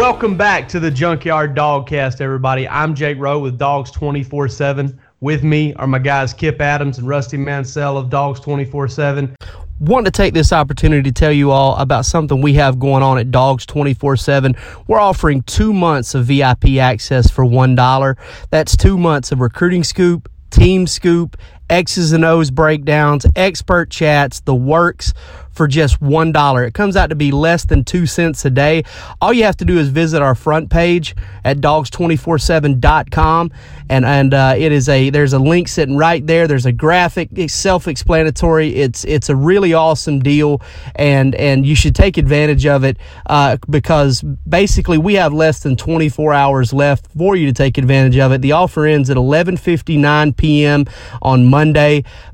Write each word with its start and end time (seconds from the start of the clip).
Welcome 0.00 0.34
back 0.34 0.66
to 0.68 0.80
the 0.80 0.90
Junkyard 0.90 1.54
Dogcast, 1.54 2.22
everybody. 2.22 2.66
I'm 2.66 2.94
Jake 2.94 3.18
Rowe 3.18 3.38
with 3.38 3.58
Dogs 3.58 3.90
24 3.90 4.48
7. 4.48 4.98
With 5.20 5.44
me 5.44 5.74
are 5.74 5.86
my 5.86 5.98
guys 5.98 6.32
Kip 6.32 6.58
Adams 6.58 6.96
and 6.96 7.06
Rusty 7.06 7.36
Mansell 7.36 7.98
of 7.98 8.08
Dogs 8.08 8.40
24 8.40 8.88
7. 8.88 9.36
Want 9.78 10.06
to 10.06 10.10
take 10.10 10.32
this 10.32 10.54
opportunity 10.54 11.02
to 11.02 11.12
tell 11.12 11.30
you 11.30 11.50
all 11.50 11.76
about 11.76 12.06
something 12.06 12.40
we 12.40 12.54
have 12.54 12.78
going 12.78 13.02
on 13.02 13.18
at 13.18 13.30
Dogs 13.30 13.66
24 13.66 14.16
7. 14.16 14.56
We're 14.88 14.98
offering 14.98 15.42
two 15.42 15.74
months 15.74 16.14
of 16.14 16.24
VIP 16.24 16.78
access 16.78 17.30
for 17.30 17.44
$1. 17.44 18.16
That's 18.48 18.78
two 18.78 18.96
months 18.96 19.32
of 19.32 19.40
recruiting 19.40 19.84
scoop, 19.84 20.30
team 20.48 20.86
scoop, 20.86 21.36
X's 21.70 22.12
and 22.12 22.24
O's 22.24 22.50
breakdowns, 22.50 23.24
expert 23.36 23.90
chats, 23.90 24.40
the 24.40 24.54
works 24.54 25.14
for 25.52 25.68
just 25.68 26.00
$1. 26.00 26.66
It 26.66 26.74
comes 26.74 26.96
out 26.96 27.10
to 27.10 27.14
be 27.14 27.30
less 27.30 27.64
than 27.64 27.84
2 27.84 28.06
cents 28.06 28.44
a 28.44 28.50
day. 28.50 28.82
All 29.20 29.32
you 29.32 29.44
have 29.44 29.56
to 29.58 29.64
do 29.64 29.78
is 29.78 29.88
visit 29.88 30.22
our 30.22 30.34
front 30.34 30.70
page 30.70 31.14
at 31.44 31.58
dogs247.com 31.58 33.50
and 33.90 34.04
and 34.04 34.32
uh, 34.32 34.54
it 34.56 34.72
is 34.72 34.88
a 34.88 35.10
there's 35.10 35.32
a 35.32 35.38
link 35.38 35.66
sitting 35.68 35.96
right 35.96 36.24
there. 36.26 36.46
There's 36.46 36.64
a 36.64 36.72
graphic, 36.72 37.28
it's 37.34 37.52
self-explanatory. 37.52 38.76
It's 38.76 39.04
it's 39.04 39.28
a 39.28 39.36
really 39.36 39.74
awesome 39.74 40.20
deal 40.20 40.62
and 40.94 41.34
and 41.34 41.66
you 41.66 41.74
should 41.74 41.94
take 41.94 42.16
advantage 42.16 42.66
of 42.66 42.84
it 42.84 42.96
uh, 43.26 43.56
because 43.68 44.22
basically 44.48 44.96
we 44.96 45.14
have 45.14 45.32
less 45.32 45.62
than 45.62 45.76
24 45.76 46.32
hours 46.32 46.72
left 46.72 47.08
for 47.18 47.34
you 47.34 47.46
to 47.46 47.52
take 47.52 47.78
advantage 47.78 48.16
of 48.16 48.30
it. 48.32 48.42
The 48.42 48.52
offer 48.52 48.86
ends 48.86 49.10
at 49.10 49.16
11:59 49.16 50.36
p.m. 50.36 50.84
on 51.20 51.44
Monday, 51.46 51.59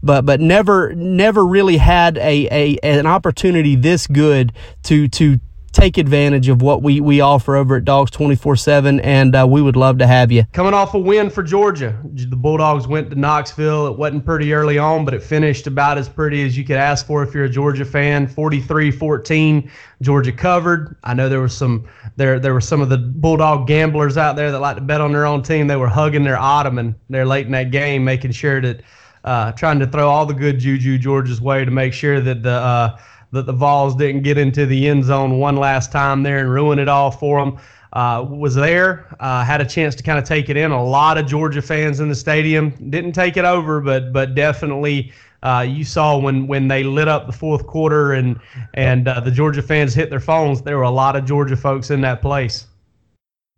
but 0.03 0.25
but 0.25 0.41
never 0.41 0.95
never 0.95 1.47
really 1.47 1.77
had 1.77 2.17
a, 2.19 2.49
a 2.51 2.79
an 2.83 3.07
opportunity 3.07 3.77
this 3.77 4.07
good 4.07 4.53
to 4.85 5.09
to 5.09 5.41
take 5.77 5.99
advantage 5.99 6.49
of 6.49 6.63
what 6.63 6.83
we, 6.83 7.03
we 7.03 7.21
offer 7.21 7.55
over 7.55 7.77
at 7.77 7.85
Dogs 7.85 8.11
24 8.11 8.57
7, 8.57 8.99
and 9.01 9.37
uh, 9.37 9.47
we 9.47 9.61
would 9.61 9.77
love 9.77 9.99
to 9.99 10.07
have 10.07 10.33
you. 10.33 10.45
Coming 10.53 10.73
off 10.73 10.95
a 10.95 10.99
win 10.99 11.29
for 11.29 11.43
Georgia, 11.43 12.01
the 12.03 12.37
Bulldogs 12.37 12.89
went 12.89 13.11
to 13.11 13.17
Knoxville. 13.17 13.87
It 13.87 13.99
wasn't 13.99 14.25
pretty 14.25 14.55
early 14.55 14.79
on, 14.79 15.05
but 15.05 15.13
it 15.13 15.23
finished 15.23 15.67
about 15.67 15.99
as 15.99 16.09
pretty 16.09 16.43
as 16.45 16.57
you 16.57 16.65
could 16.65 16.79
ask 16.79 17.07
for 17.07 17.23
if 17.23 17.35
you're 17.35 17.45
a 17.45 17.49
Georgia 17.49 17.85
fan 17.85 18.27
43 18.27 18.91
14. 18.91 19.71
Georgia 20.03 20.33
covered. 20.33 20.97
I 21.05 21.15
know 21.15 21.29
there 21.29 21.41
was 21.41 21.57
some 21.57 21.87
there 22.17 22.41
there 22.41 22.55
were 22.55 22.61
some 22.61 22.81
of 22.81 22.89
the 22.89 22.99
Bulldog 22.99 23.67
gamblers 23.67 24.17
out 24.17 24.37
there 24.37 24.51
that 24.51 24.61
like 24.61 24.77
to 24.77 24.83
bet 24.83 25.01
on 25.03 25.13
their 25.13 25.27
own 25.27 25.43
team. 25.43 25.67
They 25.67 25.77
were 25.77 25.89
hugging 25.89 26.25
their 26.25 26.39
ottoman 26.39 26.95
there 27.11 27.27
late 27.27 27.47
in 27.47 27.53
that 27.53 27.71
game, 27.71 28.05
making 28.05 28.33
sure 28.33 28.61
that 28.63 28.81
uh, 29.27 29.53
trying 29.53 29.79
to 29.81 29.87
throw 29.87 30.09
all 30.09 30.25
the 30.25 30.35
good 30.35 30.59
juju 30.59 30.97
Georgia's 30.97 31.41
way 31.41 31.65
to 31.65 31.71
make 31.71 31.93
sure 31.93 32.21
that 32.21 32.43
the 32.43 32.51
uh, 32.51 32.99
that 33.33 33.45
the 33.45 33.53
Vols 33.53 33.97
didn't 33.97 34.23
get 34.23 34.39
into 34.39 34.67
the 34.67 34.89
end 34.89 35.05
zone 35.05 35.39
one 35.39 35.57
last 35.57 35.91
time 35.93 36.23
there 36.23 36.39
and 36.39 36.51
ruin 36.51 36.79
it 36.79 36.89
all 36.89 37.11
for 37.11 37.45
them. 37.45 37.59
Uh, 37.93 38.25
was 38.29 38.55
there, 38.55 39.07
uh, 39.21 39.45
had 39.45 39.61
a 39.61 39.65
chance 39.65 39.95
to 39.95 40.03
kind 40.03 40.19
of 40.19 40.25
take 40.25 40.49
it 40.49 40.57
in. 40.57 40.71
A 40.71 40.85
lot 40.85 41.19
of 41.19 41.27
Georgia 41.27 41.63
fans 41.63 41.99
in 41.99 42.09
the 42.09 42.15
stadium 42.15 42.71
didn't 42.91 43.13
take 43.13 43.37
it 43.37 43.45
over, 43.45 43.81
but 43.81 44.13
but 44.13 44.35
definitely 44.35 45.13
uh, 45.43 45.65
you 45.67 45.83
saw 45.83 46.17
when 46.17 46.47
when 46.47 46.69
they 46.69 46.85
lit 46.85 47.09
up 47.09 47.27
the 47.27 47.33
fourth 47.33 47.67
quarter 47.67 48.13
and 48.13 48.39
and 48.75 49.09
uh, 49.09 49.19
the 49.21 49.31
Georgia 49.31 49.63
fans 49.63 49.93
hit 49.93 50.09
their 50.09 50.21
phones. 50.21 50.63
There 50.63 50.77
were 50.77 50.85
a 50.85 50.91
lot 50.91 51.17
of 51.17 51.25
Georgia 51.25 51.57
folks 51.57 51.91
in 51.91 52.01
that 52.03 52.23
place. 52.23 52.67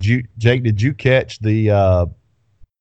Did 0.00 0.08
you, 0.08 0.24
Jake, 0.38 0.62
did 0.62 0.80
you 0.80 0.94
catch 0.94 1.40
the 1.40 2.08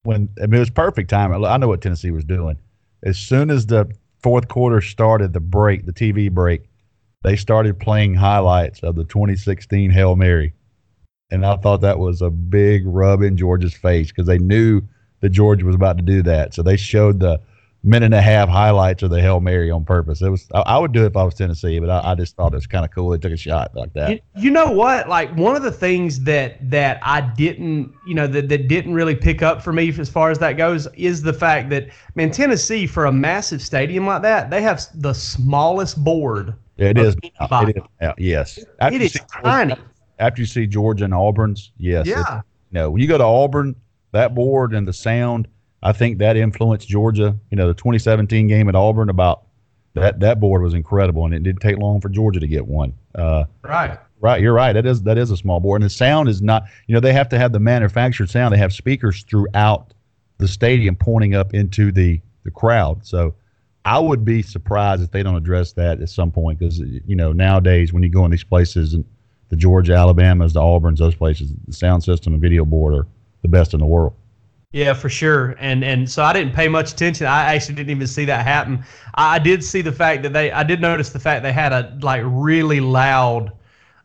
when 0.04 0.30
I 0.42 0.46
mean, 0.46 0.56
it 0.56 0.60
was 0.60 0.70
perfect 0.70 1.10
time? 1.10 1.34
I 1.44 1.58
know 1.58 1.68
what 1.68 1.82
Tennessee 1.82 2.12
was 2.12 2.24
doing. 2.24 2.58
As 3.04 3.18
soon 3.18 3.50
as 3.50 3.66
the 3.66 3.92
fourth 4.20 4.48
quarter 4.48 4.82
started, 4.82 5.34
the 5.34 5.40
break, 5.40 5.86
the 5.86 5.94
TV 5.94 6.32
break, 6.32 6.64
they 7.24 7.36
started 7.36 7.80
playing 7.80 8.16
highlights 8.16 8.82
of 8.84 8.96
the 8.96 9.04
2016 9.04 9.92
Hail 9.92 10.16
Mary. 10.16 10.54
And 11.30 11.46
I 11.46 11.58
thought 11.58 11.82
that 11.82 12.00
was 12.00 12.22
a 12.22 12.30
big 12.30 12.84
rub 12.86 13.22
in 13.22 13.38
Georgia's 13.38 13.74
face 13.74 14.08
because 14.08 14.28
they 14.28 14.38
knew 14.38 14.82
that 15.20 15.30
Georgia 15.30 15.66
was 15.66 15.76
about 15.76 15.98
to 15.98 16.04
do 16.04 16.22
that. 16.24 16.54
So 16.54 16.62
they 16.64 16.78
showed 16.78 17.20
the 17.20 17.40
minute 17.88 18.06
and 18.06 18.14
a 18.14 18.22
half 18.22 18.50
highlights 18.50 19.02
of 19.04 19.10
the 19.10 19.22
Hail 19.22 19.40
Mary 19.40 19.72
on 19.72 19.86
purpose. 19.86 20.22
It 20.22 20.30
was 20.30 20.48
I, 20.54 20.60
I 20.62 20.78
would 20.78 20.92
do 20.92 21.04
it 21.04 21.08
if 21.08 21.18
I 21.18 21.24
was 21.24 21.36
Tennessee, 21.36 21.80
but 21.80 21.90
I, 21.90 22.12
I 22.12 22.16
just 22.16 22.36
thought 22.36 22.54
it 22.54 22.56
was 22.58 22.68
kind 22.68 22.84
of 22.84 22.92
cool. 22.92 23.10
They 23.10 23.18
took 23.18 23.32
a 23.32 23.38
shot 23.38 23.76
like 23.76 23.94
that. 23.94 24.12
You, 24.12 24.20
you, 24.36 24.52
know 24.52 24.72
what? 24.72 25.08
Like 25.08 25.36
one 25.36 25.56
of 25.56 25.64
the 25.64 25.72
things 25.72 26.20
that 26.22 26.58
that 26.70 27.00
I 27.02 27.22
didn't, 27.22 27.94
you 28.06 28.14
know, 28.14 28.28
that, 28.28 28.50
that 28.50 28.68
didn't 28.68 28.94
really 28.94 29.16
pick 29.16 29.42
up 29.42 29.62
for 29.62 29.74
me 29.74 29.94
as 29.98 30.10
far 30.10 30.32
as 30.32 30.40
that 30.40 30.54
goes 30.54 30.88
is 30.96 31.22
the 31.22 31.34
fact 31.34 31.70
that 31.70 31.88
man, 32.16 32.32
Tennessee 32.32 32.86
for 32.86 33.06
a 33.06 33.12
massive 33.12 33.62
stadium 33.62 34.06
like 34.06 34.22
that, 34.22 34.50
they 34.50 34.62
have 34.62 34.86
the 34.96 35.14
smallest 35.14 36.04
board 36.04 36.54
it 36.78 36.98
is. 36.98 37.16
It 37.24 37.78
is. 37.78 38.14
yes. 38.18 38.60
After 38.80 38.96
it 38.96 39.02
is 39.02 39.20
tiny. 39.44 39.76
After 40.20 40.42
you 40.42 40.46
see 40.46 40.68
Georgia 40.68 41.06
and 41.06 41.14
Auburn's, 41.14 41.72
yes. 41.78 42.08
Yeah. 42.08 42.42
no, 42.72 42.92
when 42.92 43.02
you 43.02 43.08
go 43.08 43.18
to 43.18 43.24
Auburn, 43.24 43.76
that 44.12 44.34
board 44.34 44.74
and 44.74 44.88
the 44.88 44.94
sound, 44.94 45.48
I 45.88 45.94
think 45.94 46.18
that 46.18 46.36
influenced 46.36 46.86
Georgia. 46.86 47.34
You 47.50 47.56
know, 47.56 47.70
the 47.70 47.74
2017 47.74 48.48
game 48.48 48.68
at 48.68 48.76
Auburn 48.76 49.10
about 49.10 49.44
that 49.94 50.20
that 50.20 50.38
board 50.38 50.62
was 50.62 50.74
incredible, 50.74 51.24
and 51.24 51.34
it 51.34 51.44
didn't 51.44 51.62
take 51.62 51.78
long 51.78 52.02
for 52.02 52.10
Georgia 52.10 52.42
to 52.42 52.48
get 52.48 52.68
one. 52.68 52.94
Uh, 53.16 53.46
right. 53.64 53.98
Right, 54.20 54.42
you're 54.42 54.54
right. 54.54 54.74
That 54.74 54.86
is 54.86 55.04
that 55.04 55.18
is 55.18 55.32
a 55.32 55.38
small 55.38 55.62
board, 55.62 55.82
and 55.82 55.90
the 55.90 55.94
sound 55.94 56.28
is 56.28 56.42
not. 56.42 56.66
You 56.88 56.94
know, 56.94 57.00
they 57.00 57.14
have 57.14 57.30
to 57.30 57.38
have 57.38 57.54
the 57.54 57.62
manufactured 57.62 58.30
sound. 58.30 58.54
They 58.54 58.58
have 58.58 58.74
speakers 58.74 59.24
throughout 59.24 59.94
the 60.40 60.48
stadium 60.48 60.98
pointing 60.98 61.36
up 61.36 61.54
into 61.54 61.94
the 61.94 62.20
the 62.44 62.52
crowd. 62.52 63.06
So 63.06 63.36
I 63.86 63.98
would 63.98 64.26
be 64.26 64.42
surprised 64.42 65.04
if 65.04 65.12
they 65.12 65.24
don't 65.24 65.38
address 65.38 65.72
that 65.74 66.02
at 66.02 66.10
some 66.10 66.32
point 66.32 66.60
because 66.60 66.80
you 66.80 67.16
know 67.16 67.32
nowadays 67.32 67.94
when 67.94 68.04
you 68.04 68.10
go 68.10 68.26
in 68.26 68.32
these 68.32 68.44
places 68.44 68.94
and 68.94 69.06
the 69.48 69.56
Georgia, 69.56 69.94
Alabamas, 69.94 70.52
the 70.52 70.60
Auburns, 70.60 70.98
those 70.98 71.16
places, 71.16 71.54
the 71.66 71.74
sound 71.74 72.04
system 72.04 72.34
and 72.34 72.42
video 72.42 72.66
board 72.66 72.94
are 72.94 73.08
the 73.42 73.48
best 73.48 73.74
in 73.74 73.80
the 73.80 73.86
world. 73.86 74.14
Yeah, 74.78 74.94
for 74.94 75.10
sure. 75.10 75.56
And 75.58 75.84
and 75.84 76.08
so 76.08 76.22
I 76.24 76.34
didn't 76.34 76.54
pay 76.54 76.68
much 76.68 76.92
attention. 76.92 77.26
I 77.26 77.56
actually 77.56 77.74
didn't 77.74 77.90
even 77.90 78.06
see 78.06 78.26
that 78.26 78.46
happen. 78.46 78.84
I, 79.16 79.40
did 79.40 79.64
see 79.64 79.82
the 79.82 79.92
fact 79.92 80.22
that 80.22 80.34
they. 80.34 80.52
I 80.52 80.62
did 80.62 80.82
notice 80.82 81.10
the 81.10 81.18
fact 81.20 81.42
they 81.42 81.52
had 81.52 81.74
a 81.74 81.98
like 82.04 82.22
really 82.24 82.80
loud 82.80 83.54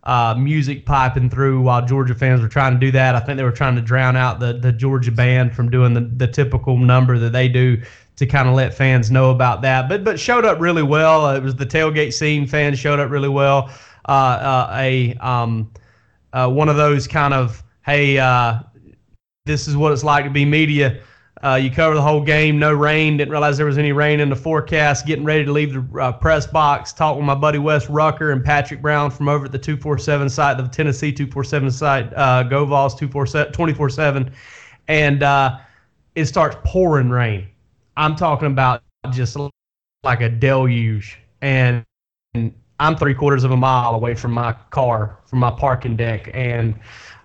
uh, 0.05 0.35
music 0.35 0.87
piping 0.87 1.29
through 1.29 1.61
while 1.61 1.85
Georgia 1.85 2.15
fans 2.15 2.41
were 2.41 2.49
trying 2.49 2.73
to 2.73 2.79
do 2.79 2.91
that. 2.93 3.15
I 3.15 3.21
think 3.21 3.37
they 3.37 3.43
were 3.45 3.53
trying 3.53 3.77
to 3.77 3.83
drown 3.83 4.17
out 4.17 4.41
the 4.41 4.55
the 4.55 4.73
Georgia 4.73 5.13
band 5.13 5.55
from 5.55 5.71
doing 5.71 5.93
the 5.93 6.11
the 6.17 6.27
typical 6.27 6.79
number 6.79 7.19
that 7.19 7.33
they 7.33 7.49
do 7.49 7.83
to 8.17 8.25
kind 8.25 8.49
of 8.49 8.55
let 8.55 8.73
fans 8.73 9.11
know 9.11 9.31
about 9.31 9.61
that. 9.61 9.91
But 9.91 10.05
but 10.05 10.19
showed 10.19 10.47
up 10.47 10.59
really 10.59 10.83
well. 10.83 11.27
Uh, 11.27 11.37
it 11.37 11.43
was 11.43 11.55
the 11.55 11.67
tailgate 11.67 12.15
scene. 12.15 12.47
Fans 12.47 12.79
showed 12.79 12.99
up 12.99 13.11
really 13.11 13.29
well. 13.29 13.71
Uh, 14.09 14.11
uh, 14.11 14.71
a 14.79 15.15
um, 15.17 15.71
uh, 16.33 16.49
one 16.49 16.71
of 16.71 16.77
those 16.77 17.07
kind 17.07 17.35
of 17.35 17.63
hey, 17.85 18.19
uh, 18.19 18.61
this 19.47 19.69
is 19.69 19.77
what 19.77 19.93
it's 19.93 20.05
like 20.05 20.25
to 20.25 20.31
be 20.31 20.45
media. 20.45 21.01
Uh, 21.43 21.57
you 21.57 21.71
cover 21.71 21.95
the 21.95 22.03
whole 22.03 22.21
game, 22.23 22.59
no 22.59 22.73
rain. 22.73 23.17
Didn't 23.17 23.33
realize 23.33 23.57
there 23.57 23.67
was 23.67 23.79
any 23.79 23.91
rain 23.91 24.21
in 24.21 24.29
the 24.29 24.37
forecast. 24.37 25.07
Getting 25.07 25.25
ready 25.25 25.45
to 25.45 25.51
leave 25.51 25.73
the 25.73 26.13
press 26.21 26.47
box. 26.47 26.93
Talked 26.93 27.17
with 27.17 27.27
my 27.27 27.35
buddy 27.35 27.59
Wes 27.59 27.91
Rucker 27.91 28.31
and 28.31 28.45
Patrick 28.45 28.81
Brown 28.81 29.11
from 29.11 29.29
over 29.29 29.47
at 29.47 29.53
the 29.53 29.59
247 29.59 30.29
site, 30.29 30.57
the 30.57 30.69
Tennessee 30.69 31.11
247 31.11 31.71
site, 31.73 32.13
uh, 32.15 32.45
GoVols 32.45 32.97
24 33.53 33.89
7. 33.89 34.33
And 34.89 35.23
it 36.15 36.27
starts 36.27 36.57
pouring 36.65 37.11
rain 37.11 37.49
I'm 37.97 38.17
talking 38.17 38.47
about 38.47 38.83
just 39.11 39.37
like 40.03 40.21
a 40.21 40.29
deluge, 40.29 41.19
and, 41.43 41.85
and 42.35 42.55
I'm 42.81 42.97
three 42.97 43.15
quarters 43.15 43.45
of 43.45 43.51
a 43.51 43.57
mile 43.57 43.95
away 43.95 44.15
from 44.15 44.33
my 44.33 44.53
car, 44.71 45.19
from 45.27 45.41
my 45.41 45.51
parking 45.51 45.97
deck, 45.97 46.31
and 46.33 46.75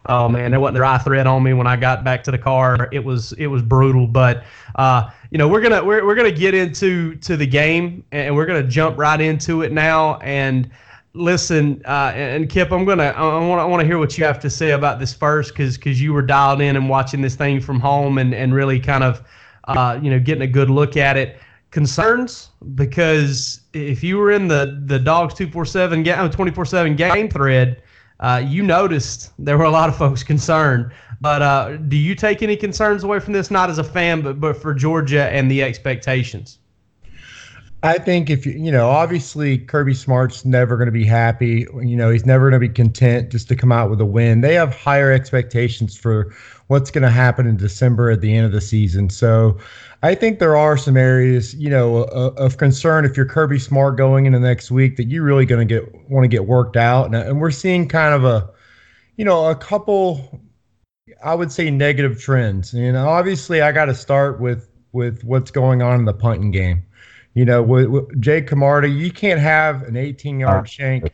oh 0.08 0.30
man, 0.30 0.52
there 0.52 0.60
wasn't 0.60 0.78
a 0.78 0.80
dry 0.80 0.98
thread 0.98 1.28
on 1.28 1.44
me 1.44 1.54
when 1.54 1.68
I 1.68 1.76
got 1.76 2.04
back 2.04 2.24
to 2.26 2.32
the 2.32 2.38
car. 2.38 2.90
It 2.92 3.04
was 3.04 3.34
it 3.34 3.48
was 3.48 3.62
brutal, 3.62 4.08
but 4.08 4.44
uh, 4.76 5.10
you 5.32 5.38
know 5.38 5.48
we're 5.48 5.62
gonna 5.62 5.84
we're, 5.84 6.06
we're 6.06 6.16
gonna 6.16 6.32
get 6.32 6.54
into 6.54 7.16
to 7.16 7.38
the 7.38 7.48
game 7.48 8.04
and 8.12 8.36
we're 8.36 8.46
gonna 8.46 8.64
jump 8.64 8.98
right 8.98 9.20
into 9.20 9.62
it 9.62 9.72
now. 9.72 10.18
And 10.20 10.70
listen, 11.14 11.82
uh, 11.86 12.12
and 12.16 12.50
Kip, 12.50 12.72
I'm 12.72 12.86
gonna 12.86 13.14
I 13.16 13.46
want 13.46 13.62
I 13.62 13.66
want 13.66 13.82
to 13.82 13.86
hear 13.86 13.98
what 13.98 14.18
you 14.18 14.24
have 14.26 14.40
to 14.40 14.50
say 14.50 14.72
about 14.72 15.00
this 15.00 15.14
first 15.14 15.54
because 15.54 15.78
because 15.78 16.02
you 16.02 16.14
were 16.14 16.22
dialed 16.22 16.62
in 16.62 16.76
and 16.76 16.90
watching 16.90 17.22
this 17.22 17.36
thing 17.36 17.60
from 17.60 17.80
home 17.80 18.18
and 18.18 18.34
and 18.34 18.54
really 18.54 18.80
kind 18.80 19.04
of 19.04 19.22
uh, 19.66 20.00
you 20.02 20.10
know 20.10 20.20
getting 20.20 20.44
a 20.44 20.48
good 20.48 20.70
look 20.70 20.98
at 20.98 21.18
it 21.18 21.40
concerns 21.72 22.50
because 22.76 23.62
if 23.74 24.04
you 24.04 24.18
were 24.18 24.32
in 24.32 24.48
the 24.48 24.82
the 24.86 24.98
dogs 24.98 25.34
247 25.34 26.02
game 26.02 26.16
24/7 26.18 26.96
game 26.96 27.30
thread 27.30 27.82
uh, 28.20 28.42
you 28.46 28.64
noticed 28.64 29.32
there 29.40 29.58
were 29.58 29.66
a 29.66 29.70
lot 29.70 29.90
of 29.90 29.98
folks 29.98 30.24
concerned 30.24 30.92
but 31.20 31.42
uh, 31.42 31.78
do 31.78 31.98
you 31.98 32.16
take 32.16 32.44
any 32.44 32.56
concerns 32.56 33.04
away 33.04 33.20
from 33.20 33.34
this? 33.34 33.50
Not 33.50 33.70
as 33.70 33.78
a 33.78 33.84
fan 33.84 34.22
but 34.22 34.40
but 34.40 34.58
for 34.58 34.74
Georgia 34.74 35.30
and 35.30 35.50
the 35.50 35.64
expectations. 35.64 36.60
I 37.84 38.00
think 38.00 38.30
if 38.30 38.46
you 38.46 38.54
you 38.54 38.72
know 38.72 38.90
obviously 38.90 39.58
Kirby 39.58 39.94
Smart's 39.94 40.46
never 40.46 40.78
going 40.78 40.88
to 40.88 40.92
be 40.92 41.06
happy. 41.06 41.66
You 41.74 41.96
know 41.96 42.10
he's 42.10 42.26
never 42.26 42.50
going 42.50 42.62
to 42.62 42.68
be 42.68 42.74
content 42.74 43.32
just 43.32 43.48
to 43.50 43.56
come 43.56 43.72
out 43.72 43.90
with 43.90 44.02
a 44.02 44.06
win. 44.06 44.42
They 44.42 44.54
have 44.54 44.76
higher 44.76 45.12
expectations 45.12 45.98
for 45.98 46.34
what's 46.68 46.92
going 46.92 47.04
to 47.04 47.10
happen 47.10 47.48
in 47.48 47.58
December 47.58 48.12
at 48.12 48.22
the 48.22 48.36
end 48.36 48.46
of 48.46 48.52
the 48.52 48.62
season. 48.62 49.10
So 49.10 49.58
I 50.04 50.14
think 50.14 50.40
there 50.40 50.56
are 50.56 50.78
some 50.78 50.96
areas, 50.96 51.56
you 51.56 51.70
know, 51.70 52.04
uh, 52.04 52.34
of 52.38 52.58
concern 52.58 53.04
if 53.04 53.18
you're 53.18 53.26
Kirby 53.26 53.58
Smart 53.58 53.98
going 53.98 54.28
into 54.28 54.40
next 54.40 54.70
week 54.70 54.96
that 54.98 55.06
you're 55.06 55.24
really 55.24 55.46
going 55.46 55.68
to 55.68 55.74
get 55.74 56.10
want 56.10 56.24
to 56.24 56.28
get 56.28 56.46
worked 56.46 56.78
out, 56.78 57.08
and, 57.08 57.16
and 57.16 57.42
we're 57.42 57.52
seeing 57.52 57.88
kind 57.88 58.14
of 58.14 58.24
a, 58.24 58.50
you 59.16 59.26
know, 59.26 59.50
a 59.50 59.56
couple, 59.56 60.40
I 61.24 61.34
would 61.34 61.52
say 61.52 61.72
negative 61.72 62.22
trends. 62.22 62.74
And 62.74 62.96
obviously, 62.96 63.62
I 63.62 63.72
got 63.72 63.86
to 63.86 63.96
start 63.96 64.40
with 64.40 64.70
with 64.92 65.24
what's 65.24 65.52
going 65.52 65.82
on 65.82 66.00
in 66.00 66.06
the 66.06 66.14
punting 66.14 66.52
game. 66.52 66.84
You 67.34 67.46
know, 67.46 67.62
with, 67.62 67.88
with 67.88 68.22
Jake 68.22 68.48
Camarda, 68.48 68.90
you 68.90 69.12
can't 69.12 69.40
have 69.40 69.84
an 69.84 69.96
18 69.96 70.40
yard 70.40 70.70
shank 70.70 71.12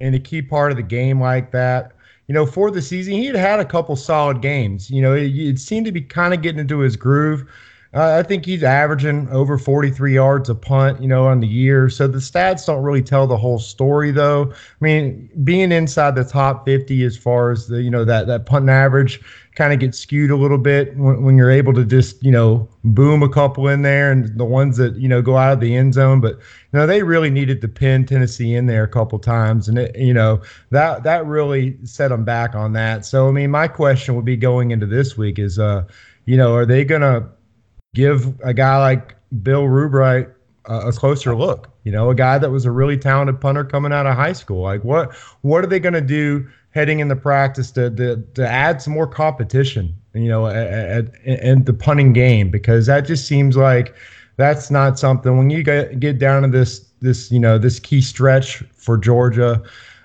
in 0.00 0.14
a 0.14 0.18
key 0.18 0.42
part 0.42 0.72
of 0.72 0.76
the 0.76 0.82
game 0.82 1.20
like 1.20 1.50
that. 1.52 1.92
You 2.28 2.34
know, 2.34 2.46
for 2.46 2.70
the 2.70 2.82
season, 2.82 3.14
he 3.14 3.26
had 3.26 3.36
had 3.36 3.60
a 3.60 3.64
couple 3.64 3.94
solid 3.94 4.40
games. 4.42 4.90
You 4.90 5.02
know, 5.02 5.12
it, 5.14 5.30
it 5.30 5.58
seemed 5.58 5.86
to 5.86 5.92
be 5.92 6.00
kind 6.00 6.32
of 6.34 6.42
getting 6.42 6.60
into 6.60 6.78
his 6.78 6.96
groove. 6.96 7.48
Uh, 7.94 8.16
I 8.18 8.22
think 8.22 8.46
he's 8.46 8.62
averaging 8.62 9.28
over 9.28 9.58
43 9.58 10.14
yards 10.14 10.48
a 10.48 10.54
punt, 10.54 11.02
you 11.02 11.06
know, 11.06 11.26
on 11.26 11.40
the 11.40 11.46
year. 11.46 11.90
So 11.90 12.06
the 12.06 12.20
stats 12.20 12.64
don't 12.64 12.82
really 12.82 13.02
tell 13.02 13.26
the 13.26 13.36
whole 13.36 13.58
story, 13.58 14.10
though. 14.10 14.50
I 14.50 14.56
mean, 14.80 15.28
being 15.44 15.70
inside 15.72 16.14
the 16.14 16.24
top 16.24 16.64
50 16.64 17.04
as 17.04 17.18
far 17.18 17.50
as 17.50 17.66
the, 17.66 17.82
you 17.82 17.90
know, 17.90 18.02
that 18.06 18.26
that 18.28 18.46
punt 18.46 18.70
average 18.70 19.20
kind 19.56 19.74
of 19.74 19.78
gets 19.78 19.98
skewed 19.98 20.30
a 20.30 20.36
little 20.36 20.56
bit 20.56 20.96
when, 20.96 21.22
when 21.22 21.36
you're 21.36 21.50
able 21.50 21.74
to 21.74 21.84
just, 21.84 22.22
you 22.24 22.30
know, 22.32 22.66
boom 22.82 23.22
a 23.22 23.28
couple 23.28 23.68
in 23.68 23.82
there 23.82 24.10
and 24.10 24.38
the 24.38 24.44
ones 24.46 24.78
that, 24.78 24.96
you 24.96 25.06
know, 25.06 25.20
go 25.20 25.36
out 25.36 25.52
of 25.52 25.60
the 25.60 25.76
end 25.76 25.92
zone. 25.92 26.22
But, 26.22 26.36
you 26.36 26.78
know, 26.78 26.86
they 26.86 27.02
really 27.02 27.28
needed 27.28 27.60
to 27.60 27.68
pin 27.68 28.06
Tennessee 28.06 28.54
in 28.54 28.64
there 28.64 28.84
a 28.84 28.88
couple 28.88 29.18
times. 29.18 29.68
And, 29.68 29.76
it, 29.76 29.94
you 29.98 30.14
know, 30.14 30.40
that 30.70 31.02
that 31.02 31.26
really 31.26 31.76
set 31.84 32.08
them 32.08 32.24
back 32.24 32.54
on 32.54 32.72
that. 32.72 33.04
So, 33.04 33.28
I 33.28 33.32
mean, 33.32 33.50
my 33.50 33.68
question 33.68 34.14
would 34.16 34.24
be 34.24 34.38
going 34.38 34.70
into 34.70 34.86
this 34.86 35.18
week 35.18 35.38
is, 35.38 35.58
uh, 35.58 35.84
you 36.24 36.38
know, 36.38 36.54
are 36.54 36.64
they 36.64 36.86
going 36.86 37.02
to, 37.02 37.28
give 37.94 38.38
a 38.42 38.54
guy 38.54 38.78
like 38.78 39.16
Bill 39.42 39.68
Rubright 39.68 40.28
a, 40.66 40.88
a 40.88 40.92
closer 40.92 41.34
look. 41.34 41.70
You 41.84 41.92
know, 41.92 42.10
a 42.10 42.14
guy 42.14 42.38
that 42.38 42.50
was 42.50 42.64
a 42.64 42.70
really 42.70 42.96
talented 42.96 43.40
punter 43.40 43.64
coming 43.64 43.92
out 43.92 44.06
of 44.06 44.14
high 44.14 44.32
school. 44.32 44.62
Like, 44.62 44.84
what 44.84 45.14
what 45.42 45.64
are 45.64 45.66
they 45.66 45.80
going 45.80 45.94
to 45.94 46.00
do 46.00 46.46
heading 46.70 47.00
into 47.00 47.16
practice 47.16 47.70
to, 47.72 47.90
to 47.90 48.16
to 48.34 48.48
add 48.48 48.80
some 48.80 48.94
more 48.94 49.06
competition? 49.06 49.94
You 50.14 50.28
know, 50.28 50.46
at, 50.46 50.66
at, 50.66 51.26
at 51.26 51.66
the 51.66 51.72
punting 51.72 52.12
game 52.12 52.50
because 52.50 52.86
that 52.86 53.00
just 53.02 53.26
seems 53.26 53.56
like 53.56 53.94
that's 54.36 54.70
not 54.70 54.98
something 54.98 55.36
when 55.36 55.50
you 55.50 55.62
get 55.62 55.98
get 56.00 56.18
down 56.18 56.42
to 56.42 56.48
this 56.48 56.80
this 57.00 57.30
you 57.30 57.40
know 57.40 57.58
this 57.58 57.80
key 57.80 58.00
stretch 58.00 58.62
for 58.74 58.96
Georgia 58.96 59.62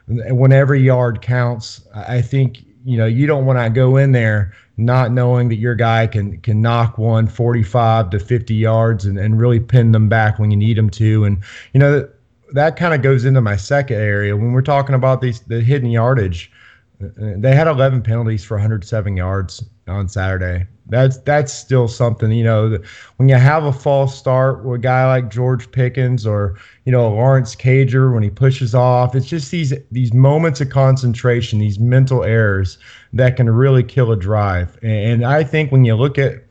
when 0.08 0.52
every 0.52 0.82
yard 0.82 1.22
counts. 1.22 1.82
I 1.94 2.22
think 2.22 2.64
you 2.86 2.98
know 2.98 3.06
you 3.06 3.28
don't 3.28 3.46
want 3.46 3.60
to 3.60 3.70
go 3.70 3.98
in 3.98 4.14
there 4.14 4.54
not 4.78 5.12
knowing 5.12 5.50
that 5.50 5.56
your 5.56 5.76
guy 5.76 6.08
can 6.08 6.40
can 6.42 6.62
knock 6.62 6.98
one 6.98 7.28
45 7.28 8.12
to 8.12 8.20
50 8.20 8.54
yards 8.54 9.06
and, 9.06 9.18
and 9.18 9.40
really 9.40 9.60
pin 9.60 9.92
them 9.92 10.08
back 10.08 10.38
when 10.40 10.52
you 10.52 10.58
need 10.58 10.78
them 10.78 10.90
to. 10.92 11.26
And 11.26 11.44
you 11.74 11.80
know 11.80 12.00
that, 12.00 12.14
that 12.54 12.76
kind 12.78 12.94
of 12.94 13.02
goes 13.02 13.26
into 13.26 13.42
my 13.42 13.56
second 13.56 13.98
area 13.98 14.38
when 14.38 14.52
we're 14.52 14.62
talking 14.62 14.96
about 14.96 15.22
these 15.22 15.42
the 15.42 15.62
hidden 15.62 15.90
yardage. 15.90 16.52
Uh, 17.04 17.08
they 17.38 17.56
had 17.56 17.68
11 17.68 18.02
penalties 18.02 18.44
for 18.44 18.56
107 18.56 19.18
yards 19.18 19.64
on 19.88 20.08
Saturday. 20.08 20.66
That's 20.90 21.18
that's 21.20 21.54
still 21.54 21.88
something, 21.88 22.32
you 22.32 22.44
know. 22.44 22.78
When 23.18 23.28
you 23.28 23.36
have 23.36 23.66
a 23.66 23.74
false 23.74 24.18
start 24.18 24.64
with 24.64 24.76
a 24.76 24.82
guy 24.82 25.06
like 25.06 25.30
George 25.30 25.70
Pickens 25.72 26.26
or 26.26 26.58
you 26.86 26.92
know 26.92 27.10
Lawrence 27.10 27.56
Cager 27.56 28.14
when 28.14 28.24
he 28.24 28.30
pushes 28.30 28.74
off, 28.74 29.14
it's 29.14 29.28
just 29.28 29.52
these 29.52 29.74
these 29.92 30.14
moments 30.14 30.62
of 30.62 30.70
concentration, 30.70 31.60
these 31.60 31.80
mental 31.80 32.24
errors 32.24 32.78
that 33.14 33.36
can 33.36 33.50
really 33.50 33.84
kill 33.84 34.12
a 34.12 34.16
drive. 34.18 34.80
And 34.82 35.26
I 35.26 35.44
think 35.44 35.72
when 35.72 35.84
you 35.84 35.96
look 35.96 36.18
at 36.18 36.44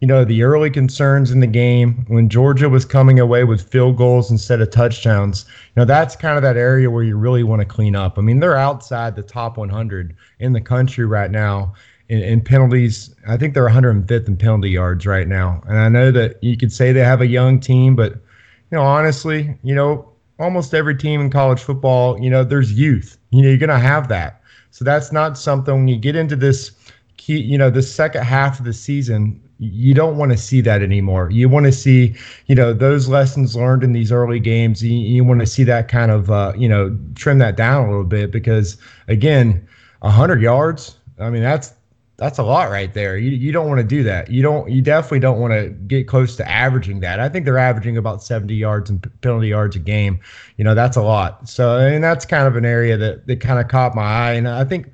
you 0.00 0.08
know 0.08 0.24
the 0.24 0.42
early 0.42 0.70
concerns 0.70 1.30
in 1.30 1.40
the 1.40 1.46
game 1.46 2.06
when 2.08 2.30
Georgia 2.30 2.70
was 2.70 2.86
coming 2.86 3.20
away 3.20 3.44
with 3.44 3.68
field 3.70 3.98
goals 3.98 4.30
instead 4.30 4.62
of 4.62 4.70
touchdowns, 4.70 5.44
you 5.48 5.80
know 5.80 5.84
that's 5.84 6.16
kind 6.16 6.38
of 6.38 6.42
that 6.42 6.56
area 6.56 6.90
where 6.90 7.04
you 7.04 7.18
really 7.18 7.42
want 7.42 7.60
to 7.60 7.66
clean 7.66 7.94
up. 7.94 8.18
I 8.18 8.22
mean, 8.22 8.40
they're 8.40 8.56
outside 8.56 9.14
the 9.14 9.22
top 9.22 9.58
100 9.58 10.16
in 10.38 10.54
the 10.54 10.60
country 10.62 11.04
right 11.04 11.30
now 11.30 11.74
in, 12.14 12.22
in, 12.22 12.40
penalties. 12.40 13.14
I 13.26 13.36
think 13.36 13.54
they're 13.54 13.68
105th 13.68 14.28
in 14.28 14.36
penalty 14.36 14.70
yards 14.70 15.06
right 15.06 15.26
now. 15.26 15.62
And 15.66 15.78
I 15.78 15.88
know 15.88 16.10
that 16.12 16.42
you 16.42 16.56
could 16.56 16.72
say 16.72 16.92
they 16.92 17.00
have 17.00 17.20
a 17.20 17.26
young 17.26 17.60
team, 17.60 17.96
but 17.96 18.12
you 18.12 18.78
know, 18.78 18.82
honestly, 18.82 19.56
you 19.62 19.74
know, 19.74 20.08
almost 20.38 20.74
every 20.74 20.96
team 20.96 21.20
in 21.20 21.30
college 21.30 21.60
football, 21.60 22.20
you 22.20 22.30
know, 22.30 22.44
there's 22.44 22.72
youth. 22.72 23.18
You 23.30 23.42
know, 23.42 23.48
you're 23.48 23.58
going 23.58 23.70
to 23.70 23.78
have 23.78 24.08
that. 24.08 24.42
So 24.70 24.84
that's 24.84 25.12
not 25.12 25.38
something 25.38 25.74
when 25.74 25.88
you 25.88 25.96
get 25.96 26.16
into 26.16 26.36
this 26.36 26.72
key, 27.16 27.40
you 27.40 27.56
know, 27.56 27.70
the 27.70 27.82
second 27.82 28.24
half 28.24 28.58
of 28.58 28.64
the 28.64 28.72
season, 28.72 29.40
you 29.58 29.94
don't 29.94 30.16
want 30.16 30.32
to 30.32 30.38
see 30.38 30.60
that 30.62 30.82
anymore. 30.82 31.30
You 31.30 31.48
want 31.48 31.66
to 31.66 31.72
see, 31.72 32.14
you 32.46 32.54
know, 32.54 32.72
those 32.72 33.08
lessons 33.08 33.54
learned 33.54 33.84
in 33.84 33.92
these 33.92 34.10
early 34.10 34.40
games. 34.40 34.82
You, 34.82 34.96
you 34.96 35.24
want 35.24 35.40
to 35.40 35.46
see 35.46 35.62
that 35.64 35.88
kind 35.88 36.10
of, 36.10 36.30
uh, 36.30 36.52
you 36.56 36.68
know, 36.68 36.96
trim 37.14 37.38
that 37.38 37.56
down 37.56 37.84
a 37.84 37.88
little 37.88 38.04
bit 38.04 38.32
because, 38.32 38.76
again, 39.06 39.66
100 40.00 40.42
yards. 40.42 40.98
I 41.18 41.30
mean, 41.30 41.42
that's 41.42 41.72
that's 42.16 42.38
a 42.38 42.42
lot 42.44 42.70
right 42.70 42.94
there. 42.94 43.16
You 43.18 43.30
you 43.30 43.50
don't 43.50 43.68
want 43.68 43.80
to 43.80 43.86
do 43.86 44.04
that. 44.04 44.30
You 44.30 44.42
don't. 44.42 44.70
You 44.70 44.80
definitely 44.80 45.20
don't 45.20 45.40
want 45.40 45.52
to 45.52 45.70
get 45.70 46.06
close 46.06 46.36
to 46.36 46.48
averaging 46.48 47.00
that. 47.00 47.18
I 47.18 47.28
think 47.28 47.44
they're 47.44 47.58
averaging 47.58 47.96
about 47.96 48.22
70 48.22 48.54
yards 48.54 48.88
and 48.88 49.04
penalty 49.20 49.48
yards 49.48 49.74
a 49.74 49.80
game. 49.80 50.20
You 50.56 50.64
know 50.64 50.74
that's 50.74 50.96
a 50.96 51.02
lot. 51.02 51.48
So 51.48 51.78
and 51.78 52.04
that's 52.04 52.24
kind 52.24 52.46
of 52.46 52.56
an 52.56 52.64
area 52.64 52.96
that 52.96 53.26
that 53.26 53.40
kind 53.40 53.58
of 53.58 53.68
caught 53.68 53.96
my 53.96 54.02
eye. 54.02 54.32
And 54.32 54.48
I 54.48 54.64
think 54.64 54.92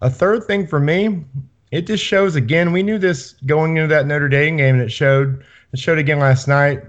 a 0.00 0.08
third 0.08 0.44
thing 0.44 0.66
for 0.66 0.80
me, 0.80 1.24
it 1.72 1.86
just 1.86 2.02
shows 2.02 2.36
again. 2.36 2.72
We 2.72 2.82
knew 2.82 2.98
this 2.98 3.32
going 3.44 3.76
into 3.76 3.88
that 3.88 4.06
Notre 4.06 4.28
Dame 4.28 4.56
game, 4.56 4.76
and 4.76 4.84
it 4.84 4.90
showed. 4.90 5.44
It 5.72 5.78
showed 5.78 5.98
again 5.98 6.20
last 6.20 6.48
night. 6.48 6.80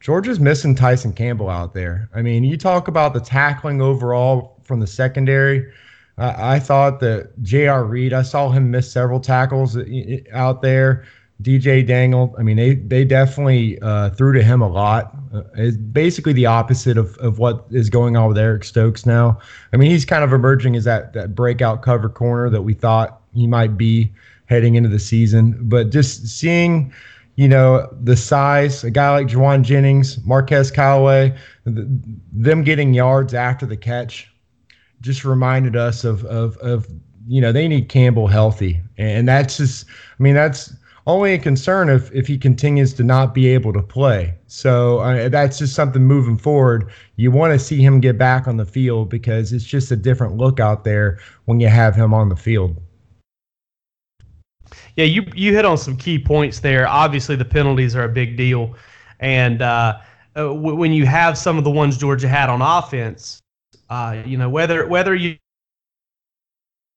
Georgia's 0.00 0.38
missing 0.38 0.74
Tyson 0.74 1.14
Campbell 1.14 1.48
out 1.48 1.72
there. 1.72 2.10
I 2.14 2.20
mean, 2.20 2.44
you 2.44 2.58
talk 2.58 2.88
about 2.88 3.14
the 3.14 3.20
tackling 3.20 3.80
overall 3.80 4.58
from 4.62 4.80
the 4.80 4.86
secondary 4.86 5.72
I, 6.18 6.56
I 6.56 6.58
thought 6.58 7.00
that 7.00 7.30
J.R. 7.42 7.84
Reed, 7.84 8.12
I 8.12 8.22
saw 8.22 8.50
him 8.50 8.70
miss 8.70 8.90
several 8.90 9.20
tackles 9.20 9.76
out 10.32 10.62
there. 10.62 11.04
DJ 11.42 11.84
Daniel, 11.84 12.34
I 12.38 12.42
mean, 12.42 12.56
they 12.56 12.76
they 12.76 13.04
definitely 13.04 13.78
uh, 13.82 14.10
threw 14.10 14.32
to 14.32 14.42
him 14.42 14.62
a 14.62 14.68
lot. 14.68 15.16
Uh, 15.34 15.42
it's 15.56 15.76
basically 15.76 16.32
the 16.32 16.46
opposite 16.46 16.96
of, 16.96 17.16
of 17.18 17.38
what 17.38 17.66
is 17.70 17.90
going 17.90 18.16
on 18.16 18.28
with 18.28 18.38
Eric 18.38 18.62
Stokes 18.62 19.04
now. 19.04 19.38
I 19.72 19.76
mean, 19.76 19.90
he's 19.90 20.04
kind 20.04 20.22
of 20.22 20.32
emerging 20.32 20.76
as 20.76 20.84
that 20.84 21.12
that 21.14 21.34
breakout 21.34 21.82
cover 21.82 22.08
corner 22.08 22.48
that 22.50 22.62
we 22.62 22.72
thought 22.72 23.20
he 23.34 23.48
might 23.48 23.76
be 23.76 24.12
heading 24.46 24.76
into 24.76 24.88
the 24.88 25.00
season. 25.00 25.56
But 25.62 25.90
just 25.90 26.26
seeing, 26.28 26.92
you 27.34 27.48
know, 27.48 27.88
the 28.00 28.16
size, 28.16 28.84
a 28.84 28.90
guy 28.90 29.10
like 29.10 29.26
Jauan 29.26 29.62
Jennings, 29.62 30.24
Marquez 30.24 30.70
Callaway, 30.70 31.36
them 31.64 32.62
getting 32.62 32.94
yards 32.94 33.34
after 33.34 33.66
the 33.66 33.76
catch 33.76 34.32
just 35.04 35.24
reminded 35.24 35.76
us 35.76 36.02
of 36.02 36.24
of 36.24 36.56
of 36.56 36.88
you 37.28 37.40
know 37.40 37.52
they 37.52 37.68
need 37.68 37.88
Campbell 37.88 38.26
healthy, 38.26 38.80
and 38.96 39.28
that's 39.28 39.58
just 39.58 39.86
I 40.18 40.22
mean 40.22 40.34
that's 40.34 40.74
only 41.06 41.34
a 41.34 41.38
concern 41.38 41.90
if 41.90 42.10
if 42.12 42.26
he 42.26 42.38
continues 42.38 42.94
to 42.94 43.04
not 43.04 43.34
be 43.34 43.46
able 43.48 43.72
to 43.74 43.82
play. 43.82 44.34
So 44.46 44.98
uh, 45.00 45.28
that's 45.28 45.58
just 45.58 45.74
something 45.74 46.02
moving 46.02 46.38
forward. 46.38 46.90
You 47.16 47.30
want 47.30 47.52
to 47.52 47.58
see 47.58 47.82
him 47.82 48.00
get 48.00 48.16
back 48.16 48.48
on 48.48 48.56
the 48.56 48.64
field 48.64 49.10
because 49.10 49.52
it's 49.52 49.64
just 49.64 49.92
a 49.92 49.96
different 49.96 50.38
look 50.38 50.58
out 50.58 50.84
there 50.84 51.18
when 51.44 51.60
you 51.60 51.68
have 51.68 51.94
him 51.94 52.14
on 52.14 52.30
the 52.30 52.36
field. 52.36 52.80
Yeah, 54.96 55.04
you 55.04 55.24
you 55.34 55.54
hit 55.54 55.66
on 55.66 55.76
some 55.76 55.96
key 55.96 56.18
points 56.18 56.60
there. 56.60 56.88
Obviously, 56.88 57.36
the 57.36 57.44
penalties 57.44 57.94
are 57.94 58.04
a 58.04 58.08
big 58.08 58.38
deal, 58.38 58.74
and 59.20 59.60
uh, 59.60 59.98
uh, 60.36 60.54
when 60.54 60.92
you 60.92 61.04
have 61.04 61.36
some 61.36 61.58
of 61.58 61.64
the 61.64 61.70
ones 61.70 61.98
Georgia 61.98 62.28
had 62.28 62.48
on 62.48 62.62
offense, 62.62 63.42
uh, 63.90 64.22
you 64.24 64.38
know, 64.38 64.48
whether 64.48 64.86
whether 64.86 65.14
you 65.14 65.36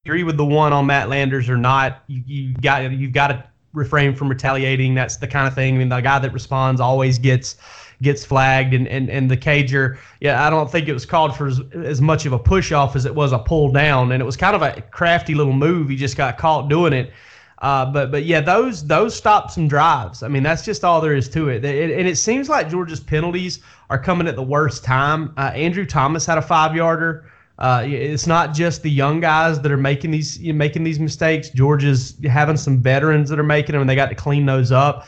agree 0.05 0.23
with 0.23 0.37
the 0.37 0.45
one 0.45 0.73
on 0.73 0.85
Matt 0.85 1.09
Landers 1.09 1.49
or 1.49 1.57
not, 1.57 2.03
you, 2.07 2.23
you 2.25 2.53
got 2.53 2.91
you've 2.91 3.13
got 3.13 3.27
to 3.27 3.43
refrain 3.73 4.15
from 4.15 4.29
retaliating. 4.29 4.95
That's 4.95 5.17
the 5.17 5.27
kind 5.27 5.47
of 5.47 5.53
thing. 5.53 5.75
I 5.75 5.77
mean, 5.77 5.89
the 5.89 5.99
guy 6.01 6.19
that 6.19 6.33
responds 6.33 6.81
always 6.81 7.19
gets 7.19 7.57
gets 8.01 8.23
flagged, 8.23 8.73
and 8.73 8.87
and 8.87 9.09
and 9.09 9.29
the 9.29 9.37
cager. 9.37 9.97
Yeah, 10.21 10.45
I 10.45 10.49
don't 10.49 10.71
think 10.71 10.87
it 10.87 10.93
was 10.93 11.05
called 11.05 11.35
for 11.35 11.47
as, 11.47 11.61
as 11.73 12.01
much 12.01 12.25
of 12.25 12.33
a 12.33 12.39
push 12.39 12.71
off 12.71 12.95
as 12.95 13.05
it 13.05 13.13
was 13.13 13.31
a 13.31 13.39
pull 13.39 13.71
down, 13.71 14.11
and 14.11 14.21
it 14.21 14.25
was 14.25 14.37
kind 14.37 14.55
of 14.55 14.61
a 14.61 14.81
crafty 14.91 15.35
little 15.35 15.53
move. 15.53 15.89
He 15.89 15.95
just 15.95 16.17
got 16.17 16.37
caught 16.37 16.69
doing 16.69 16.93
it. 16.93 17.11
Uh, 17.59 17.91
but 17.91 18.11
but 18.11 18.23
yeah, 18.25 18.39
those 18.39 18.85
those 18.85 19.15
stop 19.15 19.49
some 19.49 19.67
drives. 19.67 20.21
I 20.21 20.27
mean, 20.27 20.43
that's 20.43 20.63
just 20.63 20.83
all 20.83 21.01
there 21.01 21.15
is 21.15 21.27
to 21.29 21.49
it. 21.49 21.65
it 21.65 21.97
and 21.97 22.07
it 22.07 22.17
seems 22.17 22.49
like 22.49 22.69
Georgia's 22.69 22.99
penalties 22.99 23.59
are 23.89 23.99
coming 23.99 24.27
at 24.27 24.35
the 24.35 24.43
worst 24.43 24.83
time. 24.83 25.33
Uh, 25.37 25.51
Andrew 25.53 25.85
Thomas 25.85 26.25
had 26.25 26.37
a 26.37 26.41
five 26.41 26.75
yarder. 26.75 27.31
Uh, 27.59 27.83
it's 27.85 28.27
not 28.27 28.53
just 28.53 28.83
the 28.83 28.91
young 28.91 29.19
guys 29.19 29.59
that 29.61 29.71
are 29.71 29.77
making 29.77 30.11
these 30.11 30.37
you 30.37 30.53
know, 30.53 30.57
making 30.57 30.83
these 30.83 30.99
mistakes. 30.99 31.49
Georgia's 31.49 32.15
having 32.25 32.57
some 32.57 32.79
veterans 32.79 33.29
that 33.29 33.39
are 33.39 33.43
making 33.43 33.73
them, 33.73 33.81
and 33.81 33.89
they 33.89 33.95
got 33.95 34.09
to 34.09 34.15
clean 34.15 34.45
those 34.45 34.71
up. 34.71 35.07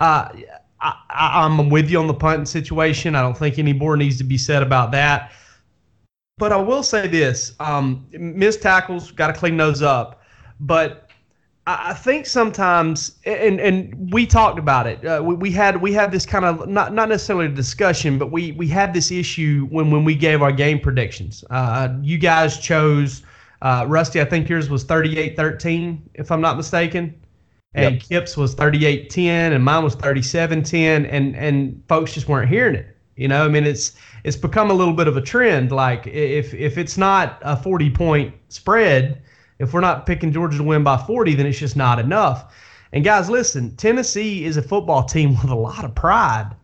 Uh, 0.00 0.28
I, 0.80 1.46
am 1.46 1.70
with 1.70 1.90
you 1.90 1.98
on 1.98 2.06
the 2.06 2.14
punting 2.14 2.44
situation. 2.44 3.14
I 3.14 3.22
don't 3.22 3.36
think 3.36 3.58
any 3.58 3.72
more 3.72 3.96
needs 3.96 4.18
to 4.18 4.24
be 4.24 4.36
said 4.36 4.62
about 4.62 4.92
that. 4.92 5.32
But 6.36 6.52
I 6.52 6.56
will 6.56 6.82
say 6.82 7.08
this: 7.08 7.54
um, 7.60 8.06
missed 8.12 8.60
tackles, 8.60 9.10
got 9.10 9.28
to 9.28 9.32
clean 9.32 9.56
those 9.56 9.80
up. 9.80 10.22
But 10.60 11.05
I 11.68 11.94
think 11.94 12.26
sometimes, 12.26 13.18
and 13.24 13.60
and 13.60 14.12
we 14.12 14.24
talked 14.24 14.56
about 14.56 14.86
it. 14.86 15.04
Uh, 15.04 15.20
we, 15.24 15.34
we 15.34 15.50
had 15.50 15.82
we 15.82 15.92
had 15.92 16.12
this 16.12 16.24
kind 16.24 16.44
of 16.44 16.68
not 16.68 16.94
not 16.94 17.08
necessarily 17.08 17.46
a 17.46 17.48
discussion, 17.48 18.18
but 18.18 18.30
we 18.30 18.52
we 18.52 18.68
had 18.68 18.94
this 18.94 19.10
issue 19.10 19.66
when 19.70 19.90
when 19.90 20.04
we 20.04 20.14
gave 20.14 20.42
our 20.42 20.52
game 20.52 20.78
predictions. 20.78 21.42
Uh, 21.50 21.88
you 22.02 22.18
guys 22.18 22.60
chose 22.60 23.24
uh, 23.62 23.84
Rusty. 23.88 24.20
I 24.20 24.24
think 24.24 24.48
yours 24.48 24.70
was 24.70 24.84
38-13, 24.84 25.98
if 26.14 26.30
I'm 26.30 26.40
not 26.40 26.56
mistaken, 26.56 27.20
and 27.74 27.96
yep. 27.96 28.02
Kip's 28.02 28.36
was 28.36 28.54
38-10, 28.54 29.18
and 29.52 29.64
mine 29.64 29.82
was 29.82 29.96
37-10, 29.96 31.08
and 31.10 31.34
and 31.34 31.82
folks 31.88 32.14
just 32.14 32.28
weren't 32.28 32.48
hearing 32.48 32.76
it. 32.76 32.96
You 33.16 33.26
know, 33.26 33.44
I 33.44 33.48
mean, 33.48 33.64
it's 33.64 33.94
it's 34.22 34.36
become 34.36 34.70
a 34.70 34.74
little 34.74 34.94
bit 34.94 35.08
of 35.08 35.16
a 35.16 35.22
trend. 35.22 35.72
Like 35.72 36.06
if 36.06 36.54
if 36.54 36.78
it's 36.78 36.96
not 36.96 37.38
a 37.42 37.56
40 37.56 37.90
point 37.90 38.34
spread 38.50 39.20
if 39.58 39.72
we're 39.72 39.80
not 39.80 40.06
picking 40.06 40.32
Georgia 40.32 40.58
to 40.58 40.64
win 40.64 40.84
by 40.84 40.96
40, 40.96 41.34
then 41.34 41.46
it's 41.46 41.58
just 41.58 41.76
not 41.76 41.98
enough. 41.98 42.54
And 42.92 43.04
guys, 43.04 43.28
listen, 43.28 43.74
Tennessee 43.76 44.44
is 44.44 44.56
a 44.56 44.62
football 44.62 45.04
team 45.04 45.30
with 45.42 45.50
a 45.50 45.56
lot 45.56 45.84
of 45.84 45.94
pride. 45.94 46.54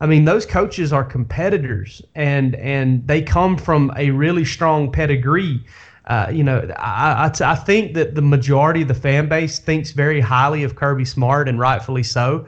I 0.00 0.06
mean, 0.06 0.24
those 0.24 0.46
coaches 0.46 0.92
are 0.92 1.04
competitors, 1.04 2.00
and 2.14 2.54
and 2.56 3.06
they 3.06 3.20
come 3.20 3.58
from 3.58 3.92
a 3.96 4.10
really 4.10 4.46
strong 4.46 4.90
pedigree. 4.90 5.62
Uh, 6.06 6.28
you 6.32 6.42
know, 6.42 6.66
I, 6.78 7.30
I, 7.30 7.52
I 7.52 7.54
think 7.54 7.94
that 7.94 8.14
the 8.14 8.22
majority 8.22 8.82
of 8.82 8.88
the 8.88 8.94
fan 8.94 9.28
base 9.28 9.58
thinks 9.58 9.90
very 9.90 10.20
highly 10.20 10.64
of 10.64 10.74
Kirby 10.74 11.04
Smart, 11.04 11.48
and 11.48 11.58
rightfully 11.58 12.02
so. 12.02 12.46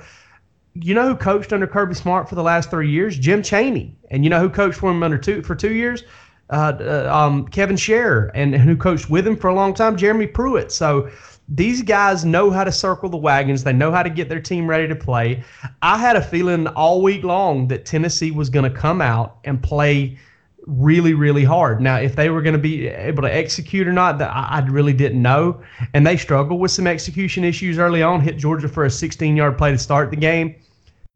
You 0.75 0.95
know 0.95 1.07
who 1.09 1.15
coached 1.15 1.53
under 1.53 1.67
Kirby 1.67 1.95
Smart 1.95 2.27
for 2.27 2.35
the 2.35 2.43
last 2.43 2.71
three 2.71 2.91
years? 2.91 3.19
Jim 3.19 3.43
Chaney. 3.43 3.95
And 4.11 4.25
you 4.25 4.31
know 4.31 4.41
who 4.41 4.49
coached 4.49 4.79
for 4.79 4.91
him 4.91 5.03
under 5.03 5.19
two 5.19 5.43
for 5.43 5.55
two 5.55 5.75
years? 5.75 6.05
Uh, 6.51 6.77
uh, 6.81 7.11
um, 7.13 7.47
Kevin 7.49 7.77
Sherrer, 7.77 8.31
and, 8.35 8.55
and 8.55 8.63
who 8.63 8.77
coached 8.77 9.09
with 9.09 9.27
him 9.27 9.37
for 9.37 9.49
a 9.49 9.55
long 9.55 9.75
time, 9.75 9.97
Jeremy 9.97 10.27
Pruitt. 10.27 10.71
So 10.71 11.11
these 11.49 11.83
guys 11.83 12.25
know 12.25 12.51
how 12.51 12.65
to 12.65 12.73
circle 12.73 13.09
the 13.09 13.17
wagons. 13.17 13.65
They 13.65 13.73
know 13.73 13.91
how 13.91 14.03
to 14.03 14.11
get 14.11 14.29
their 14.29 14.41
team 14.41 14.69
ready 14.69 14.89
to 14.89 14.95
play. 14.95 15.43
I 15.83 15.99
had 15.99 16.17
a 16.17 16.23
feeling 16.23 16.67
all 16.69 17.03
week 17.03 17.25
long 17.25 17.69
that 17.69 17.85
Tennessee 17.85 18.31
was 18.31 18.49
going 18.49 18.71
to 18.71 18.79
come 18.79 19.01
out 19.01 19.39
and 19.45 19.63
play 19.63 20.19
really, 20.67 21.15
really 21.15 21.45
hard. 21.45 21.81
Now, 21.81 21.97
if 21.97 22.15
they 22.17 22.31
were 22.31 22.43
going 22.43 22.55
to 22.55 22.59
be 22.59 22.87
able 22.87 23.23
to 23.23 23.35
execute 23.35 23.89
or 23.89 23.93
not, 23.93 24.19
that 24.19 24.31
I, 24.31 24.61
I 24.61 24.67
really 24.67 24.93
didn't 24.93 25.21
know. 25.21 25.61
And 25.95 26.07
they 26.07 26.17
struggled 26.17 26.61
with 26.61 26.71
some 26.71 26.87
execution 26.87 27.45
issues 27.45 27.79
early 27.79 28.03
on. 28.03 28.21
Hit 28.21 28.37
Georgia 28.37 28.69
for 28.69 28.85
a 28.85 28.89
16-yard 28.89 29.59
play 29.59 29.73
to 29.73 29.79
start 29.79 30.11
the 30.11 30.17
game. 30.17 30.55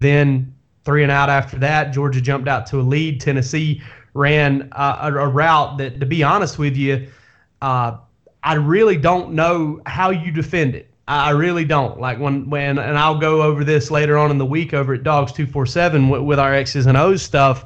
Then 0.01 0.55
three 0.85 1.03
and 1.03 1.13
out 1.13 1.29
after 1.29 1.59
that. 1.59 1.93
Georgia 1.93 2.21
jumped 2.21 2.49
out 2.49 2.67
to 2.67 2.81
a 2.81 2.83
lead. 2.83 3.21
Tennessee 3.21 3.83
ran 4.17 4.69
uh, 4.73 4.99
a, 5.03 5.15
a, 5.15 5.29
route 5.29 5.79
that, 5.79 6.01
to 6.01 6.07
be 6.07 6.23
honest 6.23 6.59
with 6.59 6.77
you, 6.77 7.09
uh, 7.63 7.99
I 8.43 8.55
really 8.55 8.97
don't 8.97 9.33
know 9.33 9.81
how 9.87 10.11
you 10.11 10.31
defend 10.31 10.75
it. 10.75 10.91
I 11.09 11.31
really 11.31 11.65
don't. 11.65 12.01
Like 12.01 12.19
when 12.19 12.51
when 12.51 12.79
and 12.79 12.99
I'll 12.99 13.19
go 13.19 13.43
over 13.43 13.63
this 13.63 13.93
later 13.93 14.19
on 14.19 14.33
in 14.33 14.39
the 14.39 14.47
week 14.47 14.75
over 14.75 14.95
at 14.95 15.05
Dogs 15.05 15.31
two 15.33 15.47
four 15.47 15.65
seven 15.65 16.09
with 16.09 16.39
our 16.41 16.53
X's 16.53 16.87
and 16.87 16.97
O's 16.97 17.23
stuff. 17.23 17.65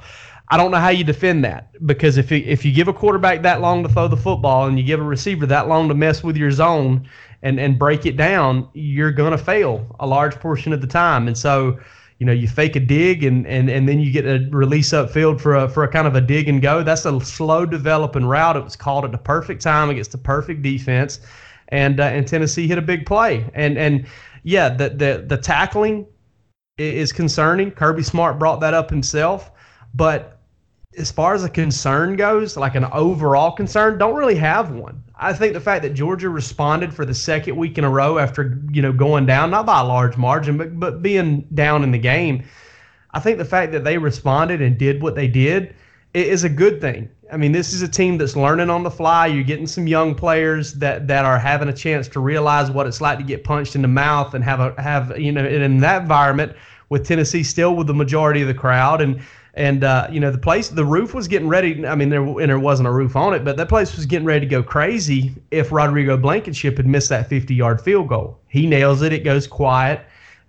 I 0.49 0.57
don't 0.57 0.71
know 0.71 0.79
how 0.79 0.91
you 0.91 1.05
defend 1.05 1.45
that 1.45 1.71
because 1.87 2.19
if 2.19 2.31
you, 2.31 2.39
if 2.45 2.65
you 2.65 2.73
give 2.73 2.89
a 2.89 2.93
quarterback 2.93 3.41
that 3.43 3.61
long 3.61 3.83
to 3.85 3.89
throw 3.89 4.09
the 4.09 4.17
football 4.17 4.67
and 4.67 4.77
you 4.77 4.85
give 4.85 5.01
a 5.01 5.05
receiver 5.05 5.47
that 5.47 5.69
long 5.69 5.89
to 5.89 5.95
mess 5.95 6.23
with 6.23 6.37
your 6.37 6.51
zone 6.51 7.09
and 7.43 7.59
and 7.59 7.79
break 7.79 8.05
it 8.05 8.19
down, 8.19 8.69
you're 8.75 9.13
gonna 9.13 9.39
fail 9.39 9.87
a 10.01 10.07
large 10.07 10.35
portion 10.35 10.75
of 10.75 10.83
the 10.83 10.87
time. 10.87 11.27
And 11.27 11.39
so 11.39 11.79
you 12.21 12.27
know 12.27 12.33
you 12.33 12.47
fake 12.47 12.77
a 12.77 12.81
dig 12.81 13.25
and 13.25 13.47
and 13.47 13.71
and 13.71 13.89
then 13.89 13.99
you 13.99 14.13
get 14.13 14.27
a 14.27 14.47
release 14.51 14.91
upfield 14.91 15.41
for 15.41 15.57
a 15.57 15.69
for 15.69 15.85
a 15.85 15.89
kind 15.89 16.07
of 16.07 16.15
a 16.15 16.21
dig 16.21 16.49
and 16.49 16.61
go. 16.61 16.83
That's 16.83 17.07
a 17.07 17.19
slow 17.21 17.65
developing 17.65 18.27
route. 18.27 18.57
It 18.57 18.63
was 18.63 18.77
called 18.77 19.07
at 19.07 19.11
the 19.11 19.19
perfect 19.19 19.63
time 19.63 19.89
against 19.89 20.13
the 20.13 20.19
perfect 20.19 20.63
defense, 20.63 21.21
and 21.69 21.99
uh, 21.99 22.05
and 22.05 22.29
Tennessee 22.29 22.69
hit 22.69 22.77
a 22.77 22.83
big 22.83 23.07
play. 23.07 23.51
And 23.55 23.79
and 23.79 24.07
yeah, 24.43 24.69
the 24.69 24.91
the 24.91 25.25
the 25.27 25.39
tackling 25.39 26.07
is 26.77 27.11
concerning. 27.11 27.71
Kirby 27.71 28.03
Smart 28.03 28.39
brought 28.39 28.61
that 28.61 28.75
up 28.75 28.91
himself, 28.91 29.51
but 29.95 30.40
as 30.99 31.11
far 31.11 31.35
as 31.35 31.45
a 31.45 31.49
concern 31.49 32.17
goes, 32.17 32.57
like 32.57 32.75
an 32.75 32.85
overall 32.87 33.53
concern, 33.53 33.97
don't 33.97 34.17
really 34.17 34.35
have 34.35 34.73
one. 34.73 35.03
I 35.15 35.33
think 35.33 35.53
the 35.53 35.61
fact 35.61 35.83
that 35.83 35.95
Georgia 35.95 36.29
responded 36.29 36.93
for 36.93 37.05
the 37.05 37.15
second 37.15 37.57
week 37.57 37.79
in 37.79 37.85
a 37.85 37.91
row 37.91 38.19
after 38.19 38.59
you 38.73 38.83
know 38.83 38.93
going 38.93 39.27
down, 39.27 39.51
not 39.51 39.67
by 39.67 39.81
a 39.81 39.85
large 39.85 40.17
margin, 40.17 40.57
but 40.57 40.79
but 40.81 41.03
being 41.03 41.43
down 41.55 41.85
in 41.85 41.93
the 41.93 41.99
game, 41.99 42.45
I 43.13 43.21
think 43.21 43.39
the 43.39 43.45
fact 43.45 43.71
that 43.73 43.85
they 43.85 43.99
responded 43.99 44.61
and 44.61 44.77
did 44.77 45.01
what 45.01 45.15
they 45.15 45.29
did 45.29 45.75
is 46.13 46.43
a 46.43 46.49
good 46.49 46.81
thing. 46.81 47.09
I 47.33 47.37
mean, 47.37 47.53
this 47.53 47.73
is 47.73 47.83
a 47.83 47.89
team 47.89 48.19
that's 48.19 48.35
learning 48.35 48.71
on 48.71 48.83
the 48.83 48.91
fly. 48.91 49.29
You're 49.29 49.45
getting 49.45 49.69
some 49.69 49.87
young 49.87 50.17
players 50.17 50.75
that 50.75 51.07
that 51.07 51.25
are 51.25 51.39
having 51.39 51.69
a 51.69 51.73
chance 51.73 52.09
to 52.09 52.21
realize 52.21 52.69
what 52.69 52.89
it's 52.89 53.01
like 53.01 53.19
to 53.19 53.25
get 53.25 53.45
punched 53.45 53.77
in 53.77 53.83
the 53.83 53.89
mouth 53.89 54.35
and 54.35 54.43
have 54.43 54.59
a 54.59 54.83
have 54.83 55.17
you 55.17 55.31
know 55.31 55.45
in 55.45 55.79
that 55.79 56.03
environment 56.03 56.57
with 56.89 57.07
Tennessee 57.07 57.45
still 57.45 57.77
with 57.77 57.87
the 57.87 57.95
majority 57.95 58.43
of 58.43 58.49
the 58.49 58.55
crowd 58.55 59.01
and 59.01 59.23
and 59.55 59.83
uh, 59.83 60.07
you 60.11 60.21
know 60.21 60.31
the 60.31 60.39
place, 60.39 60.69
the 60.69 60.85
roof 60.85 61.15
was 61.15 61.27
getting 61.27 61.49
ready. 61.49 61.85
I 61.87 61.95
mean, 61.95 62.09
there 62.09 62.23
and 62.23 62.49
there 62.49 62.59
wasn't 62.59 62.89
a 62.89 62.93
roof 62.93 63.17
on 63.17 63.35
it, 63.35 63.45
but 63.45 63.57
that 63.57 63.69
place 63.69 63.97
was 63.97 64.07
getting 64.07 64.27
ready 64.27 64.41
to 64.41 64.47
go 64.47 64.63
crazy 64.63 65.35
if 65.51 65.73
Rodrigo 65.73 66.17
Blankenship 66.17 66.77
had 66.77 66.87
missed 66.87 67.09
that 67.09 67.29
50-yard 67.29 67.81
field 67.81 68.09
goal. 68.09 68.39
He 68.49 68.67
nails 68.67 69.03
it. 69.03 69.13
It 69.13 69.25
goes 69.25 69.47
quiet, 69.47 70.01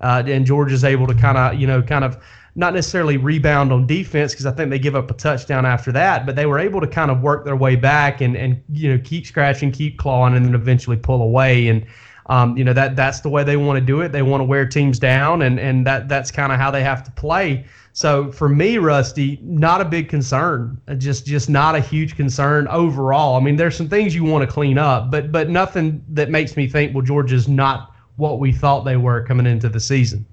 uh, 0.02 0.24
and 0.26 0.50
is 0.70 0.84
able 0.84 1.08
to 1.08 1.16
kind 1.16 1.38
of 1.38 1.60
you 1.60 1.66
know 1.66 1.82
kind 1.82 2.04
of 2.04 2.24
not 2.56 2.74
necessarily 2.74 3.18
rebound 3.18 3.72
on 3.72 3.88
defense 3.88 4.34
because 4.34 4.46
I 4.46 4.52
think 4.52 4.70
they 4.70 4.80
give 4.80 4.96
up 4.96 5.10
a 5.10 5.14
touchdown 5.14 5.66
after 5.66 5.92
that, 5.94 6.26
but 6.26 6.36
they 6.36 6.46
were 6.46 6.60
able 6.60 6.82
to 6.82 6.88
kind 6.88 7.10
of 7.10 7.22
work 7.22 7.46
their 7.46 7.56
way 7.56 7.76
back 7.76 8.22
and 8.22 8.36
and 8.36 8.62
you 8.72 8.92
know 8.94 9.02
keep 9.04 9.26
scratching, 9.26 9.72
keep 9.72 9.98
clawing, 9.98 10.36
and 10.36 10.46
then 10.46 10.56
eventually 10.56 10.98
pull 10.98 11.22
away 11.22 11.68
and. 11.68 11.86
Um, 12.32 12.56
you 12.56 12.64
know 12.64 12.72
that 12.72 12.96
that's 12.96 13.20
the 13.20 13.30
way 13.30 13.44
they 13.44 13.58
want 13.58 13.78
to 13.78 13.86
do 13.86 14.00
it. 14.00 14.14
They 14.14 14.22
want 14.22 14.40
to 14.40 14.46
wear 14.46 14.66
teams 14.66 14.98
down, 15.00 15.42
and 15.42 15.60
and 15.60 15.86
that 15.86 16.08
that's 16.08 16.32
kind 16.32 16.54
of 16.54 16.58
how 16.58 16.72
they 16.72 16.82
have 16.82 17.04
to 17.04 17.12
play. 17.12 17.66
So 17.92 18.32
for 18.32 18.48
me, 18.48 18.78
Rusty, 18.78 19.38
not 19.44 19.82
a 19.82 19.86
big 19.86 20.08
concern. 20.08 20.80
Just 20.98 21.26
just 21.26 21.50
not 21.50 21.76
a 21.76 21.82
huge 21.82 22.16
concern 22.16 22.70
overall. 22.70 23.36
I 23.36 23.42
mean, 23.42 23.58
there's 23.58 23.76
some 23.76 23.90
things 23.90 24.16
you 24.16 24.24
want 24.24 24.48
to 24.48 24.52
clean 24.52 24.78
up, 24.78 25.12
but 25.12 25.34
but 25.34 25.50
nothing 25.50 26.02
that 26.08 26.30
makes 26.30 26.56
me 26.56 26.68
think, 26.68 26.96
well, 26.96 27.04
Georgia's 27.04 27.50
not 27.50 27.94
what 28.16 28.40
we 28.40 28.54
thought 28.54 28.86
they 28.86 28.96
were 28.96 29.24
coming 29.24 29.46
into 29.46 29.68
the 29.68 29.82
season. 29.82 30.26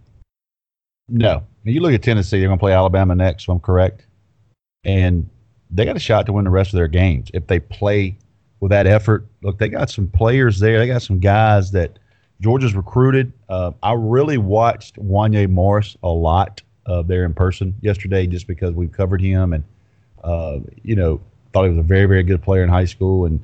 No. 1.09 1.43
You 1.65 1.81
look 1.81 1.93
at 1.93 2.03
Tennessee, 2.03 2.39
they're 2.39 2.49
going 2.49 2.59
to 2.59 2.63
play 2.63 2.75
Alabama 2.75 3.17
next, 3.17 3.45
if 3.45 3.49
I'm 3.49 3.59
correct. 3.59 4.07
And 4.85 5.29
they 5.71 5.85
got 5.85 5.97
a 5.97 6.01
shot 6.01 6.27
to 6.27 6.33
win 6.33 6.45
the 6.45 6.51
rest 6.51 6.73
of 6.73 6.77
their 6.77 6.89
games 6.89 7.31
if 7.35 7.47
they 7.49 7.59
play 7.59 8.19
with 8.61 8.71
that 8.71 8.87
effort. 8.87 9.27
Look, 9.43 9.59
they 9.59 9.69
got 9.69 9.91
some 9.91 10.09
players 10.09 10.59
there. 10.59 10.79
They 10.79 10.87
got 10.87 11.03
some 11.03 11.19
guys 11.19 11.71
that 11.73 11.99
Georgia's 12.41 12.75
recruited. 12.75 13.33
Uh, 13.49 13.73
I 13.83 13.95
really 13.95 14.39
watched 14.39 14.97
Wanya 14.97 15.49
Morris 15.49 15.97
a 16.03 16.09
lot 16.09 16.63
uh, 16.87 17.03
there 17.03 17.25
in 17.25 17.35
person 17.35 17.75
yesterday 17.81 18.27
just 18.27 18.47
because 18.47 18.75
we've 18.75 18.93
covered 18.93 19.21
him 19.21 19.53
and 19.53 19.65
uh, 20.25 20.59
you 20.83 20.97
know 20.97 21.21
thought 21.53 21.65
he 21.65 21.71
was 21.71 21.79
a 21.79 21.83
very 21.83 22.07
very 22.07 22.23
good 22.23 22.43
player 22.43 22.63
in 22.63 22.69
high 22.69 22.85
school 22.85 23.25
and 23.25 23.41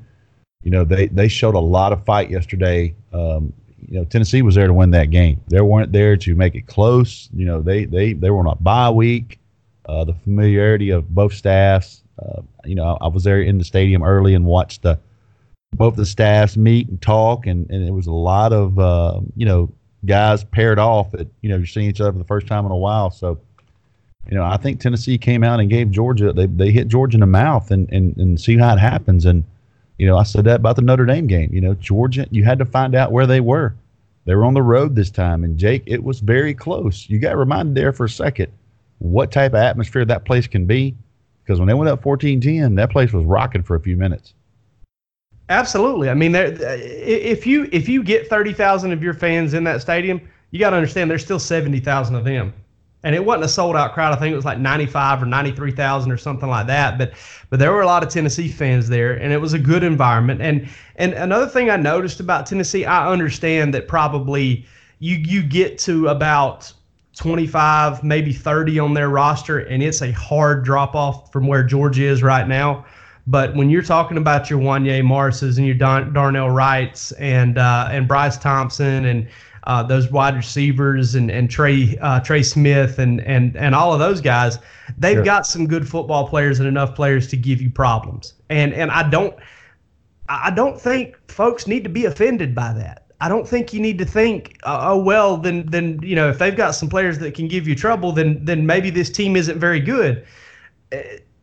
you 0.62 0.70
know 0.70 0.84
they 0.84 1.06
they 1.08 1.28
showed 1.28 1.54
a 1.54 1.60
lot 1.60 1.92
of 1.92 2.04
fight 2.04 2.30
yesterday. 2.30 2.94
Um, 3.12 3.52
you 3.86 3.98
know 3.98 4.04
Tennessee 4.04 4.42
was 4.42 4.54
there 4.54 4.66
to 4.66 4.72
win 4.72 4.90
that 4.92 5.10
game. 5.10 5.40
They 5.48 5.60
weren't 5.60 5.92
there 5.92 6.16
to 6.16 6.34
make 6.34 6.54
it 6.54 6.66
close. 6.66 7.28
You 7.34 7.44
know 7.44 7.60
they 7.60 7.84
they 7.84 8.14
they 8.14 8.30
were 8.30 8.38
on 8.38 8.46
a 8.46 8.54
bye 8.56 8.90
week. 8.90 9.38
Uh, 9.86 10.04
the 10.04 10.14
familiarity 10.14 10.90
of 10.90 11.14
both 11.14 11.34
staffs. 11.34 12.02
Uh, 12.18 12.42
you 12.64 12.74
know 12.74 12.96
I, 13.00 13.08
was 13.08 13.24
there 13.24 13.40
in 13.40 13.58
the 13.58 13.64
stadium 13.64 14.02
early 14.02 14.34
and 14.34 14.44
watched 14.44 14.82
the 14.82 14.98
both 15.74 15.96
the 15.96 16.06
staffs 16.06 16.56
meet 16.56 16.88
and 16.88 17.00
talk, 17.02 17.46
and, 17.46 17.68
and 17.70 17.86
it 17.86 17.90
was 17.90 18.06
a 18.06 18.12
lot 18.12 18.52
of 18.52 18.78
uh, 18.78 19.20
you 19.36 19.46
know 19.46 19.72
guys 20.06 20.44
paired 20.44 20.78
off 20.78 21.10
that 21.12 21.26
you 21.40 21.48
know 21.48 21.56
you're 21.56 21.66
seeing 21.66 21.88
each 21.88 22.00
other 22.00 22.12
for 22.12 22.18
the 22.18 22.24
first 22.24 22.46
time 22.46 22.64
in 22.66 22.72
a 22.72 22.76
while. 22.76 23.10
So, 23.10 23.40
you 24.30 24.36
know, 24.36 24.44
I 24.44 24.56
think 24.56 24.80
Tennessee 24.80 25.18
came 25.18 25.42
out 25.42 25.60
and 25.60 25.68
gave 25.68 25.90
Georgia 25.90 26.32
they 26.32 26.46
they 26.46 26.70
hit 26.70 26.88
Georgia 26.88 27.16
in 27.16 27.20
the 27.20 27.26
mouth 27.26 27.70
and 27.70 27.90
and 27.92 28.16
and 28.16 28.40
see 28.40 28.56
how 28.56 28.74
it 28.74 28.78
happens. 28.78 29.24
And 29.24 29.44
You 29.98 30.06
know, 30.06 30.16
I 30.16 30.24
said 30.24 30.44
that 30.44 30.56
about 30.56 30.76
the 30.76 30.82
Notre 30.82 31.06
Dame 31.06 31.26
game. 31.26 31.50
You 31.52 31.60
know, 31.60 31.74
Georgia, 31.74 32.26
you 32.30 32.44
had 32.44 32.58
to 32.58 32.64
find 32.64 32.94
out 32.94 33.12
where 33.12 33.26
they 33.26 33.40
were. 33.40 33.74
They 34.26 34.34
were 34.34 34.44
on 34.44 34.54
the 34.54 34.62
road 34.62 34.94
this 34.94 35.10
time, 35.10 35.44
and 35.44 35.58
Jake, 35.58 35.82
it 35.86 36.02
was 36.02 36.20
very 36.20 36.54
close. 36.54 37.08
You 37.10 37.18
got 37.18 37.36
reminded 37.36 37.74
there 37.74 37.92
for 37.92 38.04
a 38.04 38.08
second 38.08 38.50
what 38.98 39.30
type 39.30 39.52
of 39.52 39.58
atmosphere 39.58 40.04
that 40.04 40.24
place 40.24 40.46
can 40.46 40.64
be. 40.66 40.94
Because 41.44 41.58
when 41.58 41.68
they 41.68 41.74
went 41.74 41.90
up 41.90 42.02
14 42.02 42.40
10, 42.40 42.74
that 42.76 42.90
place 42.90 43.12
was 43.12 43.24
rocking 43.24 43.62
for 43.62 43.76
a 43.76 43.80
few 43.80 43.96
minutes. 43.96 44.34
Absolutely. 45.50 46.08
I 46.08 46.14
mean, 46.14 46.34
uh, 46.34 46.56
if 46.58 47.46
you 47.46 47.68
if 47.70 47.88
you 47.88 48.02
get 48.02 48.28
30,000 48.28 48.92
of 48.92 49.02
your 49.02 49.12
fans 49.12 49.52
in 49.52 49.64
that 49.64 49.82
stadium, 49.82 50.20
you 50.50 50.58
got 50.58 50.70
to 50.70 50.76
understand 50.76 51.10
there's 51.10 51.24
still 51.24 51.38
70,000 51.38 52.14
of 52.14 52.24
them 52.24 52.54
and 53.04 53.14
it 53.14 53.24
wasn't 53.24 53.44
a 53.44 53.48
sold 53.48 53.76
out 53.76 53.92
crowd. 53.92 54.12
I 54.12 54.16
think 54.16 54.32
it 54.32 54.36
was 54.36 54.46
like 54.46 54.58
95 54.58 55.22
or 55.22 55.26
93,000 55.26 56.10
or 56.10 56.16
something 56.16 56.48
like 56.48 56.66
that. 56.66 56.98
But 56.98 57.12
but 57.50 57.58
there 57.58 57.70
were 57.70 57.82
a 57.82 57.86
lot 57.86 58.02
of 58.02 58.08
Tennessee 58.08 58.48
fans 58.48 58.88
there, 58.88 59.12
and 59.12 59.32
it 59.32 59.40
was 59.40 59.52
a 59.52 59.58
good 59.58 59.84
environment. 59.84 60.40
And 60.40 60.68
and 60.96 61.12
another 61.12 61.46
thing 61.46 61.70
I 61.70 61.76
noticed 61.76 62.18
about 62.18 62.46
Tennessee, 62.46 62.84
I 62.84 63.08
understand 63.12 63.72
that 63.74 63.86
probably 63.86 64.66
you 64.98 65.16
you 65.16 65.42
get 65.42 65.78
to 65.80 66.08
about 66.08 66.72
25, 67.16 68.02
maybe 68.02 68.32
30 68.32 68.78
on 68.78 68.94
their 68.94 69.08
roster, 69.08 69.60
and 69.60 69.82
it's 69.82 70.02
a 70.02 70.12
hard 70.12 70.64
drop 70.64 70.94
off 70.94 71.32
from 71.32 71.46
where 71.46 71.62
Georgia 71.62 72.04
is 72.04 72.22
right 72.22 72.48
now. 72.48 72.84
But 73.26 73.54
when 73.54 73.70
you're 73.70 73.82
talking 73.82 74.18
about 74.18 74.50
your 74.50 74.60
Wanya 74.60 75.02
Morrises 75.02 75.56
and 75.56 75.66
your 75.66 75.76
Don, 75.76 76.12
Darnell 76.12 76.50
Wrights 76.50 77.12
and 77.12 77.56
uh, 77.56 77.88
and 77.90 78.06
Bryce 78.06 78.36
Thompson 78.36 79.06
and 79.06 79.28
uh, 79.66 79.82
those 79.82 80.10
wide 80.10 80.36
receivers 80.36 81.14
and 81.14 81.30
and 81.30 81.50
Trey 81.50 81.96
uh, 82.02 82.20
Trey 82.20 82.42
Smith 82.42 82.98
and 82.98 83.22
and 83.22 83.56
and 83.56 83.74
all 83.74 83.94
of 83.94 83.98
those 83.98 84.20
guys, 84.20 84.58
they've 84.98 85.16
sure. 85.16 85.24
got 85.24 85.46
some 85.46 85.66
good 85.66 85.88
football 85.88 86.28
players 86.28 86.58
and 86.58 86.68
enough 86.68 86.94
players 86.94 87.26
to 87.28 87.36
give 87.36 87.62
you 87.62 87.70
problems. 87.70 88.34
And 88.50 88.74
and 88.74 88.90
I 88.90 89.08
don't 89.08 89.34
I 90.28 90.50
don't 90.50 90.78
think 90.78 91.16
folks 91.30 91.66
need 91.66 91.84
to 91.84 91.90
be 91.90 92.04
offended 92.04 92.54
by 92.54 92.74
that. 92.74 93.03
I 93.24 93.28
don't 93.28 93.48
think 93.48 93.72
you 93.72 93.80
need 93.80 93.96
to 94.00 94.04
think, 94.04 94.58
uh, 94.64 94.80
oh 94.82 94.98
well, 94.98 95.38
then 95.38 95.64
then 95.64 95.98
you 96.02 96.14
know 96.14 96.28
if 96.28 96.38
they've 96.38 96.54
got 96.54 96.72
some 96.72 96.90
players 96.90 97.18
that 97.20 97.32
can 97.32 97.48
give 97.48 97.66
you 97.66 97.74
trouble, 97.74 98.12
then 98.12 98.44
then 98.44 98.66
maybe 98.66 98.90
this 98.90 99.08
team 99.08 99.34
isn't 99.34 99.58
very 99.58 99.80
good. 99.80 100.26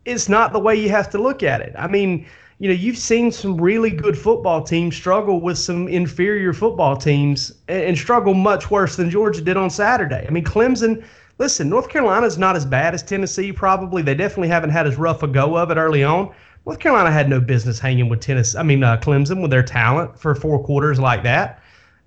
It's 0.06 0.30
not 0.30 0.54
the 0.54 0.60
way 0.60 0.76
you 0.76 0.90
have 0.90 1.10
to 1.10 1.18
look 1.18 1.42
at 1.42 1.60
it. 1.62 1.74
I 1.76 1.88
mean, 1.88 2.28
you 2.60 2.68
know, 2.68 2.76
you've 2.76 3.00
seen 3.00 3.32
some 3.32 3.60
really 3.60 3.90
good 3.90 4.16
football 4.16 4.62
teams 4.64 4.96
struggle 4.96 5.42
with 5.42 5.58
some 5.58 5.88
inferior 5.88 6.54
football 6.54 6.96
teams 6.96 7.52
and, 7.68 7.84
and 7.84 7.98
struggle 7.98 8.36
much 8.36 8.70
worse 8.70 8.96
than 8.96 9.10
Georgia 9.10 9.42
did 9.42 9.58
on 9.58 9.72
Saturday. 9.72 10.24
I 10.28 10.30
mean, 10.30 10.44
Clemson, 10.44 11.04
listen, 11.40 11.68
North 11.68 11.90
Carolina's 11.90 12.38
not 12.38 12.56
as 12.56 12.64
bad 12.64 12.94
as 12.94 13.02
Tennessee, 13.02 13.52
probably. 13.52 14.04
They 14.04 14.14
definitely 14.14 14.50
haven't 14.50 14.70
had 14.70 14.86
as 14.86 14.98
rough 14.98 15.24
a 15.24 15.28
go 15.28 15.58
of 15.58 15.72
it 15.72 15.78
early 15.78 16.04
on. 16.04 16.32
North 16.68 16.78
Carolina 16.78 17.12
had 17.12 17.28
no 17.28 17.40
business 17.40 17.80
hanging 17.80 18.08
with 18.08 18.20
Tennessee. 18.20 18.60
I 18.60 18.62
mean, 18.62 18.84
uh, 18.84 18.98
Clemson 18.98 19.42
with 19.42 19.50
their 19.50 19.64
talent 19.64 20.20
for 20.20 20.36
four 20.36 20.64
quarters 20.64 21.00
like 21.00 21.24
that, 21.24 21.61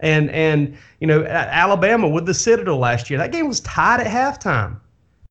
and 0.05 0.31
and 0.31 0.77
you 1.01 1.07
know 1.07 1.25
Alabama 1.25 2.09
with 2.09 2.27
the 2.27 2.35
Citadel 2.35 2.79
last 2.79 3.11
year. 3.11 3.19
That 3.19 3.33
game 3.33 3.49
was 3.49 3.61
tied 3.61 4.01
at 4.01 4.07
halftime. 4.07 4.79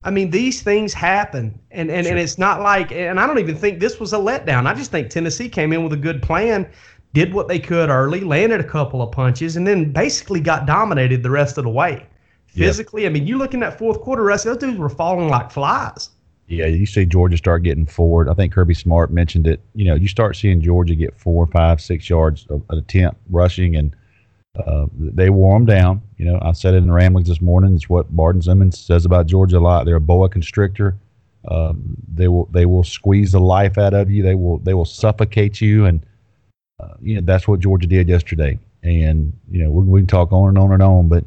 I 0.02 0.10
mean, 0.10 0.30
these 0.30 0.60
things 0.60 0.92
happen, 0.92 1.58
and 1.70 1.90
and, 1.90 2.04
sure. 2.04 2.12
and 2.12 2.20
it's 2.20 2.36
not 2.36 2.60
like, 2.60 2.92
and 2.92 3.18
I 3.18 3.26
don't 3.26 3.38
even 3.38 3.56
think 3.56 3.80
this 3.80 3.98
was 3.98 4.12
a 4.12 4.18
letdown. 4.18 4.66
I 4.66 4.74
just 4.74 4.90
think 4.90 5.08
Tennessee 5.08 5.48
came 5.48 5.72
in 5.72 5.82
with 5.82 5.94
a 5.94 5.96
good 5.96 6.22
plan, 6.22 6.68
did 7.14 7.32
what 7.32 7.48
they 7.48 7.58
could 7.58 7.88
early, 7.88 8.20
landed 8.20 8.60
a 8.60 8.64
couple 8.64 9.00
of 9.00 9.12
punches, 9.12 9.56
and 9.56 9.66
then 9.66 9.92
basically 9.92 10.40
got 10.40 10.66
dominated 10.66 11.22
the 11.22 11.30
rest 11.30 11.56
of 11.56 11.64
the 11.64 11.70
way. 11.70 12.06
Physically, 12.48 13.02
yep. 13.02 13.10
I 13.10 13.12
mean, 13.14 13.26
you 13.26 13.38
look 13.38 13.54
in 13.54 13.60
that 13.60 13.78
fourth 13.78 14.00
quarter, 14.00 14.22
Russ, 14.22 14.44
those 14.44 14.58
dudes 14.58 14.78
were 14.78 14.90
falling 14.90 15.28
like 15.28 15.50
flies. 15.50 16.10
Yeah, 16.46 16.66
you 16.66 16.84
see 16.84 17.06
Georgia 17.06 17.38
start 17.38 17.62
getting 17.62 17.86
forward. 17.86 18.28
I 18.28 18.34
think 18.34 18.52
Kirby 18.52 18.74
Smart 18.74 19.10
mentioned 19.10 19.46
it. 19.46 19.60
You 19.74 19.86
know, 19.86 19.94
you 19.94 20.08
start 20.08 20.36
seeing 20.36 20.60
Georgia 20.60 20.94
get 20.94 21.18
four, 21.18 21.46
five, 21.46 21.80
six 21.80 22.10
yards 22.10 22.46
of 22.50 22.62
an 22.68 22.78
attempt 22.78 23.18
rushing, 23.30 23.74
and 23.74 23.96
uh, 24.56 24.86
they 24.92 25.30
wore 25.30 25.54
them 25.54 25.66
down. 25.66 26.02
You 26.16 26.26
know, 26.26 26.38
I 26.42 26.52
said 26.52 26.74
it 26.74 26.78
in 26.78 26.86
the 26.86 26.92
ramblings 26.92 27.28
this 27.28 27.40
morning. 27.40 27.74
It's 27.74 27.88
what 27.88 28.14
Barton 28.14 28.40
Simmons 28.40 28.78
says 28.78 29.04
about 29.04 29.26
Georgia 29.26 29.58
a 29.58 29.60
lot. 29.60 29.84
They're 29.84 29.96
a 29.96 30.00
boa 30.00 30.28
constrictor. 30.28 30.96
Um, 31.48 31.96
they 32.12 32.28
will 32.28 32.46
they 32.52 32.64
will 32.64 32.84
squeeze 32.84 33.32
the 33.32 33.40
life 33.40 33.76
out 33.78 33.94
of 33.94 34.10
you. 34.10 34.22
They 34.22 34.34
will 34.34 34.58
they 34.58 34.74
will 34.74 34.84
suffocate 34.84 35.60
you, 35.60 35.86
and 35.86 36.06
uh, 36.80 36.94
you 37.00 37.16
know 37.16 37.20
that's 37.24 37.46
what 37.48 37.60
Georgia 37.60 37.86
did 37.86 38.08
yesterday. 38.08 38.58
And 38.82 39.32
you 39.50 39.62
know 39.62 39.70
we, 39.70 39.84
we, 39.84 40.00
can 40.00 40.06
talk 40.06 40.32
on 40.32 40.50
and 40.50 40.58
on 40.58 40.72
and 40.72 40.82
on, 40.82 41.08
but 41.08 41.24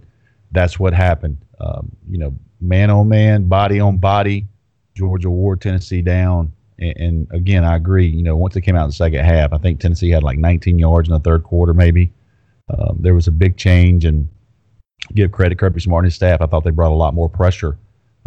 that's 0.51 0.79
what 0.79 0.93
happened. 0.93 1.37
Um, 1.59 1.91
you 2.09 2.17
know, 2.17 2.33
man 2.61 2.89
on 2.89 3.09
man, 3.09 3.47
body 3.47 3.79
on 3.79 3.97
body, 3.97 4.47
Georgia 4.95 5.29
wore 5.29 5.55
Tennessee 5.55 6.01
down. 6.01 6.51
And, 6.79 6.97
and 6.97 7.27
again, 7.31 7.63
I 7.63 7.75
agree. 7.75 8.07
You 8.07 8.23
know, 8.23 8.37
once 8.37 8.53
they 8.53 8.61
came 8.61 8.75
out 8.75 8.83
in 8.83 8.89
the 8.89 8.93
second 8.93 9.25
half, 9.25 9.53
I 9.53 9.57
think 9.57 9.79
Tennessee 9.79 10.09
had 10.09 10.23
like 10.23 10.37
19 10.37 10.79
yards 10.79 11.09
in 11.09 11.13
the 11.13 11.19
third 11.19 11.43
quarter, 11.43 11.73
maybe. 11.73 12.11
Um, 12.69 12.97
there 12.99 13.13
was 13.13 13.27
a 13.27 13.31
big 13.31 13.57
change, 13.57 14.05
and 14.05 14.27
give 15.13 15.31
credit 15.31 15.57
Kirby 15.57 15.79
Smart 15.79 16.03
and 16.03 16.07
his 16.07 16.15
staff. 16.15 16.41
I 16.41 16.47
thought 16.47 16.63
they 16.63 16.71
brought 16.71 16.91
a 16.91 16.95
lot 16.95 17.13
more 17.13 17.29
pressure 17.29 17.77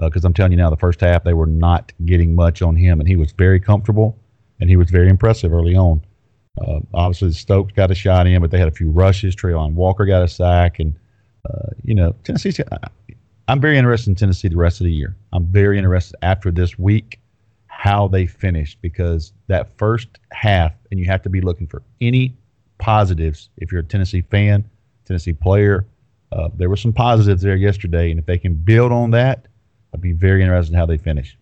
because 0.00 0.24
uh, 0.24 0.28
I'm 0.28 0.34
telling 0.34 0.52
you 0.52 0.58
now, 0.58 0.70
the 0.70 0.76
first 0.76 1.00
half 1.00 1.24
they 1.24 1.34
were 1.34 1.46
not 1.46 1.92
getting 2.06 2.34
much 2.34 2.62
on 2.62 2.76
him, 2.76 3.00
and 3.00 3.08
he 3.08 3.16
was 3.16 3.32
very 3.32 3.60
comfortable 3.60 4.18
and 4.60 4.68
he 4.68 4.76
was 4.76 4.90
very 4.90 5.08
impressive 5.08 5.52
early 5.52 5.74
on. 5.74 6.00
Uh, 6.60 6.80
obviously, 6.92 7.32
Stokes 7.32 7.72
got 7.72 7.90
a 7.90 7.94
shot 7.94 8.26
in, 8.26 8.40
but 8.40 8.50
they 8.50 8.58
had 8.58 8.68
a 8.68 8.72
few 8.72 8.90
rushes. 8.90 9.34
Travon 9.34 9.72
Walker 9.72 10.04
got 10.04 10.22
a 10.22 10.28
sack, 10.28 10.78
and 10.78 10.94
uh, 11.48 11.70
you 11.82 11.94
know 11.94 12.14
Tennessee's. 12.24 12.60
I'm 13.48 13.60
very 13.60 13.78
interested 13.78 14.10
in 14.10 14.14
Tennessee 14.14 14.48
the 14.48 14.56
rest 14.56 14.80
of 14.80 14.84
the 14.84 14.92
year. 14.92 15.16
I'm 15.32 15.46
very 15.46 15.78
interested 15.78 16.16
after 16.22 16.50
this 16.50 16.78
week 16.78 17.18
how 17.66 18.06
they 18.08 18.26
finished 18.26 18.78
because 18.82 19.32
that 19.46 19.76
first 19.78 20.08
half, 20.32 20.72
and 20.90 21.00
you 21.00 21.06
have 21.06 21.22
to 21.22 21.30
be 21.30 21.40
looking 21.40 21.66
for 21.66 21.82
any 22.00 22.36
positives 22.80 23.50
if 23.58 23.70
you're 23.70 23.82
a 23.82 23.84
Tennessee 23.84 24.22
fan, 24.22 24.68
Tennessee 25.04 25.32
player. 25.32 25.86
Uh, 26.32 26.48
there 26.54 26.68
were 26.68 26.76
some 26.76 26.92
positives 26.92 27.42
there 27.42 27.56
yesterday, 27.56 28.10
and 28.10 28.18
if 28.18 28.26
they 28.26 28.38
can 28.38 28.54
build 28.54 28.90
on 28.92 29.10
that, 29.10 29.46
I'd 29.94 30.00
be 30.00 30.12
very 30.12 30.42
interested 30.42 30.72
in 30.72 30.78
how 30.78 30.86
they 30.86 30.98
finish. 30.98 31.36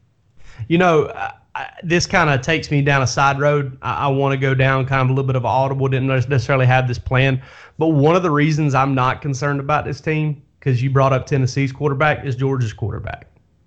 You 0.66 0.78
know, 0.78 1.10
I, 1.54 1.70
this 1.82 2.06
kind 2.06 2.30
of 2.30 2.40
takes 2.40 2.70
me 2.70 2.82
down 2.82 3.02
a 3.02 3.06
side 3.06 3.38
road. 3.38 3.76
I, 3.82 4.06
I 4.06 4.08
want 4.08 4.32
to 4.32 4.38
go 4.38 4.54
down 4.54 4.86
kind 4.86 5.02
of 5.02 5.08
a 5.08 5.12
little 5.12 5.26
bit 5.26 5.36
of 5.36 5.44
audible. 5.44 5.88
Didn't 5.88 6.08
necessarily 6.08 6.66
have 6.66 6.88
this 6.88 6.98
plan, 6.98 7.42
but 7.78 7.88
one 7.88 8.16
of 8.16 8.22
the 8.22 8.30
reasons 8.30 8.74
I'm 8.74 8.94
not 8.94 9.20
concerned 9.22 9.60
about 9.60 9.84
this 9.84 10.00
team, 10.00 10.42
because 10.58 10.82
you 10.82 10.90
brought 10.90 11.12
up 11.12 11.26
Tennessee's 11.26 11.72
quarterback, 11.72 12.24
is 12.24 12.34
Georgia's 12.34 12.72
quarterback. 12.72 13.26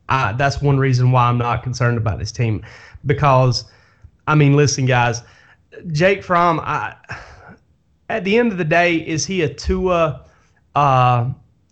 That's 0.10 0.62
one 0.62 0.78
reason 0.78 1.12
why 1.12 1.28
I'm 1.30 1.38
not 1.38 1.64
concerned 1.64 1.98
about 1.98 2.20
this 2.20 2.32
team, 2.32 2.66
because, 3.06 3.66
I 4.28 4.36
mean, 4.36 4.56
listen, 4.56 4.86
guys, 4.86 5.22
Jake 5.92 6.24
Fromm, 6.24 6.60
I 6.60 6.96
at 8.12 8.24
the 8.24 8.38
end 8.38 8.52
of 8.52 8.58
the 8.58 8.66
day, 8.66 8.96
is 8.98 9.26
he 9.26 9.42
a 9.42 9.54
Tua, 9.54 10.26
uh, 10.76 11.30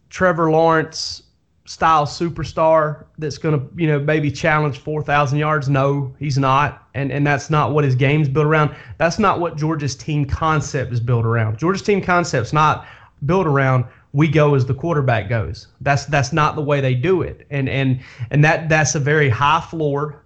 Trevor 0.10 0.50
Lawrence 0.52 1.24
style 1.66 2.06
superstar 2.06 3.06
that's 3.18 3.38
going 3.38 3.60
to, 3.60 3.68
you 3.80 3.88
know, 3.88 4.00
maybe 4.00 4.32
challenge 4.32 4.80
4,000 4.80 5.38
yards? 5.38 5.70
No, 5.70 6.14
he's 6.18 6.38
not. 6.38 6.88
And, 6.94 7.12
and 7.12 7.28
that's 7.28 7.50
not 7.50 7.74
what 7.74 7.84
his 7.84 7.96
game's 7.96 8.30
built 8.30 8.46
around. 8.46 8.76
That's 8.98 9.20
not 9.20 9.40
what 9.40 9.58
Georgia's 9.58 9.96
team 9.96 10.26
concept 10.26 10.94
is 10.94 11.00
built 11.00 11.26
around. 11.26 11.60
Georgia's 11.60 11.86
team 11.86 12.02
concept's 12.02 12.54
not 12.54 12.88
built 13.26 13.46
around 13.46 13.86
we 14.12 14.28
go 14.28 14.56
as 14.56 14.66
the 14.66 14.74
quarterback 14.74 15.30
goes. 15.30 15.68
That's 15.82 16.06
that's 16.06 16.34
not 16.34 16.56
the 16.56 16.64
way 16.64 16.82
they 16.82 16.96
do 16.96 17.22
it. 17.22 17.46
And 17.52 17.70
and 17.70 18.00
and 18.32 18.44
that 18.44 18.68
that's 18.68 18.96
a 18.96 19.00
very 19.00 19.30
high 19.30 19.62
floor 19.62 20.26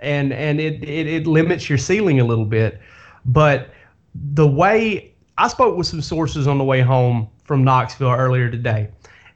and 0.00 0.32
and 0.32 0.60
it, 0.60 0.84
it, 0.84 1.06
it 1.06 1.26
limits 1.26 1.68
your 1.68 1.78
ceiling 1.78 2.20
a 2.20 2.24
little 2.24 2.44
bit. 2.44 2.80
But 3.24 3.70
the 4.14 4.46
way 4.46 5.11
I 5.38 5.48
spoke 5.48 5.76
with 5.76 5.86
some 5.86 6.02
sources 6.02 6.46
on 6.46 6.58
the 6.58 6.64
way 6.64 6.80
home 6.80 7.28
from 7.44 7.64
Knoxville 7.64 8.10
earlier 8.10 8.50
today. 8.50 8.88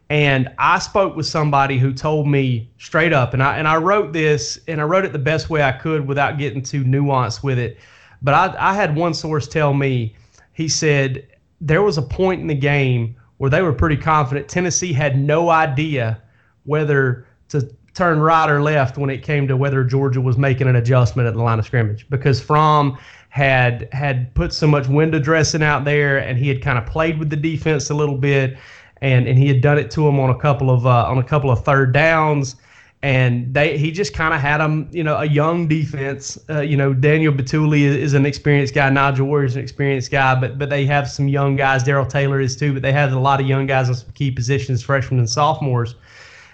And 0.08 0.48
I 0.58 0.78
spoke 0.78 1.16
with 1.16 1.26
somebody 1.26 1.78
who 1.78 1.92
told 1.92 2.28
me 2.28 2.70
straight 2.78 3.12
up, 3.12 3.34
and 3.34 3.42
I 3.42 3.58
and 3.58 3.66
I 3.66 3.76
wrote 3.76 4.12
this, 4.12 4.58
and 4.68 4.80
I 4.80 4.84
wrote 4.84 5.04
it 5.04 5.12
the 5.12 5.18
best 5.18 5.50
way 5.50 5.62
I 5.62 5.72
could 5.72 6.06
without 6.06 6.38
getting 6.38 6.62
too 6.62 6.84
nuanced 6.84 7.42
with 7.42 7.58
it. 7.58 7.78
But 8.22 8.34
I, 8.34 8.70
I 8.70 8.74
had 8.74 8.94
one 8.94 9.14
source 9.14 9.48
tell 9.48 9.74
me, 9.74 10.14
he 10.52 10.68
said 10.68 11.26
there 11.60 11.82
was 11.82 11.98
a 11.98 12.02
point 12.02 12.40
in 12.40 12.46
the 12.46 12.54
game 12.54 13.16
where 13.38 13.50
they 13.50 13.62
were 13.62 13.72
pretty 13.72 13.96
confident 13.96 14.48
Tennessee 14.48 14.92
had 14.92 15.18
no 15.18 15.50
idea 15.50 16.22
whether 16.64 17.26
to 17.48 17.68
turn 17.94 18.20
right 18.20 18.50
or 18.50 18.62
left 18.62 18.98
when 18.98 19.10
it 19.10 19.22
came 19.22 19.48
to 19.48 19.56
whether 19.56 19.82
Georgia 19.82 20.20
was 20.20 20.36
making 20.36 20.68
an 20.68 20.76
adjustment 20.76 21.26
at 21.26 21.34
the 21.34 21.42
line 21.42 21.58
of 21.58 21.64
scrimmage 21.64 22.06
because 22.10 22.40
Fromm 22.40 22.98
had 23.36 23.86
had 23.92 24.32
put 24.32 24.50
so 24.50 24.66
much 24.66 24.88
window 24.88 25.18
dressing 25.18 25.62
out 25.62 25.84
there, 25.84 26.16
and 26.16 26.38
he 26.38 26.48
had 26.48 26.62
kind 26.62 26.78
of 26.78 26.86
played 26.86 27.18
with 27.18 27.28
the 27.28 27.36
defense 27.36 27.90
a 27.90 27.94
little 27.94 28.16
bit, 28.16 28.56
and 29.02 29.28
and 29.28 29.38
he 29.38 29.46
had 29.46 29.60
done 29.60 29.76
it 29.76 29.90
to 29.90 30.08
him 30.08 30.18
on 30.18 30.30
a 30.30 30.38
couple 30.38 30.70
of 30.70 30.86
uh, 30.86 31.04
on 31.04 31.18
a 31.18 31.22
couple 31.22 31.50
of 31.50 31.62
third 31.62 31.92
downs, 31.92 32.56
and 33.02 33.52
they 33.52 33.76
he 33.76 33.92
just 33.92 34.14
kind 34.14 34.32
of 34.32 34.40
had 34.40 34.56
them, 34.56 34.88
you 34.90 35.04
know, 35.04 35.16
a 35.16 35.26
young 35.26 35.68
defense. 35.68 36.38
Uh, 36.48 36.60
you 36.60 36.78
know, 36.78 36.94
Daniel 36.94 37.30
Bituli 37.30 37.82
is, 37.82 37.96
is, 37.96 38.14
an 38.14 38.24
experienced 38.24 38.72
guy, 38.72 38.88
Nigel 38.88 39.26
Warrior 39.26 39.44
is 39.44 39.56
an 39.56 39.62
experienced 39.62 40.10
guy, 40.10 40.34
but 40.34 40.58
but 40.58 40.70
they 40.70 40.86
have 40.86 41.06
some 41.06 41.28
young 41.28 41.56
guys. 41.56 41.82
Darrell 41.82 42.06
Taylor 42.06 42.40
is 42.40 42.56
too, 42.56 42.72
but 42.72 42.80
they 42.80 42.92
have 42.92 43.12
a 43.12 43.18
lot 43.18 43.38
of 43.38 43.46
young 43.46 43.66
guys 43.66 43.90
in 43.90 43.96
some 43.96 44.12
key 44.12 44.30
positions, 44.30 44.82
freshmen 44.82 45.18
and 45.18 45.28
sophomores, 45.28 45.94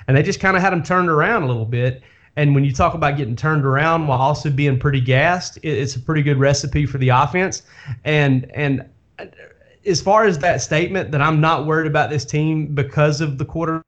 and 0.08 0.16
they 0.16 0.22
just 0.24 0.40
kind 0.40 0.56
of 0.56 0.62
had 0.64 0.72
them 0.72 0.82
turned 0.82 1.08
around 1.08 1.44
a 1.44 1.46
little 1.46 1.64
bit 1.64 2.02
And 2.36 2.54
when 2.54 2.64
you 2.64 2.72
talk 2.72 2.94
about 2.94 3.16
getting 3.16 3.36
turned 3.36 3.64
around 3.64 4.06
while 4.06 4.20
also 4.20 4.50
being 4.50 4.78
pretty 4.78 5.00
gassed, 5.00 5.58
it's 5.62 5.96
a 5.96 6.00
pretty 6.00 6.22
good 6.22 6.38
recipe 6.38 6.86
for 6.86 6.98
the 6.98 7.10
offense. 7.10 7.62
And 8.04 8.50
and 8.54 8.88
as 9.84 10.00
far 10.00 10.24
as 10.24 10.38
that 10.38 10.62
statement 10.62 11.10
that 11.10 11.20
I'm 11.20 11.40
not 11.40 11.66
worried 11.66 11.86
about 11.86 12.08
this 12.10 12.24
team 12.24 12.74
because 12.74 13.20
of 13.20 13.38
the 13.38 13.44
quarterback 13.44 13.84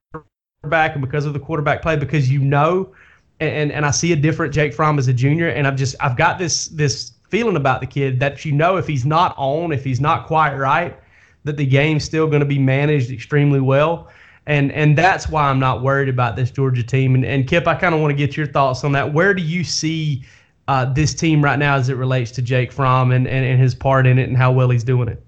and 0.95 1.01
because 1.01 1.25
of 1.25 1.33
the 1.33 1.41
quarterback 1.41 1.83
play, 1.83 1.97
because 1.97 2.31
you 2.31 2.41
know, 2.41 2.93
and 3.41 3.73
and 3.73 3.87
I 3.87 3.91
see 3.91 4.13
a 4.13 4.17
different 4.17 4.53
Jake 4.53 4.75
Fromm 4.75 4.99
as 4.99 5.09
a 5.09 5.13
junior, 5.13 5.49
and 5.49 5.67
I've 5.67 5.77
just 5.77 5.97
I've 6.01 6.17
got 6.17 6.39
this 6.39 6.69
this 6.69 7.13
feeling 7.31 7.57
about 7.57 7.81
the 7.81 7.87
kid 7.87 8.21
that 8.21 8.45
you 8.45 8.53
know 8.53 8.77
if 8.77 8.87
he's 8.87 9.07
not 9.07 9.35
on, 9.39 9.73
if 9.73 9.85
he's 9.85 10.01
not 10.01 10.27
quite 10.27 10.55
right, 10.55 10.99
that 11.45 11.57
the 11.57 11.67
game's 11.67 12.05
still 12.05 12.27
going 12.27 12.41
to 12.41 12.47
be 12.47 12.59
managed 12.59 13.11
extremely 13.11 13.61
well. 13.61 14.09
And 14.47 14.73
and 14.73 14.97
that's 14.97 15.29
why 15.29 15.49
I'm 15.49 15.59
not 15.59 15.83
worried 15.83 16.09
about 16.09 16.37
this 16.37 16.51
Georgia 16.51 16.83
team. 16.83 17.15
And, 17.15 17.25
and 17.25 17.49
Kip, 17.49 17.67
I 17.67 17.75
kind 17.75 17.95
of 17.95 18.01
want 18.01 18.11
to 18.11 18.17
get 18.17 18.37
your 18.37 18.47
thoughts 18.47 18.85
on 18.85 18.93
that. 18.93 19.13
Where 19.13 19.33
do 19.33 19.43
you 19.43 19.65
see 19.65 20.23
uh, 20.69 20.93
this 20.93 21.15
team 21.15 21.43
right 21.43 21.59
now 21.59 21.77
as 21.77 21.89
it 21.89 21.97
relates 21.97 22.31
to 22.33 22.43
Jake 22.43 22.71
Fromm 22.71 23.11
and, 23.11 23.27
and, 23.27 23.45
and 23.45 23.61
his 23.61 23.75
part 23.75 24.07
in 24.07 24.19
it 24.19 24.29
and 24.29 24.37
how 24.37 24.53
well 24.53 24.69
he's 24.69 24.85
doing 24.85 25.09
it? 25.09 25.23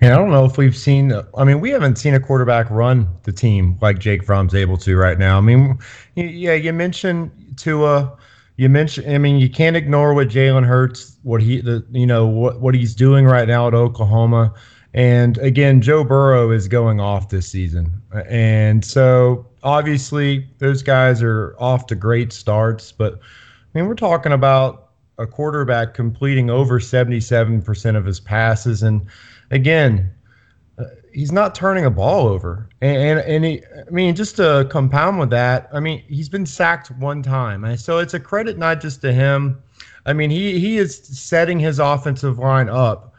And 0.00 0.14
I 0.14 0.16
don't 0.16 0.30
know 0.30 0.44
if 0.44 0.56
we've 0.56 0.76
seen. 0.76 1.12
I 1.36 1.44
mean, 1.44 1.60
we 1.60 1.70
haven't 1.70 1.96
seen 1.96 2.14
a 2.14 2.20
quarterback 2.20 2.70
run 2.70 3.06
the 3.24 3.32
team 3.32 3.76
like 3.82 3.98
Jake 3.98 4.24
Fromm's 4.24 4.54
able 4.54 4.78
to 4.78 4.96
right 4.96 5.18
now. 5.18 5.36
I 5.38 5.40
mean, 5.40 5.78
yeah, 6.14 6.54
you 6.54 6.72
mentioned 6.72 7.30
Tua. 7.56 8.16
You 8.56 8.68
mentioned. 8.68 9.12
I 9.12 9.18
mean, 9.18 9.36
you 9.36 9.50
can't 9.50 9.76
ignore 9.76 10.14
what 10.14 10.28
Jalen 10.28 10.64
Hurts, 10.66 11.16
what 11.22 11.42
he, 11.42 11.60
the, 11.60 11.84
you 11.90 12.06
know, 12.06 12.26
what 12.26 12.60
what 12.60 12.74
he's 12.74 12.94
doing 12.94 13.26
right 13.26 13.46
now 13.46 13.68
at 13.68 13.74
Oklahoma. 13.74 14.54
And 14.92 15.38
again, 15.38 15.80
Joe 15.80 16.02
Burrow 16.02 16.50
is 16.50 16.66
going 16.66 17.00
off 17.00 17.28
this 17.28 17.46
season. 17.46 18.02
And 18.26 18.84
so 18.84 19.46
obviously 19.62 20.48
those 20.58 20.82
guys 20.82 21.22
are 21.22 21.54
off 21.58 21.86
to 21.86 21.94
great 21.94 22.32
starts. 22.32 22.90
But 22.90 23.14
I 23.14 23.78
mean, 23.78 23.86
we're 23.86 23.94
talking 23.94 24.32
about 24.32 24.88
a 25.18 25.26
quarterback 25.26 25.94
completing 25.94 26.50
over 26.50 26.80
77% 26.80 27.96
of 27.96 28.04
his 28.04 28.18
passes. 28.18 28.82
And 28.82 29.06
again, 29.52 30.12
uh, 30.76 30.84
he's 31.12 31.30
not 31.30 31.54
turning 31.54 31.84
a 31.84 31.90
ball 31.90 32.26
over. 32.26 32.68
And, 32.80 32.96
and, 32.96 33.20
and 33.20 33.44
he, 33.44 33.62
I 33.86 33.90
mean, 33.90 34.16
just 34.16 34.36
to 34.36 34.66
compound 34.70 35.20
with 35.20 35.30
that, 35.30 35.68
I 35.72 35.78
mean, 35.78 36.02
he's 36.08 36.28
been 36.28 36.46
sacked 36.46 36.90
one 36.92 37.22
time. 37.22 37.76
So 37.76 37.98
it's 37.98 38.14
a 38.14 38.20
credit 38.20 38.58
not 38.58 38.80
just 38.80 39.02
to 39.02 39.12
him. 39.12 39.62
I 40.06 40.14
mean, 40.14 40.30
he, 40.30 40.58
he 40.58 40.78
is 40.78 40.96
setting 40.96 41.60
his 41.60 41.78
offensive 41.78 42.38
line 42.38 42.68
up 42.68 43.10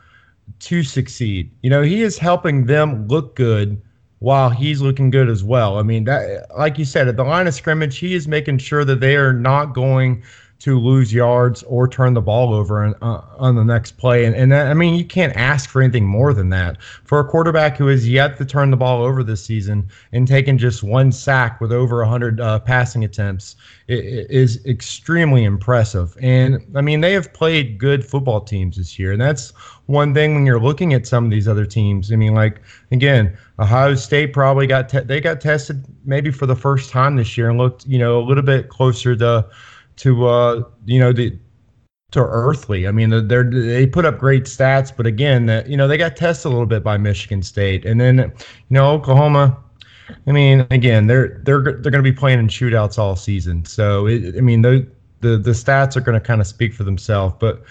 to 0.62 0.84
succeed. 0.84 1.52
You 1.62 1.70
know, 1.70 1.82
he 1.82 2.02
is 2.02 2.18
helping 2.18 2.66
them 2.66 3.08
look 3.08 3.36
good 3.36 3.82
while 4.20 4.52
he's 4.52 4.82
looking 4.82 5.10
good 5.10 5.30
as 5.30 5.44
well. 5.44 5.80
I 5.80 5.84
mean, 5.84 6.04
that 6.04 6.46
like 6.58 6.78
you 6.78 6.86
said, 6.86 7.08
at 7.08 7.18
the 7.18 7.24
line 7.24 7.48
of 7.48 7.54
scrimmage, 7.54 7.98
he 7.98 8.14
is 8.14 8.28
making 8.28 8.60
sure 8.60 8.86
that 8.86 9.00
they 9.00 9.16
are 9.16 9.34
not 9.34 9.74
going 9.74 10.24
to 10.62 10.80
lose 10.80 11.12
yards 11.12 11.64
or 11.64 11.88
turn 11.88 12.14
the 12.14 12.22
ball 12.22 12.54
over 12.54 12.96
uh, 13.02 13.22
on 13.38 13.56
the 13.56 13.64
next 13.64 13.98
play. 13.98 14.26
And, 14.26 14.36
and 14.36 14.52
that, 14.52 14.68
I 14.68 14.76
mean, 14.76 14.94
you 14.94 15.04
can't 15.04 15.36
ask 15.36 15.68
for 15.68 15.82
anything 15.82 16.06
more 16.06 16.36
than 16.36 16.50
that. 16.50 16.80
For 17.04 17.20
a 17.20 17.26
quarterback 17.26 17.78
who 17.78 17.88
has 17.88 18.08
yet 18.08 18.38
to 18.38 18.46
turn 18.46 18.70
the 18.70 18.78
ball 18.78 19.02
over 19.02 19.24
this 19.24 19.44
season 19.44 19.90
and 20.12 20.28
taken 20.28 20.60
just 20.60 20.84
one 20.84 21.12
sack 21.12 21.62
with 21.62 21.72
over 21.72 21.98
100 22.02 22.40
uh, 22.40 22.60
passing 22.60 23.04
attempts 23.04 23.56
it, 23.88 24.06
it 24.06 24.30
is 24.30 24.64
extremely 24.68 25.46
impressive. 25.46 26.16
And 26.22 26.64
I 26.76 26.82
mean, 26.82 27.02
they 27.02 27.14
have 27.14 27.34
played 27.34 27.80
good 27.80 28.06
football 28.06 28.42
teams 28.42 28.78
this 28.78 29.00
year. 29.00 29.14
And 29.14 29.22
that's 29.22 29.50
one 29.88 30.14
thing 30.14 30.36
when 30.36 30.46
you're 30.46 30.60
looking 30.60 30.94
at 30.94 31.08
some 31.08 31.26
of 31.26 31.32
these 31.32 31.48
other 31.48 31.66
teams. 31.66 32.12
I 32.12 32.18
mean, 32.18 32.36
like, 32.36 32.62
again, 32.92 33.36
Ohio 33.58 33.96
State 33.96 34.32
probably 34.32 34.68
got, 34.68 34.90
te- 34.90 35.00
they 35.00 35.20
got 35.20 35.42
tested 35.42 35.84
maybe 36.06 36.30
for 36.30 36.46
the 36.46 36.56
first 36.56 36.92
time 36.92 37.16
this 37.16 37.36
year 37.36 37.50
and 37.50 37.58
looked, 37.58 37.88
you 37.88 37.98
know, 37.98 38.20
a 38.20 38.24
little 38.24 38.44
bit 38.44 38.70
closer 38.70 39.16
to, 39.16 39.50
to 40.02 40.28
uh, 40.28 40.64
you 40.86 41.00
know 41.00 41.14
the 41.14 41.38
to 42.12 42.20
earthly. 42.20 42.88
I 42.88 42.92
mean, 42.92 43.10
they 43.10 43.44
they 43.44 43.86
put 43.86 44.06
up 44.06 44.18
great 44.18 44.44
stats, 44.44 44.92
but 44.96 45.06
again, 45.06 45.64
you 45.68 45.78
know, 45.78 45.88
they 45.88 45.98
got 45.98 46.16
tested 46.16 46.48
a 46.48 46.50
little 46.50 46.66
bit 46.66 46.84
by 46.84 46.98
Michigan 46.98 47.44
State, 47.44 47.86
and 47.86 48.02
then 48.02 48.18
you 48.18 48.34
know 48.70 48.92
Oklahoma. 48.92 49.58
I 50.28 50.32
mean, 50.32 50.68
again, 50.72 51.08
they're 51.08 51.40
they're 51.44 51.62
they're 51.62 51.92
going 51.92 51.94
to 51.94 52.02
be 52.02 52.12
playing 52.12 52.40
in 52.40 52.48
shootouts 52.48 52.98
all 52.98 53.16
season. 53.16 53.64
So 53.66 54.08
it, 54.08 54.36
I 54.36 54.42
mean, 54.42 54.64
the 54.64 54.88
the 55.22 55.38
the 55.38 55.52
stats 55.52 55.96
are 55.96 56.02
going 56.02 56.20
to 56.20 56.26
kind 56.26 56.42
of 56.42 56.48
speak 56.48 56.74
for 56.74 56.84
themselves. 56.84 57.36
But 57.40 57.64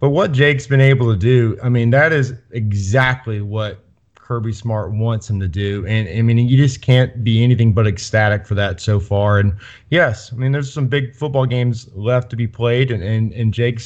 but 0.00 0.08
what 0.08 0.32
Jake's 0.32 0.66
been 0.66 0.80
able 0.80 1.12
to 1.12 1.18
do, 1.18 1.58
I 1.62 1.68
mean, 1.68 1.90
that 1.90 2.12
is 2.12 2.32
exactly 2.50 3.42
what 3.42 3.83
Kirby 4.24 4.54
Smart 4.54 4.92
wants 4.92 5.28
him 5.28 5.38
to 5.40 5.48
do. 5.48 5.86
And 5.86 6.08
I 6.08 6.22
mean, 6.22 6.38
you 6.38 6.56
just 6.56 6.80
can't 6.80 7.22
be 7.22 7.44
anything 7.44 7.74
but 7.74 7.86
ecstatic 7.86 8.46
for 8.46 8.54
that 8.54 8.80
so 8.80 8.98
far. 8.98 9.38
And 9.38 9.54
yes, 9.90 10.32
I 10.32 10.36
mean, 10.36 10.50
there's 10.50 10.72
some 10.72 10.86
big 10.86 11.14
football 11.14 11.44
games 11.44 11.90
left 11.94 12.30
to 12.30 12.36
be 12.36 12.46
played, 12.46 12.90
and 12.90 13.02
and, 13.02 13.32
and 13.34 13.52
Jake 13.52 13.80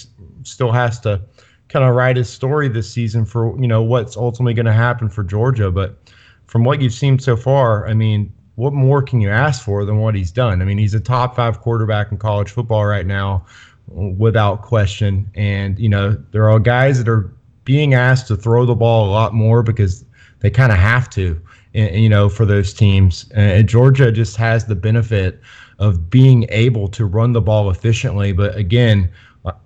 still 0.44 0.70
has 0.70 1.00
to 1.00 1.20
kind 1.68 1.84
of 1.84 1.96
write 1.96 2.16
his 2.16 2.30
story 2.30 2.68
this 2.68 2.88
season 2.88 3.24
for 3.24 3.60
you 3.60 3.66
know 3.66 3.82
what's 3.82 4.16
ultimately 4.16 4.54
going 4.54 4.66
to 4.66 4.72
happen 4.72 5.08
for 5.08 5.24
Georgia. 5.24 5.72
But 5.72 5.98
from 6.46 6.62
what 6.62 6.80
you've 6.80 6.94
seen 6.94 7.18
so 7.18 7.36
far, 7.36 7.88
I 7.88 7.94
mean, 7.94 8.32
what 8.54 8.72
more 8.72 9.02
can 9.02 9.20
you 9.20 9.30
ask 9.30 9.64
for 9.64 9.84
than 9.84 9.98
what 9.98 10.14
he's 10.14 10.30
done? 10.30 10.62
I 10.62 10.64
mean, 10.64 10.78
he's 10.78 10.94
a 10.94 11.00
top 11.00 11.34
five 11.34 11.60
quarterback 11.60 12.12
in 12.12 12.16
college 12.16 12.52
football 12.52 12.86
right 12.86 13.06
now, 13.06 13.44
without 13.88 14.62
question. 14.62 15.28
And 15.34 15.80
you 15.80 15.88
know, 15.88 16.16
there 16.30 16.48
are 16.48 16.60
guys 16.60 16.98
that 16.98 17.08
are 17.08 17.34
being 17.64 17.92
asked 17.92 18.28
to 18.28 18.36
throw 18.36 18.64
the 18.64 18.76
ball 18.76 19.08
a 19.08 19.10
lot 19.10 19.34
more 19.34 19.64
because 19.64 20.04
they 20.40 20.50
kind 20.50 20.72
of 20.72 20.78
have 20.78 21.10
to, 21.10 21.40
you 21.72 22.08
know, 22.08 22.28
for 22.28 22.44
those 22.44 22.72
teams. 22.72 23.26
And 23.34 23.68
Georgia 23.68 24.12
just 24.12 24.36
has 24.36 24.66
the 24.66 24.74
benefit 24.74 25.40
of 25.78 26.10
being 26.10 26.46
able 26.50 26.88
to 26.88 27.04
run 27.04 27.32
the 27.32 27.40
ball 27.40 27.70
efficiently. 27.70 28.32
But 28.32 28.56
again, 28.56 29.10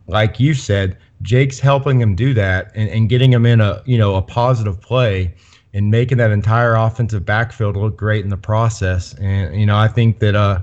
like 0.07 0.39
you 0.39 0.55
said, 0.55 0.97
Jake's 1.23 1.59
helping 1.59 1.99
them 1.99 2.15
do 2.15 2.35
that 2.35 2.73
and, 2.75 2.89
and 2.91 3.09
getting 3.09 3.31
them 3.31 3.47
in 3.47 3.61
a 3.61 3.83
you 3.87 3.97
know 3.97 4.17
a 4.17 4.23
positive 4.23 4.81
play 4.81 5.35
and 5.75 5.91
making 5.91 6.19
that 6.19 6.31
entire 6.31 6.75
offensive 6.75 7.25
backfield 7.25 7.77
look 7.77 7.97
great 7.97 8.25
in 8.25 8.31
the 8.31 8.37
process. 8.37 9.15
And 9.15 9.59
you 9.59 9.67
know, 9.67 9.77
I 9.77 9.89
think 9.89 10.19
that 10.19 10.35
uh 10.35 10.63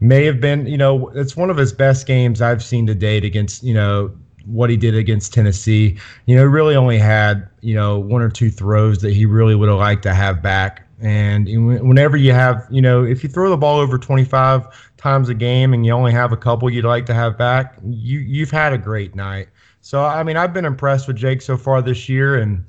may 0.00 0.24
have 0.24 0.40
been, 0.40 0.66
you 0.66 0.76
know, 0.76 1.08
it's 1.10 1.36
one 1.36 1.48
of 1.48 1.56
his 1.56 1.72
best 1.72 2.06
games 2.06 2.42
I've 2.42 2.62
seen 2.62 2.86
to 2.86 2.94
date 2.94 3.24
against, 3.24 3.62
you 3.62 3.72
know, 3.72 4.14
what 4.46 4.70
he 4.70 4.76
did 4.76 4.94
against 4.94 5.32
Tennessee. 5.32 5.98
You 6.26 6.36
know, 6.36 6.44
really 6.44 6.76
only 6.76 6.98
had 6.98 7.48
you 7.60 7.74
know 7.74 7.98
one 7.98 8.22
or 8.22 8.30
two 8.30 8.50
throws 8.50 8.98
that 8.98 9.12
he 9.12 9.26
really 9.26 9.54
would 9.54 9.68
have 9.68 9.78
liked 9.78 10.02
to 10.04 10.14
have 10.14 10.42
back. 10.42 10.82
And 11.00 11.46
whenever 11.86 12.16
you 12.16 12.32
have, 12.32 12.66
you 12.70 12.80
know, 12.80 13.04
if 13.04 13.22
you 13.22 13.28
throw 13.28 13.50
the 13.50 13.56
ball 13.58 13.78
over 13.78 13.98
25 13.98 14.96
times 14.96 15.28
a 15.28 15.34
game 15.34 15.74
and 15.74 15.84
you 15.84 15.92
only 15.92 16.12
have 16.12 16.32
a 16.32 16.38
couple 16.38 16.70
you'd 16.70 16.86
like 16.86 17.04
to 17.06 17.14
have 17.14 17.36
back, 17.36 17.78
you 17.84 18.20
you've 18.20 18.50
had 18.50 18.72
a 18.72 18.78
great 18.78 19.14
night. 19.14 19.48
So 19.82 20.02
I 20.02 20.22
mean, 20.22 20.36
I've 20.36 20.54
been 20.54 20.64
impressed 20.64 21.06
with 21.06 21.16
Jake 21.16 21.42
so 21.42 21.56
far 21.56 21.82
this 21.82 22.08
year, 22.08 22.36
and 22.36 22.64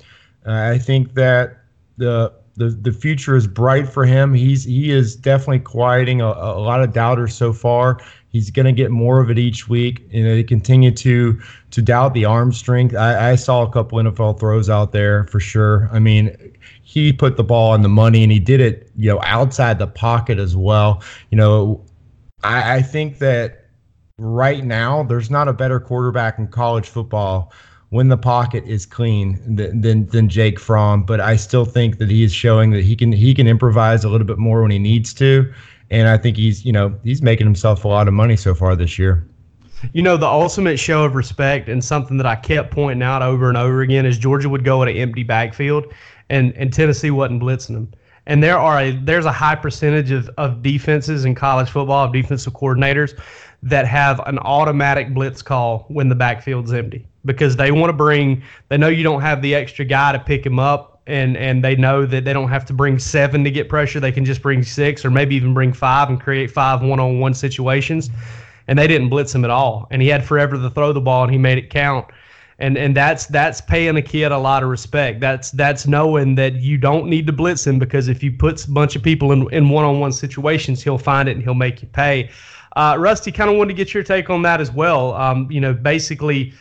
uh, 0.46 0.52
I 0.52 0.78
think 0.78 1.14
that 1.14 1.58
the 1.96 2.32
the 2.56 2.68
the 2.68 2.92
future 2.92 3.34
is 3.34 3.46
bright 3.46 3.88
for 3.88 4.04
him. 4.04 4.34
He's 4.34 4.64
he 4.64 4.90
is 4.90 5.16
definitely 5.16 5.60
quieting 5.60 6.20
a, 6.20 6.26
a 6.26 6.60
lot 6.60 6.82
of 6.82 6.92
doubters 6.92 7.34
so 7.34 7.52
far. 7.52 8.00
He's 8.30 8.50
going 8.50 8.66
to 8.66 8.72
get 8.72 8.90
more 8.90 9.20
of 9.20 9.30
it 9.30 9.38
each 9.38 9.68
week. 9.68 10.06
You 10.10 10.24
know, 10.24 10.34
they 10.34 10.44
continue 10.44 10.90
to 10.90 11.40
to 11.70 11.82
doubt 11.82 12.14
the 12.14 12.24
arm 12.24 12.52
strength. 12.52 12.94
I, 12.94 13.30
I 13.30 13.34
saw 13.36 13.62
a 13.62 13.70
couple 13.70 13.98
NFL 13.98 14.38
throws 14.38 14.68
out 14.68 14.92
there 14.92 15.24
for 15.24 15.40
sure. 15.40 15.88
I 15.92 15.98
mean, 15.98 16.36
he 16.82 17.12
put 17.12 17.36
the 17.36 17.44
ball 17.44 17.72
on 17.72 17.82
the 17.82 17.88
money 17.88 18.22
and 18.22 18.30
he 18.30 18.38
did 18.38 18.60
it, 18.60 18.90
you 18.96 19.10
know, 19.10 19.20
outside 19.22 19.78
the 19.78 19.86
pocket 19.86 20.38
as 20.38 20.56
well. 20.56 21.02
You 21.30 21.36
know, 21.36 21.84
I, 22.44 22.76
I 22.76 22.82
think 22.82 23.18
that 23.18 23.66
right 24.18 24.64
now 24.64 25.02
there's 25.04 25.30
not 25.30 25.48
a 25.48 25.52
better 25.52 25.80
quarterback 25.80 26.38
in 26.38 26.48
college 26.48 26.88
football 26.88 27.52
when 27.90 28.08
the 28.08 28.18
pocket 28.18 28.64
is 28.66 28.84
clean 28.84 29.40
than, 29.56 30.06
than 30.06 30.28
Jake 30.28 30.60
Fromm. 30.60 31.04
But 31.04 31.20
I 31.20 31.36
still 31.36 31.64
think 31.64 31.98
that 31.98 32.10
he 32.10 32.24
is 32.24 32.32
showing 32.32 32.70
that 32.72 32.84
he 32.84 32.94
can 32.94 33.12
he 33.12 33.34
can 33.34 33.46
improvise 33.46 34.04
a 34.04 34.08
little 34.08 34.26
bit 34.26 34.38
more 34.38 34.62
when 34.62 34.70
he 34.70 34.78
needs 34.78 35.14
to 35.14 35.52
and 35.90 36.08
I 36.08 36.18
think 36.18 36.36
he's 36.36 36.64
you 36.64 36.72
know 36.72 36.94
he's 37.04 37.22
making 37.22 37.46
himself 37.46 37.84
a 37.84 37.88
lot 37.88 38.08
of 38.08 38.14
money 38.14 38.36
so 38.36 38.54
far 38.54 38.76
this 38.76 38.98
year. 38.98 39.26
You 39.92 40.02
know, 40.02 40.16
the 40.16 40.26
ultimate 40.26 40.78
show 40.78 41.04
of 41.04 41.14
respect 41.14 41.68
and 41.68 41.84
something 41.84 42.16
that 42.16 42.26
I 42.26 42.34
kept 42.34 42.72
pointing 42.72 43.02
out 43.02 43.22
over 43.22 43.48
and 43.48 43.56
over 43.56 43.80
again 43.80 44.06
is 44.06 44.18
Georgia 44.18 44.48
would 44.48 44.64
go 44.64 44.82
at 44.82 44.88
an 44.88 44.96
empty 44.96 45.22
backfield, 45.22 45.92
and 46.30 46.52
and 46.56 46.72
Tennessee 46.72 47.10
wasn't 47.10 47.42
blitzing 47.42 47.74
them. 47.74 47.92
And 48.26 48.42
there 48.42 48.58
are 48.58 48.80
a 48.80 48.90
there's 48.90 49.24
a 49.24 49.32
high 49.32 49.54
percentage 49.54 50.10
of, 50.10 50.28
of 50.36 50.62
defenses 50.62 51.24
in 51.24 51.34
college 51.34 51.70
football 51.70 52.04
of 52.04 52.12
defensive 52.12 52.52
coordinators 52.52 53.18
that 53.62 53.86
have 53.86 54.20
an 54.26 54.38
automatic 54.40 55.14
blitz 55.14 55.42
call 55.42 55.86
when 55.88 56.08
the 56.08 56.14
backfield's 56.14 56.72
empty 56.72 57.06
because 57.24 57.56
they 57.56 57.72
want 57.72 57.88
to 57.88 57.92
bring 57.92 58.42
they 58.68 58.76
know 58.76 58.88
you 58.88 59.02
don't 59.02 59.20
have 59.20 59.42
the 59.42 59.54
extra 59.54 59.84
guy 59.84 60.12
to 60.12 60.18
pick 60.18 60.46
him 60.46 60.58
up 60.58 60.97
and 61.08 61.36
and 61.36 61.64
they 61.64 61.74
know 61.74 62.06
that 62.06 62.24
they 62.24 62.32
don't 62.32 62.50
have 62.50 62.64
to 62.66 62.72
bring 62.72 62.98
seven 62.98 63.42
to 63.44 63.50
get 63.50 63.68
pressure. 63.68 64.00
They 64.00 64.12
can 64.12 64.24
just 64.24 64.42
bring 64.42 64.62
six 64.62 65.04
or 65.04 65.10
maybe 65.10 65.34
even 65.34 65.54
bring 65.54 65.72
five 65.72 66.08
and 66.10 66.20
create 66.20 66.50
five 66.50 66.82
one-on-one 66.82 67.34
situations. 67.34 68.10
And 68.68 68.78
they 68.78 68.86
didn't 68.86 69.08
blitz 69.08 69.34
him 69.34 69.44
at 69.44 69.50
all. 69.50 69.86
And 69.90 70.02
he 70.02 70.08
had 70.08 70.22
forever 70.24 70.56
to 70.56 70.70
throw 70.70 70.92
the 70.92 71.00
ball, 71.00 71.22
and 71.24 71.32
he 71.32 71.38
made 71.38 71.58
it 71.58 71.70
count. 71.70 72.06
And 72.58 72.76
and 72.76 72.94
that's 72.94 73.26
that's 73.26 73.60
paying 73.60 73.96
a 73.96 74.02
kid 74.02 74.32
a 74.32 74.38
lot 74.38 74.62
of 74.62 74.68
respect. 74.68 75.20
That's 75.20 75.50
that's 75.52 75.86
knowing 75.86 76.34
that 76.34 76.54
you 76.54 76.76
don't 76.76 77.06
need 77.08 77.26
to 77.28 77.32
blitz 77.32 77.66
him 77.66 77.78
because 77.78 78.08
if 78.08 78.22
you 78.22 78.32
put 78.32 78.64
a 78.66 78.70
bunch 78.70 78.96
of 78.96 79.02
people 79.02 79.32
in 79.32 79.48
in 79.52 79.68
one-on-one 79.70 80.12
situations, 80.12 80.82
he'll 80.82 80.98
find 80.98 81.28
it 81.28 81.32
and 81.36 81.42
he'll 81.42 81.54
make 81.54 81.82
you 81.82 81.88
pay. 81.88 82.28
uh, 82.78 82.96
Rusty, 82.98 83.32
kind 83.32 83.50
of 83.50 83.56
wanted 83.56 83.74
to 83.74 83.76
get 83.76 83.92
your 83.92 84.04
take 84.04 84.30
on 84.30 84.42
that 84.42 84.60
as 84.60 84.70
well. 84.70 85.14
Um, 85.14 85.50
you 85.50 85.60
know, 85.60 85.72
basically, 85.72 86.52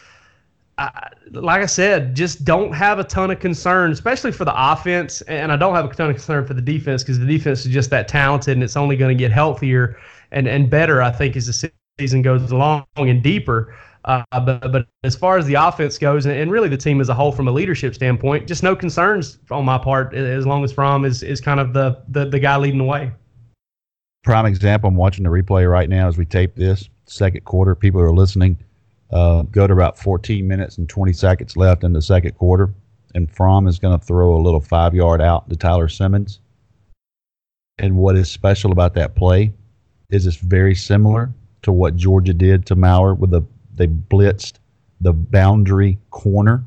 I, 0.77 1.09
like 1.31 1.61
I 1.61 1.65
said, 1.65 2.15
just 2.15 2.45
don't 2.45 2.71
have 2.71 2.99
a 2.99 3.03
ton 3.03 3.31
of 3.31 3.39
concern, 3.39 3.91
especially 3.91 4.31
for 4.31 4.45
the 4.45 4.53
offense. 4.55 5.21
And 5.21 5.51
I 5.51 5.57
don't 5.57 5.75
have 5.75 5.85
a 5.85 5.93
ton 5.93 6.09
of 6.09 6.15
concern 6.15 6.45
for 6.45 6.53
the 6.53 6.61
defense 6.61 7.03
because 7.03 7.19
the 7.19 7.25
defense 7.25 7.65
is 7.65 7.71
just 7.71 7.89
that 7.89 8.07
talented 8.07 8.53
and 8.53 8.63
it's 8.63 8.77
only 8.77 8.95
going 8.95 9.15
to 9.15 9.19
get 9.19 9.31
healthier 9.31 9.97
and, 10.31 10.47
and 10.47 10.69
better, 10.69 11.01
I 11.01 11.11
think, 11.11 11.35
as 11.35 11.47
the 11.47 11.71
season 11.99 12.21
goes 12.21 12.51
along 12.51 12.85
and 12.95 13.23
deeper. 13.23 13.75
Uh, 14.05 14.23
but, 14.31 14.71
but 14.71 14.87
as 15.03 15.15
far 15.15 15.37
as 15.37 15.45
the 15.47 15.55
offense 15.55 15.97
goes, 15.97 16.25
and, 16.25 16.35
and, 16.35 16.49
really 16.49 16.69
the 16.69 16.77
team 16.77 17.01
as 17.01 17.09
a 17.09 17.13
whole 17.13 17.31
from 17.31 17.49
a 17.49 17.51
leadership 17.51 17.93
standpoint, 17.93 18.47
just 18.47 18.63
no 18.63 18.73
concerns 18.73 19.39
on 19.51 19.65
my 19.65 19.77
part 19.77 20.13
as 20.13 20.45
long 20.45 20.63
as 20.63 20.71
Fromm 20.71 21.03
is, 21.03 21.23
is 21.23 21.41
kind 21.41 21.59
of 21.59 21.73
the, 21.73 22.01
the, 22.07 22.25
the 22.25 22.39
guy 22.39 22.55
leading 22.55 22.77
the 22.77 22.85
way. 22.85 23.11
Prime 24.23 24.45
example, 24.45 24.87
I'm 24.87 24.95
watching 24.95 25.23
the 25.23 25.29
replay 25.29 25.69
right 25.69 25.89
now 25.89 26.07
as 26.07 26.17
we 26.17 26.25
tape 26.25 26.55
this, 26.55 26.89
second 27.05 27.43
quarter. 27.43 27.75
People 27.75 27.99
are 27.99 28.13
listening 28.13 28.57
uh, 29.11 29.43
go 29.43 29.67
to 29.67 29.73
about 29.73 29.97
14 29.97 30.47
minutes 30.47 30.77
and 30.77 30.89
20 30.89 31.13
seconds 31.13 31.55
left 31.55 31.83
in 31.83 31.93
the 31.93 32.01
second 32.01 32.37
quarter, 32.37 32.73
and 33.15 33.31
Fromm 33.31 33.67
is 33.67 33.79
going 33.79 33.97
to 33.97 34.05
throw 34.05 34.35
a 34.35 34.41
little 34.41 34.59
five 34.59 34.93
yard 34.93 35.21
out 35.21 35.49
to 35.49 35.55
Tyler 35.55 35.87
Simmons. 35.87 36.39
And 37.77 37.95
what 37.95 38.15
is 38.15 38.29
special 38.29 38.71
about 38.71 38.95
that 38.95 39.15
play 39.15 39.53
is 40.09 40.25
it's 40.25 40.37
very 40.37 40.75
similar 40.75 41.31
to 41.61 41.71
what 41.71 41.95
Georgia 41.95 42.33
did 42.33 42.65
to 42.65 42.75
Maurer 42.75 43.13
with 43.13 43.31
the 43.31 43.41
they 43.73 43.87
blitzed 43.87 44.53
the 45.01 45.13
boundary 45.13 45.99
corner 46.09 46.65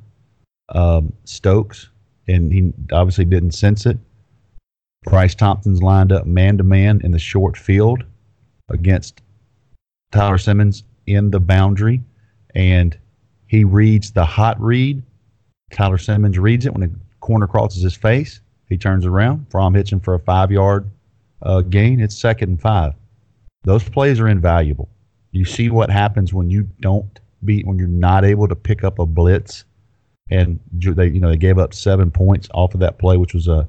um, 0.69 1.13
Stokes, 1.25 1.89
and 2.29 2.53
he 2.53 2.73
obviously 2.93 3.25
didn't 3.25 3.53
sense 3.53 3.87
it. 3.87 3.99
Bryce 5.03 5.35
Thompson's 5.35 5.83
lined 5.83 6.13
up 6.13 6.27
man 6.27 6.59
to 6.59 6.65
man 6.65 7.01
in 7.03 7.11
the 7.11 7.19
short 7.19 7.57
field 7.57 8.05
against 8.69 9.21
Tyler 10.13 10.39
Simmons 10.39 10.85
in 11.07 11.31
the 11.31 11.41
boundary 11.41 12.03
and 12.55 12.99
he 13.47 13.65
reads 13.65 14.13
the 14.13 14.25
hot 14.25 14.61
read. 14.61 15.03
Tyler 15.73 15.99
Simmons 15.99 16.39
reads 16.39 16.67
it 16.67 16.73
when 16.75 16.89
the 16.89 16.97
corner 17.21 17.47
crosses 17.47 17.83
his 17.83 17.95
face. 17.95 18.41
He 18.69 18.77
turns 18.77 19.05
around. 19.05 19.47
Fromm 19.51 19.75
hits 19.75 19.91
him 19.91 20.01
for 20.01 20.15
a 20.15 20.19
five 20.21 20.51
yard 20.51 20.89
uh, 21.43 21.63
gain. 21.63 22.01
It's 22.01 22.17
second 22.17 22.51
and 22.51 22.61
five. 22.61 22.95
Those 23.65 23.89
plays 23.89 24.21
are 24.21 24.29
invaluable. 24.29 24.89
You 25.33 25.45
see 25.45 25.71
what 25.71 25.91
happens 25.91 26.33
when 26.33 26.51
you 26.51 26.69
don't 26.81 27.19
beat, 27.45 27.67
when 27.67 27.79
you're 27.79 27.89
not 27.89 28.25
able 28.25 28.49
to 28.49 28.57
pick 28.57 28.85
up 28.85 28.99
a 28.99 29.07
blitz. 29.07 29.65
And 30.31 30.61
they, 30.73 31.09
you 31.09 31.21
know, 31.21 31.31
they 31.31 31.37
gave 31.37 31.59
up 31.59 31.75
seven 31.75 32.11
points 32.11 32.49
off 32.55 32.75
of 32.75 32.81
that 32.81 32.99
play, 32.99 33.17
which 33.17 33.35
was 33.35 33.49
a, 33.49 33.69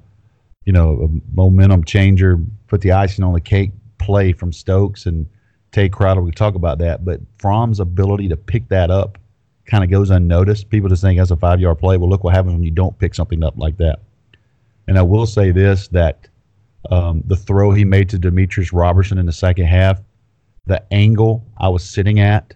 you 0.65 0.73
know, 0.73 1.09
a 1.09 1.35
momentum 1.35 1.83
changer, 1.83 2.39
put 2.67 2.81
the 2.81 2.91
icing 2.91 3.25
on 3.25 3.33
the 3.33 3.41
cake 3.41 3.71
play 3.97 4.31
from 4.33 4.53
Stokes 4.53 5.05
and 5.05 5.25
Tae 5.71 5.89
Crowder, 5.89 6.21
we 6.21 6.31
talk 6.31 6.55
about 6.55 6.79
that, 6.79 7.05
but 7.05 7.21
Fromm's 7.39 7.79
ability 7.79 8.27
to 8.29 8.37
pick 8.37 8.67
that 8.69 8.91
up 8.91 9.17
kind 9.65 9.83
of 9.83 9.89
goes 9.89 10.09
unnoticed. 10.09 10.69
People 10.69 10.89
just 10.89 11.01
think 11.01 11.17
that's 11.17 11.31
a 11.31 11.37
five 11.37 11.61
yard 11.61 11.79
play. 11.79 11.97
Well, 11.97 12.09
look 12.09 12.23
what 12.23 12.35
happens 12.35 12.53
when 12.53 12.63
you 12.63 12.71
don't 12.71 12.97
pick 12.99 13.15
something 13.15 13.43
up 13.43 13.57
like 13.57 13.77
that. 13.77 13.99
And 14.87 14.97
I 14.97 15.01
will 15.01 15.25
say 15.25 15.51
this 15.51 15.87
that 15.89 16.27
um, 16.89 17.23
the 17.25 17.37
throw 17.37 17.71
he 17.71 17.85
made 17.85 18.09
to 18.09 18.19
Demetrius 18.19 18.73
Robertson 18.73 19.17
in 19.17 19.25
the 19.25 19.31
second 19.31 19.67
half, 19.67 20.01
the 20.65 20.83
angle 20.91 21.45
I 21.57 21.69
was 21.69 21.83
sitting 21.83 22.19
at, 22.19 22.53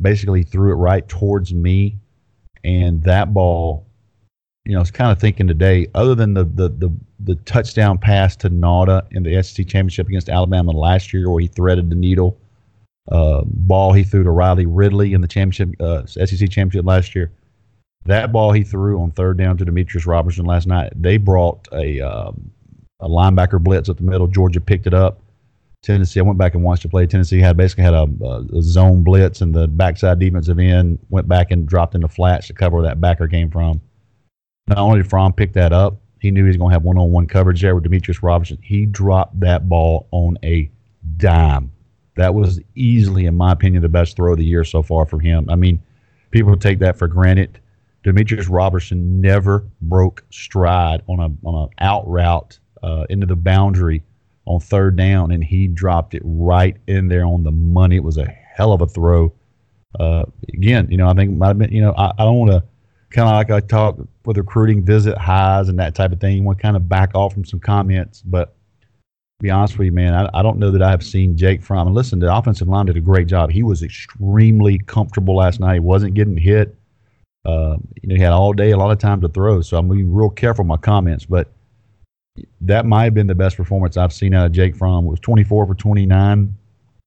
basically 0.00 0.42
threw 0.42 0.72
it 0.72 0.76
right 0.76 1.08
towards 1.08 1.54
me. 1.54 1.96
And 2.64 3.02
that 3.04 3.32
ball, 3.32 3.86
you 4.66 4.72
know, 4.72 4.80
I 4.80 4.82
was 4.82 4.90
kind 4.90 5.10
of 5.10 5.18
thinking 5.18 5.46
today, 5.46 5.86
other 5.94 6.14
than 6.14 6.34
the, 6.34 6.44
the, 6.44 6.68
the, 6.68 6.92
the 7.20 7.34
touchdown 7.46 7.96
pass 7.96 8.36
to 8.36 8.50
Nauta 8.50 9.06
in 9.12 9.22
the 9.22 9.42
SEC 9.42 9.66
championship 9.66 10.08
against 10.08 10.28
Alabama 10.28 10.72
last 10.72 11.14
year, 11.14 11.30
where 11.30 11.40
he 11.40 11.46
threaded 11.46 11.88
the 11.88 11.96
needle 11.96 12.38
uh, 13.10 13.42
ball 13.46 13.92
he 13.92 14.04
threw 14.04 14.22
to 14.22 14.30
Riley 14.30 14.66
Ridley 14.66 15.14
in 15.14 15.20
the 15.20 15.28
championship 15.28 15.80
uh, 15.80 16.06
SEC 16.06 16.50
championship 16.50 16.84
last 16.84 17.14
year. 17.14 17.32
That 18.04 18.32
ball 18.32 18.52
he 18.52 18.64
threw 18.64 19.00
on 19.00 19.10
third 19.10 19.38
down 19.38 19.56
to 19.58 19.64
Demetrius 19.64 20.06
Robertson 20.06 20.44
last 20.44 20.66
night. 20.66 20.92
They 20.94 21.16
brought 21.16 21.68
a 21.72 22.00
um, 22.00 22.50
a 23.00 23.08
linebacker 23.08 23.62
blitz 23.62 23.88
up 23.88 23.98
the 23.98 24.02
middle. 24.02 24.26
Georgia 24.26 24.60
picked 24.60 24.86
it 24.86 24.94
up. 24.94 25.20
Tennessee. 25.82 26.18
I 26.18 26.22
went 26.24 26.38
back 26.38 26.54
and 26.54 26.64
watched 26.64 26.82
the 26.82 26.88
play. 26.88 27.06
Tennessee 27.06 27.40
had 27.40 27.56
basically 27.56 27.84
had 27.84 27.94
a, 27.94 28.08
a, 28.24 28.62
zone 28.62 29.04
blitz, 29.04 29.40
and 29.40 29.54
the 29.54 29.68
backside 29.68 30.18
defensive 30.18 30.58
end 30.58 30.98
went 31.08 31.28
back 31.28 31.50
and 31.50 31.68
dropped 31.68 31.94
into 31.94 32.08
flats 32.08 32.48
to 32.48 32.52
cover 32.52 32.78
where 32.78 32.86
that 32.86 33.00
backer 33.00 33.28
came 33.28 33.50
from. 33.50 33.80
Not 34.66 34.78
only 34.78 35.00
did 35.00 35.08
Fromm 35.08 35.32
pick 35.32 35.52
that 35.52 35.72
up, 35.72 36.00
he 36.20 36.30
knew 36.30 36.42
he 36.42 36.48
was 36.48 36.56
going 36.56 36.70
to 36.70 36.74
have 36.74 36.82
one-on-one 36.82 37.28
coverage 37.28 37.62
there 37.62 37.74
with 37.74 37.84
Demetrius 37.84 38.22
Robertson. 38.22 38.58
He 38.60 38.86
dropped 38.86 39.38
that 39.40 39.68
ball 39.68 40.08
on 40.10 40.36
a 40.42 40.70
dime. 41.16 41.70
That 42.18 42.34
was 42.34 42.60
easily, 42.74 43.26
in 43.26 43.36
my 43.36 43.52
opinion, 43.52 43.80
the 43.80 43.88
best 43.88 44.16
throw 44.16 44.32
of 44.32 44.38
the 44.38 44.44
year 44.44 44.64
so 44.64 44.82
far 44.82 45.06
for 45.06 45.20
him. 45.20 45.46
I 45.48 45.54
mean, 45.54 45.80
people 46.32 46.56
take 46.56 46.80
that 46.80 46.98
for 46.98 47.06
granted. 47.06 47.60
Demetrius 48.02 48.48
Robertson 48.48 49.20
never 49.20 49.64
broke 49.82 50.24
stride 50.30 51.02
on 51.08 51.20
a 51.20 51.46
on 51.46 51.62
an 51.62 51.68
out 51.78 52.08
route 52.08 52.58
uh, 52.82 53.06
into 53.08 53.24
the 53.24 53.36
boundary 53.36 54.02
on 54.46 54.58
third 54.58 54.96
down, 54.96 55.30
and 55.30 55.44
he 55.44 55.68
dropped 55.68 56.14
it 56.14 56.22
right 56.24 56.76
in 56.88 57.06
there 57.06 57.24
on 57.24 57.44
the 57.44 57.52
money. 57.52 57.96
It 57.96 58.04
was 58.04 58.18
a 58.18 58.26
hell 58.26 58.72
of 58.72 58.80
a 58.80 58.86
throw. 58.86 59.32
Uh, 59.98 60.24
again, 60.52 60.88
you 60.90 60.96
know, 60.96 61.08
I 61.08 61.14
think 61.14 61.36
might 61.36 61.48
have 61.48 61.58
been, 61.58 61.70
you 61.70 61.82
know, 61.82 61.94
I, 61.96 62.12
I 62.18 62.24
don't 62.24 62.36
want 62.36 62.50
to 62.50 62.64
kind 63.10 63.28
of 63.28 63.34
like 63.34 63.50
I 63.50 63.64
talk 63.64 63.96
with 64.24 64.36
recruiting, 64.36 64.84
visit 64.84 65.16
highs 65.16 65.68
and 65.68 65.78
that 65.78 65.94
type 65.94 66.12
of 66.12 66.20
thing. 66.20 66.36
You 66.36 66.42
want 66.42 66.58
to 66.58 66.62
kind 66.62 66.76
of 66.76 66.88
back 66.88 67.14
off 67.14 67.32
from 67.32 67.44
some 67.44 67.60
comments, 67.60 68.22
but 68.22 68.54
be 69.40 69.50
honest 69.50 69.78
with 69.78 69.86
you, 69.86 69.92
man, 69.92 70.14
I, 70.14 70.28
I 70.34 70.42
don't 70.42 70.58
know 70.58 70.72
that 70.72 70.82
I 70.82 70.90
have 70.90 71.04
seen 71.04 71.36
Jake 71.36 71.62
Fromm. 71.62 71.86
And 71.86 71.94
listen, 71.94 72.18
the 72.18 72.34
offensive 72.34 72.66
line 72.66 72.86
did 72.86 72.96
a 72.96 73.00
great 73.00 73.28
job. 73.28 73.50
He 73.50 73.62
was 73.62 73.82
extremely 73.84 74.78
comfortable 74.78 75.36
last 75.36 75.60
night. 75.60 75.74
He 75.74 75.80
wasn't 75.80 76.14
getting 76.14 76.36
hit. 76.36 76.74
Uh, 77.44 77.76
you 78.02 78.08
know, 78.08 78.16
he 78.16 78.20
had 78.20 78.32
all 78.32 78.52
day, 78.52 78.72
a 78.72 78.76
lot 78.76 78.90
of 78.90 78.98
time 78.98 79.20
to 79.20 79.28
throw. 79.28 79.60
So 79.60 79.78
I'm 79.78 79.88
being 79.88 80.12
real 80.12 80.28
careful 80.28 80.64
with 80.64 80.68
my 80.68 80.76
comments. 80.76 81.24
But 81.24 81.52
that 82.62 82.84
might 82.84 83.04
have 83.04 83.14
been 83.14 83.28
the 83.28 83.34
best 83.34 83.56
performance 83.56 83.96
I've 83.96 84.12
seen 84.12 84.34
out 84.34 84.46
of 84.46 84.52
Jake 84.52 84.74
Fromm. 84.74 85.06
It 85.06 85.10
was 85.10 85.20
24 85.20 85.66
for 85.66 85.74
29, 85.74 86.56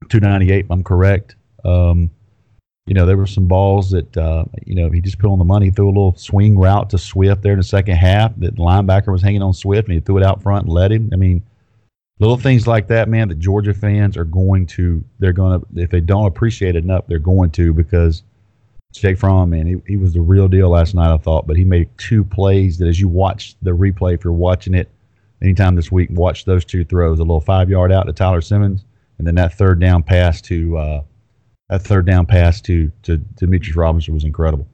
298, 0.08 0.66
if 0.66 0.72
I'm 0.72 0.84
correct. 0.84 1.36
Um, 1.66 2.10
you 2.88 2.94
know, 2.94 3.06
there 3.06 3.18
were 3.18 3.28
some 3.28 3.48
balls 3.48 3.92
that, 3.92 4.16
uh, 4.18 4.46
you 4.66 4.76
know, 4.76 4.90
he 4.90 5.02
just 5.02 5.20
put 5.20 5.30
on 5.30 5.38
the 5.38 5.46
money, 5.46 5.70
threw 5.70 5.88
a 5.88 5.90
little 5.90 6.16
swing 6.16 6.58
route 6.58 6.90
to 6.92 6.98
Swift 6.98 7.44
there 7.44 7.54
in 7.54 7.60
the 7.60 7.64
second 7.64 7.96
half. 7.96 8.32
That 8.38 8.56
linebacker 8.56 9.12
was 9.12 9.22
hanging 9.22 9.44
on 9.44 9.54
Swift, 9.54 9.88
and 9.88 9.96
he 9.96 10.00
threw 10.00 10.18
it 10.18 10.24
out 10.24 10.42
front 10.42 10.66
and 10.66 10.74
let 10.74 10.92
him. 10.92 11.10
I 11.14 11.18
mean, 11.18 11.44
little 12.22 12.38
things 12.38 12.68
like 12.68 12.88
that, 12.88 13.10
man, 13.10 13.28
that 13.30 13.40
Georgia 13.40 13.74
fans 13.74 14.16
are 14.16 14.24
going 14.24 14.68
to, 14.68 15.04
they're 15.18 15.34
going 15.34 15.60
to, 15.60 15.68
if 15.76 15.90
they 15.90 16.00
don't 16.00 16.28
appreciate 16.28 16.76
it 16.76 16.84
enough, 16.84 17.08
they're 17.08 17.18
going 17.18 17.50
to 17.50 17.74
because 17.74 18.22
Jake 18.94 19.18
Fromm, 19.18 19.50
man, 19.50 19.66
he, 19.66 19.78
he 19.88 19.98
was 19.98 20.14
the 20.14 20.22
real 20.22 20.48
deal 20.48 20.70
last 20.70 20.94
night, 20.94 21.12
I 21.12 21.18
thought. 21.18 21.48
But 21.48 21.58
he 21.58 21.64
made 21.66 21.90
two 21.98 22.24
plays 22.24 22.78
that 22.78 22.88
as 22.88 23.00
you 23.00 23.08
watch 23.08 23.56
the 23.64 23.72
replay, 23.72 24.14
if 24.14 24.24
you're 24.24 24.34
watching 24.34 24.76
it 24.76 24.88
anytime 25.42 25.76
this 25.76 25.92
week, 25.92 26.10
watch 26.12 26.46
those 26.46 26.64
two 26.64 26.86
throws 26.86 27.18
a 27.18 27.24
little 27.24 27.42
five 27.42 27.72
yard 27.72 27.92
out 27.92 28.06
to 28.06 28.14
Tyler 28.14 28.42
Simmons, 28.42 28.86
and 29.18 29.26
then 29.26 29.36
that 29.36 29.54
third 29.56 29.80
down 29.80 30.04
pass 30.04 30.42
to, 30.42 30.78
uh, 30.78 31.02
that 31.70 31.82
third 31.82 32.06
down 32.06 32.28
pass 32.28 32.62
to, 32.62 32.92
to, 33.02 33.18
to 33.18 33.24
Demetrius 33.36 33.76
Robinson 33.76 34.14
was 34.14 34.26
incredible. 34.26 34.68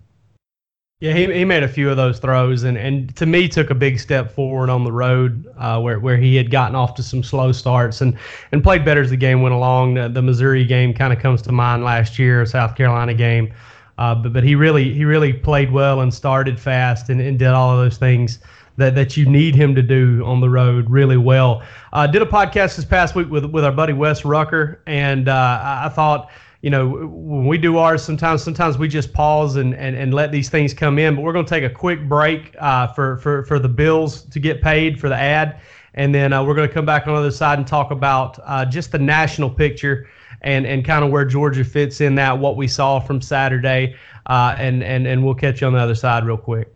Yeah, 0.99 1.13
he, 1.13 1.31
he 1.31 1.45
made 1.45 1.61
a 1.61 1.67
few 1.67 1.91
of 1.91 1.97
those 1.97 2.17
throws, 2.17 2.63
and, 2.63 2.75
and 2.75 3.15
to 3.17 3.27
me 3.27 3.47
took 3.47 3.69
a 3.69 3.75
big 3.75 3.99
step 3.99 4.31
forward 4.31 4.71
on 4.71 4.83
the 4.83 4.91
road 4.91 5.45
uh, 5.55 5.79
where 5.79 5.99
where 5.99 6.17
he 6.17 6.35
had 6.35 6.49
gotten 6.49 6.75
off 6.75 6.95
to 6.95 7.03
some 7.03 7.21
slow 7.21 7.51
starts 7.51 8.01
and, 8.01 8.17
and 8.51 8.63
played 8.63 8.83
better 8.83 9.01
as 9.01 9.11
the 9.11 9.17
game 9.17 9.43
went 9.43 9.53
along. 9.53 9.93
The, 9.93 10.09
the 10.09 10.23
Missouri 10.23 10.65
game 10.65 10.95
kind 10.95 11.13
of 11.13 11.19
comes 11.19 11.43
to 11.43 11.51
mind 11.51 11.83
last 11.83 12.17
year, 12.17 12.43
South 12.47 12.75
Carolina 12.75 13.13
game, 13.13 13.53
uh, 13.99 14.15
but 14.15 14.33
but 14.33 14.43
he 14.43 14.55
really 14.55 14.91
he 14.91 15.05
really 15.05 15.33
played 15.33 15.71
well 15.71 16.01
and 16.01 16.11
started 16.11 16.59
fast 16.59 17.09
and, 17.09 17.21
and 17.21 17.37
did 17.37 17.49
all 17.49 17.69
of 17.69 17.77
those 17.77 17.99
things 17.99 18.39
that, 18.77 18.95
that 18.95 19.15
you 19.15 19.27
need 19.27 19.53
him 19.53 19.75
to 19.75 19.83
do 19.83 20.23
on 20.25 20.41
the 20.41 20.49
road 20.49 20.89
really 20.89 21.17
well. 21.17 21.61
Uh, 21.93 22.07
did 22.07 22.23
a 22.23 22.25
podcast 22.25 22.75
this 22.75 22.85
past 22.85 23.13
week 23.13 23.29
with 23.29 23.45
with 23.45 23.63
our 23.63 23.71
buddy 23.71 23.93
Wes 23.93 24.25
Rucker, 24.25 24.81
and 24.87 25.29
uh, 25.29 25.81
I 25.83 25.89
thought 25.89 26.31
you 26.61 26.69
know, 26.69 26.87
when 26.87 27.45
we 27.45 27.57
do 27.57 27.77
ours, 27.77 28.03
sometimes 28.03 28.43
sometimes 28.43 28.77
we 28.77 28.87
just 28.87 29.13
pause 29.13 29.55
and, 29.57 29.75
and, 29.75 29.95
and 29.95 30.13
let 30.13 30.31
these 30.31 30.49
things 30.49 30.73
come 30.73 30.97
in. 30.97 31.15
But 31.15 31.21
we're 31.21 31.33
going 31.33 31.45
to 31.45 31.49
take 31.49 31.63
a 31.63 31.73
quick 31.73 32.07
break 32.09 32.55
uh, 32.59 32.87
for, 32.87 33.17
for, 33.17 33.43
for 33.43 33.59
the 33.59 33.69
bills 33.69 34.23
to 34.23 34.39
get 34.39 34.61
paid 34.61 34.99
for 34.99 35.07
the 35.07 35.15
ad. 35.15 35.61
And 35.93 36.13
then 36.13 36.33
uh, 36.33 36.43
we're 36.43 36.55
going 36.55 36.67
to 36.67 36.73
come 36.73 36.85
back 36.85 37.07
on 37.07 37.13
the 37.13 37.19
other 37.19 37.31
side 37.31 37.59
and 37.59 37.67
talk 37.67 37.91
about 37.91 38.39
uh, 38.43 38.65
just 38.65 38.91
the 38.91 38.99
national 38.99 39.49
picture 39.49 40.07
and, 40.41 40.65
and 40.65 40.85
kind 40.85 41.03
of 41.03 41.11
where 41.11 41.25
Georgia 41.25 41.63
fits 41.63 42.01
in 42.01 42.15
that, 42.15 42.37
what 42.37 42.55
we 42.55 42.67
saw 42.67 42.99
from 42.99 43.21
Saturday. 43.21 43.95
Uh, 44.25 44.55
and, 44.57 44.83
and, 44.83 45.07
and 45.07 45.23
we'll 45.23 45.35
catch 45.35 45.61
you 45.61 45.67
on 45.67 45.73
the 45.73 45.79
other 45.79 45.95
side 45.95 46.25
real 46.25 46.37
quick. 46.37 46.73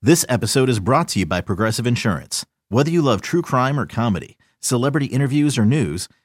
This 0.00 0.24
episode 0.28 0.68
is 0.68 0.80
brought 0.80 1.08
to 1.08 1.20
you 1.20 1.26
by 1.26 1.40
Progressive 1.40 1.86
Insurance. 1.86 2.44
Whether 2.68 2.90
you 2.90 3.00
love 3.00 3.22
true 3.22 3.42
crime 3.42 3.80
or 3.80 3.86
comedy, 3.86 4.36
celebrity 4.60 5.06
interviews 5.06 5.56
or 5.56 5.64
news, 5.64 6.08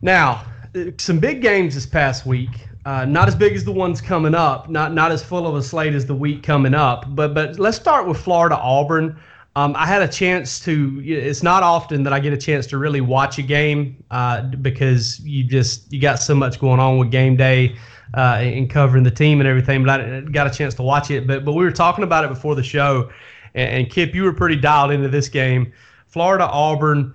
Now, 0.00 0.44
some 0.98 1.18
big 1.18 1.42
games 1.42 1.74
this 1.74 1.86
past 1.86 2.26
week. 2.26 2.50
Uh, 2.84 3.04
not 3.04 3.28
as 3.28 3.34
big 3.34 3.54
as 3.54 3.64
the 3.64 3.72
ones 3.72 4.00
coming 4.00 4.34
up, 4.34 4.70
not 4.70 4.94
not 4.94 5.12
as 5.12 5.22
full 5.22 5.46
of 5.46 5.54
a 5.54 5.62
slate 5.62 5.94
as 5.94 6.06
the 6.06 6.14
week 6.14 6.42
coming 6.42 6.74
up. 6.74 7.04
But 7.14 7.34
but 7.34 7.58
let's 7.58 7.76
start 7.76 8.06
with 8.06 8.18
Florida 8.18 8.56
Auburn. 8.56 9.18
Um, 9.56 9.74
I 9.76 9.86
had 9.86 10.02
a 10.02 10.08
chance 10.08 10.60
to. 10.60 11.02
It's 11.04 11.42
not 11.42 11.62
often 11.62 12.02
that 12.04 12.12
I 12.12 12.20
get 12.20 12.32
a 12.32 12.36
chance 12.36 12.66
to 12.68 12.78
really 12.78 13.00
watch 13.00 13.38
a 13.38 13.42
game 13.42 14.02
uh, 14.10 14.42
because 14.42 15.20
you 15.20 15.44
just 15.44 15.92
you 15.92 16.00
got 16.00 16.20
so 16.20 16.34
much 16.34 16.60
going 16.60 16.80
on 16.80 16.96
with 16.98 17.10
game 17.10 17.36
day 17.36 17.76
uh, 18.16 18.38
and 18.40 18.70
covering 18.70 19.02
the 19.02 19.10
team 19.10 19.40
and 19.40 19.48
everything. 19.48 19.84
But 19.84 20.00
I 20.00 20.20
got 20.20 20.46
a 20.46 20.50
chance 20.50 20.74
to 20.74 20.82
watch 20.82 21.10
it. 21.10 21.26
But 21.26 21.44
but 21.44 21.52
we 21.52 21.64
were 21.64 21.72
talking 21.72 22.04
about 22.04 22.24
it 22.24 22.28
before 22.28 22.54
the 22.54 22.62
show, 22.62 23.10
and, 23.54 23.70
and 23.70 23.90
Kip, 23.90 24.14
you 24.14 24.22
were 24.22 24.32
pretty 24.32 24.56
dialed 24.56 24.92
into 24.92 25.08
this 25.08 25.28
game. 25.28 25.72
Florida 26.06 26.46
Auburn 26.46 27.12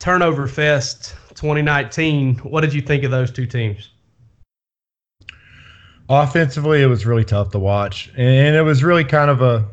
turnover 0.00 0.48
fest 0.48 1.14
2019. 1.38 2.34
What 2.38 2.62
did 2.62 2.74
you 2.74 2.82
think 2.82 3.04
of 3.04 3.12
those 3.12 3.30
two 3.30 3.46
teams? 3.46 3.90
Offensively, 6.08 6.82
it 6.82 6.86
was 6.86 7.06
really 7.06 7.24
tough 7.24 7.50
to 7.50 7.58
watch, 7.58 8.10
and 8.16 8.56
it 8.56 8.62
was 8.62 8.82
really 8.82 9.04
kind 9.04 9.30
of 9.30 9.40
a 9.40 9.68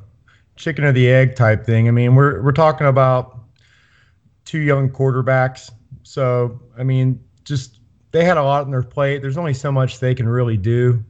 chicken 0.57 0.83
or 0.83 0.91
the 0.91 1.09
egg 1.09 1.35
type 1.35 1.65
thing. 1.65 1.87
I 1.87 1.91
mean, 1.91 2.13
we're 2.13 2.43
we're 2.43 2.51
talking 2.51 2.87
about 2.87 3.39
two 4.43 4.59
young 4.59 4.89
quarterbacks. 4.89 5.71
So, 6.03 6.61
I 6.77 6.83
mean, 6.83 7.19
just 7.45 7.79
they 8.11 8.23
had 8.23 8.37
a 8.37 8.43
lot 8.43 8.65
on 8.65 8.71
their 8.71 8.83
plate. 8.83 9.23
There's 9.23 9.37
only 9.37 9.53
so 9.53 9.71
much 9.71 9.99
they 9.99 10.13
can 10.13 10.27
really 10.27 10.57
do. 10.57 11.03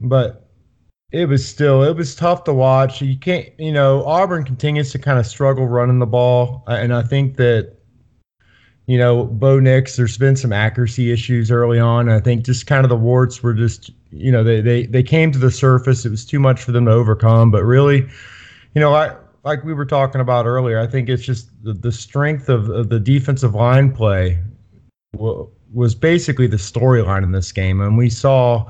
But 0.00 0.50
it 1.12 1.26
was 1.26 1.48
still 1.48 1.82
it 1.82 1.96
was 1.96 2.14
tough 2.14 2.44
to 2.44 2.52
watch. 2.52 3.00
You 3.00 3.16
can't, 3.16 3.48
you 3.58 3.72
know, 3.72 4.04
Auburn 4.04 4.44
continues 4.44 4.92
to 4.92 4.98
kind 4.98 5.18
of 5.18 5.26
struggle 5.26 5.66
running 5.66 5.98
the 5.98 6.06
ball, 6.06 6.62
and 6.66 6.92
I 6.92 7.02
think 7.02 7.36
that 7.36 7.75
you 8.86 8.98
know, 8.98 9.24
Bo 9.24 9.58
Nix, 9.58 9.96
there's 9.96 10.16
been 10.16 10.36
some 10.36 10.52
accuracy 10.52 11.10
issues 11.10 11.50
early 11.50 11.78
on. 11.78 12.08
I 12.08 12.20
think 12.20 12.44
just 12.44 12.66
kind 12.66 12.84
of 12.84 12.88
the 12.88 12.96
warts 12.96 13.42
were 13.42 13.54
just, 13.54 13.90
you 14.10 14.30
know, 14.30 14.44
they 14.44 14.60
they 14.60 14.86
they 14.86 15.02
came 15.02 15.32
to 15.32 15.38
the 15.38 15.50
surface. 15.50 16.04
It 16.04 16.10
was 16.10 16.24
too 16.24 16.38
much 16.38 16.62
for 16.62 16.72
them 16.72 16.84
to 16.84 16.92
overcome. 16.92 17.50
But 17.50 17.64
really, 17.64 18.08
you 18.74 18.80
know, 18.80 18.94
I 18.94 19.16
like 19.46 19.64
we 19.64 19.74
were 19.74 19.86
talking 19.86 20.20
about 20.20 20.46
earlier, 20.46 20.78
I 20.78 20.86
think 20.86 21.08
it's 21.08 21.22
just 21.22 21.50
the, 21.62 21.72
the 21.72 21.92
strength 21.92 22.48
of, 22.48 22.68
of 22.68 22.88
the 22.88 22.98
defensive 22.98 23.54
line 23.54 23.92
play 23.92 24.42
was 25.72 25.94
basically 25.94 26.46
the 26.46 26.56
storyline 26.56 27.22
in 27.22 27.32
this 27.32 27.52
game. 27.52 27.80
And 27.80 27.96
we 27.96 28.10
saw 28.10 28.68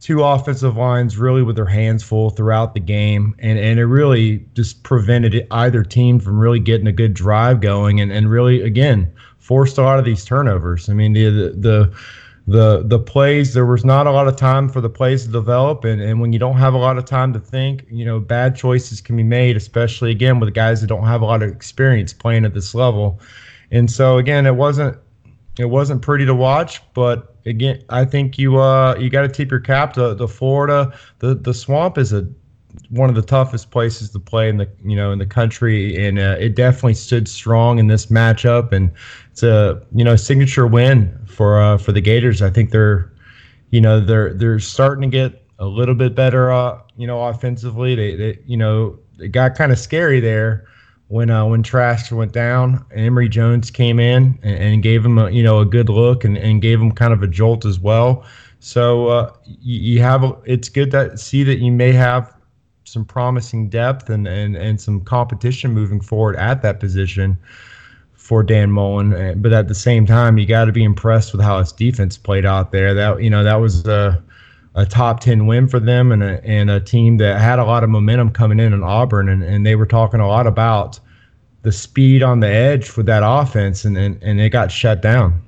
two 0.00 0.22
offensive 0.22 0.76
lines 0.76 1.16
really 1.16 1.42
with 1.42 1.56
their 1.56 1.66
hands 1.66 2.02
full 2.02 2.30
throughout 2.30 2.74
the 2.74 2.80
game. 2.80 3.34
And, 3.38 3.58
and 3.58 3.78
it 3.78 3.86
really 3.86 4.44
just 4.54 4.82
prevented 4.82 5.46
either 5.50 5.82
team 5.84 6.20
from 6.20 6.38
really 6.38 6.60
getting 6.60 6.86
a 6.86 6.92
good 6.92 7.14
drive 7.14 7.60
going 7.60 8.00
and, 8.00 8.12
and 8.12 8.30
really, 8.30 8.62
again, 8.62 9.12
forced 9.50 9.78
a 9.78 9.82
lot 9.82 9.98
of 9.98 10.04
these 10.04 10.24
turnovers. 10.24 10.88
I 10.88 10.94
mean, 10.94 11.12
the, 11.12 11.28
the, 11.28 11.92
the 12.46 12.84
the 12.84 13.00
plays 13.00 13.52
there 13.52 13.66
was 13.66 13.84
not 13.84 14.06
a 14.06 14.12
lot 14.12 14.28
of 14.28 14.36
time 14.36 14.68
for 14.68 14.80
the 14.80 14.88
plays 14.88 15.26
to 15.26 15.32
develop. 15.32 15.84
And, 15.84 16.00
and 16.00 16.20
when 16.20 16.32
you 16.32 16.38
don't 16.38 16.56
have 16.56 16.72
a 16.72 16.78
lot 16.78 16.98
of 16.98 17.04
time 17.04 17.32
to 17.32 17.40
think 17.40 17.84
you 17.90 18.04
know 18.04 18.20
bad 18.20 18.54
choices 18.54 19.00
can 19.00 19.16
be 19.16 19.24
made 19.24 19.56
especially 19.56 20.12
again 20.12 20.38
with 20.38 20.54
guys 20.54 20.80
that 20.80 20.86
don't 20.86 21.04
have 21.04 21.20
a 21.20 21.24
lot 21.24 21.42
of 21.42 21.50
experience 21.50 22.12
playing 22.12 22.44
at 22.44 22.54
this 22.54 22.74
level. 22.74 23.20
And 23.72 23.90
so 23.90 24.18
again 24.18 24.46
it 24.46 24.54
wasn't 24.54 24.96
it 25.58 25.66
wasn't 25.66 26.00
pretty 26.00 26.26
to 26.26 26.34
watch. 26.34 26.80
But 26.94 27.34
again 27.44 27.82
i 27.88 28.04
think 28.04 28.38
you 28.38 28.58
uh 28.58 28.94
you 29.00 29.10
got 29.10 29.22
to 29.22 29.28
tip 29.28 29.50
your 29.50 29.60
cap. 29.60 29.94
To 29.94 30.14
the 30.14 30.28
florida 30.28 30.96
the 31.18 31.34
the 31.34 31.54
swamp 31.54 31.98
is 31.98 32.12
a 32.12 32.22
one 32.90 33.08
of 33.08 33.14
the 33.14 33.22
toughest 33.22 33.70
places 33.70 34.10
to 34.10 34.18
play 34.18 34.48
in 34.48 34.56
the 34.56 34.68
you 34.84 34.96
know 34.96 35.12
in 35.12 35.18
the 35.18 35.26
country, 35.26 36.06
and 36.06 36.18
uh, 36.18 36.36
it 36.38 36.54
definitely 36.54 36.94
stood 36.94 37.28
strong 37.28 37.78
in 37.78 37.86
this 37.86 38.06
matchup. 38.06 38.72
And 38.72 38.90
it's 39.30 39.42
a 39.42 39.80
you 39.94 40.04
know 40.04 40.16
signature 40.16 40.66
win 40.66 41.16
for 41.26 41.60
uh, 41.60 41.78
for 41.78 41.92
the 41.92 42.00
Gators. 42.00 42.42
I 42.42 42.50
think 42.50 42.70
they're 42.70 43.12
you 43.70 43.80
know 43.80 44.00
they're 44.00 44.34
they're 44.34 44.58
starting 44.58 45.10
to 45.10 45.16
get 45.16 45.42
a 45.58 45.66
little 45.66 45.94
bit 45.94 46.14
better 46.14 46.50
uh, 46.50 46.80
you 46.96 47.06
know 47.06 47.22
offensively. 47.24 47.94
They, 47.94 48.16
they 48.16 48.38
you 48.46 48.56
know 48.56 48.98
it 49.18 49.28
got 49.28 49.54
kind 49.54 49.72
of 49.72 49.78
scary 49.78 50.20
there 50.20 50.66
when 51.08 51.30
uh, 51.30 51.44
when 51.44 51.62
Trask 51.62 52.10
went 52.12 52.32
down. 52.32 52.84
Emory 52.92 53.28
Jones 53.28 53.70
came 53.70 53.98
in 53.98 54.38
and, 54.42 54.58
and 54.62 54.82
gave 54.82 55.04
him 55.04 55.18
a 55.18 55.30
you 55.30 55.42
know 55.42 55.60
a 55.60 55.64
good 55.64 55.88
look 55.88 56.24
and, 56.24 56.36
and 56.38 56.62
gave 56.62 56.80
him 56.80 56.92
kind 56.92 57.12
of 57.12 57.22
a 57.22 57.26
jolt 57.26 57.64
as 57.64 57.78
well. 57.78 58.24
So 58.60 59.08
uh, 59.08 59.32
you, 59.44 59.94
you 59.94 60.02
have 60.02 60.22
a, 60.22 60.36
it's 60.44 60.68
good 60.68 60.90
to 60.90 61.16
see 61.16 61.42
that 61.44 61.58
you 61.58 61.72
may 61.72 61.92
have 61.92 62.34
some 62.90 63.04
promising 63.04 63.68
depth 63.68 64.10
and, 64.10 64.26
and, 64.26 64.56
and 64.56 64.80
some 64.80 65.00
competition 65.00 65.72
moving 65.72 66.00
forward 66.00 66.36
at 66.36 66.62
that 66.62 66.80
position 66.80 67.38
for 68.14 68.42
Dan 68.42 68.70
Mullen. 68.70 69.40
But 69.40 69.52
at 69.52 69.68
the 69.68 69.74
same 69.74 70.06
time, 70.06 70.38
you 70.38 70.46
got 70.46 70.66
to 70.66 70.72
be 70.72 70.84
impressed 70.84 71.32
with 71.32 71.40
how 71.40 71.58
his 71.58 71.72
defense 71.72 72.18
played 72.18 72.44
out 72.44 72.70
there. 72.70 72.94
That 72.94 73.22
you 73.22 73.30
know 73.30 73.42
that 73.42 73.56
was 73.56 73.86
a, 73.86 74.22
a 74.74 74.86
top 74.86 75.20
ten 75.20 75.46
win 75.46 75.68
for 75.68 75.80
them 75.80 76.12
and 76.12 76.22
a, 76.22 76.44
and 76.44 76.70
a 76.70 76.80
team 76.80 77.16
that 77.16 77.40
had 77.40 77.58
a 77.58 77.64
lot 77.64 77.82
of 77.82 77.90
momentum 77.90 78.30
coming 78.30 78.60
in 78.60 78.72
in 78.72 78.82
Auburn, 78.82 79.28
and, 79.28 79.42
and 79.42 79.66
they 79.66 79.74
were 79.74 79.86
talking 79.86 80.20
a 80.20 80.28
lot 80.28 80.46
about 80.46 81.00
the 81.62 81.72
speed 81.72 82.22
on 82.22 82.40
the 82.40 82.48
edge 82.48 82.96
with 82.96 83.06
that 83.06 83.22
offense, 83.24 83.84
and 83.84 83.96
and, 83.96 84.22
and 84.22 84.40
it 84.40 84.50
got 84.50 84.70
shut 84.70 85.02
down. 85.02 85.42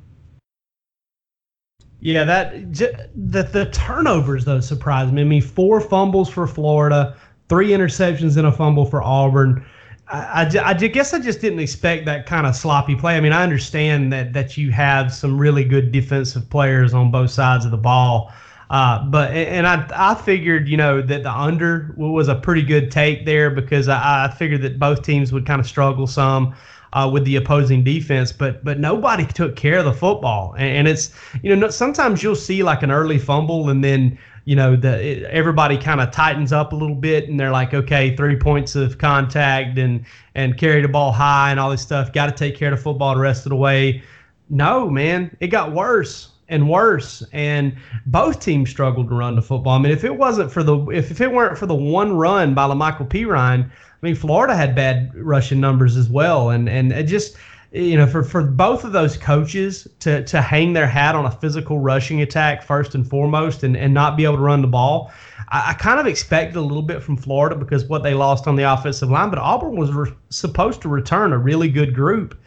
Yeah, 2.00 2.24
that 2.24 2.74
the 3.14 3.44
the 3.44 3.66
turnovers 3.66 4.44
though 4.44 4.58
surprised 4.58 5.12
me. 5.12 5.22
I 5.22 5.24
mean, 5.24 5.40
four 5.40 5.80
fumbles 5.80 6.28
for 6.28 6.48
Florida, 6.48 7.16
three 7.52 7.68
interceptions 7.68 8.38
and 8.38 8.46
a 8.46 8.50
fumble 8.50 8.86
for 8.86 9.02
Auburn. 9.02 9.62
I, 10.08 10.44
I, 10.44 10.70
I, 10.70 10.72
guess 10.72 11.12
I 11.12 11.18
just 11.18 11.42
didn't 11.42 11.58
expect 11.58 12.06
that 12.06 12.24
kind 12.24 12.46
of 12.46 12.56
sloppy 12.56 12.96
play. 12.96 13.14
I 13.14 13.20
mean, 13.20 13.34
I 13.34 13.42
understand 13.42 14.10
that 14.14 14.32
that 14.32 14.56
you 14.56 14.70
have 14.70 15.12
some 15.12 15.36
really 15.36 15.62
good 15.62 15.92
defensive 15.92 16.48
players 16.48 16.94
on 16.94 17.10
both 17.10 17.30
sides 17.30 17.66
of 17.66 17.70
the 17.70 17.76
ball, 17.76 18.32
uh, 18.70 19.04
but 19.04 19.32
and 19.32 19.66
I 19.66 19.86
I 19.94 20.14
figured 20.14 20.66
you 20.66 20.78
know 20.78 21.02
that 21.02 21.24
the 21.24 21.30
under 21.30 21.92
was 21.98 22.28
a 22.28 22.36
pretty 22.36 22.62
good 22.62 22.90
take 22.90 23.26
there 23.26 23.50
because 23.50 23.86
I, 23.86 24.24
I 24.24 24.30
figured 24.30 24.62
that 24.62 24.78
both 24.78 25.02
teams 25.02 25.30
would 25.30 25.44
kind 25.44 25.60
of 25.60 25.66
struggle 25.66 26.06
some. 26.06 26.54
Uh, 26.94 27.08
with 27.10 27.24
the 27.24 27.36
opposing 27.36 27.82
defense, 27.82 28.32
but 28.32 28.62
but 28.62 28.78
nobody 28.78 29.24
took 29.24 29.56
care 29.56 29.78
of 29.78 29.86
the 29.86 29.94
football, 29.94 30.52
and, 30.58 30.76
and 30.76 30.88
it's 30.88 31.14
you 31.42 31.56
know 31.56 31.70
sometimes 31.70 32.22
you'll 32.22 32.36
see 32.36 32.62
like 32.62 32.82
an 32.82 32.90
early 32.90 33.18
fumble, 33.18 33.70
and 33.70 33.82
then 33.82 34.18
you 34.44 34.56
know 34.56 34.74
the 34.76 35.00
it, 35.00 35.22
everybody 35.24 35.78
kind 35.78 36.00
of 36.00 36.10
tightens 36.10 36.52
up 36.52 36.72
a 36.72 36.76
little 36.76 36.96
bit 36.96 37.28
and 37.28 37.38
they're 37.38 37.52
like 37.52 37.74
okay 37.74 38.16
three 38.16 38.36
points 38.36 38.74
of 38.74 38.98
contact 38.98 39.78
and 39.78 40.04
and 40.34 40.58
carry 40.58 40.82
the 40.82 40.88
ball 40.88 41.12
high 41.12 41.50
and 41.50 41.60
all 41.60 41.70
this 41.70 41.82
stuff. 41.82 42.12
Got 42.12 42.26
to 42.26 42.32
take 42.32 42.56
care 42.56 42.72
of 42.72 42.78
the 42.78 42.82
football 42.82 43.14
the 43.14 43.20
rest 43.20 43.46
of 43.46 43.50
the 43.50 43.56
way. 43.56 44.02
No 44.50 44.90
man 44.90 45.36
it 45.40 45.48
got 45.48 45.72
worse 45.72 46.30
and 46.48 46.68
worse. 46.68 47.22
And 47.32 47.74
both 48.06 48.40
teams 48.40 48.68
struggled 48.68 49.08
to 49.08 49.14
run 49.14 49.36
the 49.36 49.42
football. 49.42 49.78
I 49.78 49.78
mean 49.78 49.92
if 49.92 50.04
it 50.04 50.16
wasn't 50.16 50.50
for 50.50 50.62
the 50.62 50.78
if, 50.90 51.10
if 51.10 51.20
it 51.20 51.30
weren't 51.30 51.56
for 51.56 51.66
the 51.66 51.74
one 51.74 52.16
run 52.16 52.54
by 52.54 52.64
Lamical 52.64 53.08
Perine 53.08 53.70
i 53.70 54.06
mean 54.06 54.16
florida 54.16 54.56
had 54.56 54.74
bad 54.74 55.14
rushing 55.14 55.60
numbers 55.60 55.96
as 55.96 56.08
well. 56.08 56.50
And 56.50 56.68
and 56.68 56.92
it 56.92 57.04
just 57.04 57.36
you 57.72 57.96
know, 57.96 58.06
for, 58.06 58.22
for 58.22 58.42
both 58.42 58.84
of 58.84 58.92
those 58.92 59.16
coaches 59.16 59.88
to, 60.00 60.22
to 60.24 60.42
hang 60.42 60.74
their 60.74 60.86
hat 60.86 61.14
on 61.14 61.24
a 61.24 61.30
physical 61.30 61.78
rushing 61.78 62.20
attack 62.20 62.62
first 62.62 62.94
and 62.94 63.08
foremost 63.08 63.62
and, 63.62 63.76
and 63.76 63.94
not 63.94 64.16
be 64.16 64.24
able 64.24 64.36
to 64.36 64.42
run 64.42 64.60
the 64.60 64.68
ball, 64.68 65.10
I, 65.48 65.70
I 65.70 65.72
kind 65.74 65.98
of 65.98 66.06
expected 66.06 66.56
a 66.56 66.60
little 66.60 66.82
bit 66.82 67.02
from 67.02 67.16
Florida 67.16 67.56
because 67.56 67.86
what 67.86 68.02
they 68.02 68.12
lost 68.12 68.46
on 68.46 68.56
the 68.56 68.70
offensive 68.70 69.10
line, 69.10 69.30
but 69.30 69.38
Auburn 69.38 69.76
was 69.76 69.90
re- 69.90 70.12
supposed 70.28 70.82
to 70.82 70.88
return 70.90 71.32
a 71.32 71.38
really 71.38 71.70
good 71.70 71.94
group, 71.94 72.38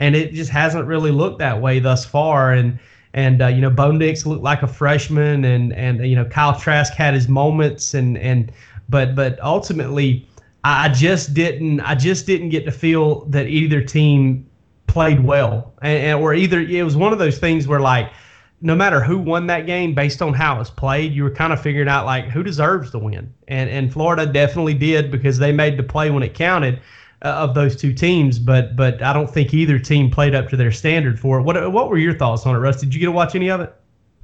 and 0.00 0.16
it 0.16 0.32
just 0.32 0.50
hasn't 0.50 0.86
really 0.86 1.12
looked 1.12 1.38
that 1.38 1.60
way 1.60 1.78
thus 1.78 2.04
far. 2.04 2.52
And 2.52 2.78
and 3.14 3.40
uh, 3.40 3.48
you 3.48 3.60
know, 3.60 3.70
Bo 3.70 3.92
Nix 3.92 4.26
looked 4.26 4.42
like 4.42 4.62
a 4.62 4.66
freshman, 4.68 5.44
and 5.44 5.72
and 5.74 6.04
you 6.04 6.16
know, 6.16 6.24
Kyle 6.24 6.58
Trask 6.58 6.92
had 6.94 7.14
his 7.14 7.28
moments, 7.28 7.94
and 7.94 8.18
and 8.18 8.50
but 8.88 9.14
but 9.14 9.40
ultimately. 9.42 10.26
I 10.64 10.90
just 10.90 11.34
didn't. 11.34 11.80
I 11.80 11.96
just 11.96 12.24
didn't 12.24 12.50
get 12.50 12.64
to 12.66 12.70
feel 12.70 13.24
that 13.24 13.48
either 13.48 13.82
team 13.82 14.46
played 14.92 15.24
well, 15.24 15.72
and, 15.80 15.98
and 15.98 16.20
or 16.22 16.34
either 16.34 16.60
it 16.60 16.82
was 16.82 16.96
one 16.96 17.12
of 17.12 17.18
those 17.18 17.38
things 17.38 17.66
where 17.66 17.80
like 17.80 18.12
no 18.60 18.76
matter 18.76 19.02
who 19.02 19.18
won 19.18 19.46
that 19.48 19.66
game 19.66 19.94
based 19.94 20.22
on 20.22 20.34
how 20.34 20.60
it's 20.60 20.70
played, 20.70 21.12
you 21.12 21.24
were 21.24 21.30
kind 21.30 21.52
of 21.52 21.60
figuring 21.60 21.88
out 21.88 22.04
like 22.06 22.26
who 22.26 22.42
deserves 22.42 22.90
to 22.92 22.98
win. 22.98 23.32
And 23.48 23.70
and 23.70 23.92
Florida 23.92 24.26
definitely 24.26 24.74
did 24.74 25.10
because 25.10 25.38
they 25.38 25.50
made 25.50 25.78
the 25.78 25.82
play 25.82 26.10
when 26.10 26.22
it 26.22 26.34
counted 26.34 26.80
uh, 27.22 27.28
of 27.28 27.54
those 27.54 27.74
two 27.74 27.92
teams. 27.92 28.38
But 28.38 28.76
but 28.76 29.02
I 29.02 29.12
don't 29.12 29.28
think 29.28 29.54
either 29.54 29.78
team 29.78 30.10
played 30.10 30.34
up 30.34 30.48
to 30.50 30.56
their 30.56 30.70
standard 30.70 31.18
for 31.18 31.40
it. 31.40 31.42
What 31.42 31.72
what 31.72 31.88
were 31.88 31.98
your 31.98 32.14
thoughts 32.14 32.46
on 32.46 32.54
it, 32.54 32.58
Russ? 32.58 32.80
Did 32.80 32.94
you 32.94 33.00
get 33.00 33.06
to 33.06 33.12
watch 33.12 33.34
any 33.34 33.50
of 33.50 33.60
it? 33.60 33.74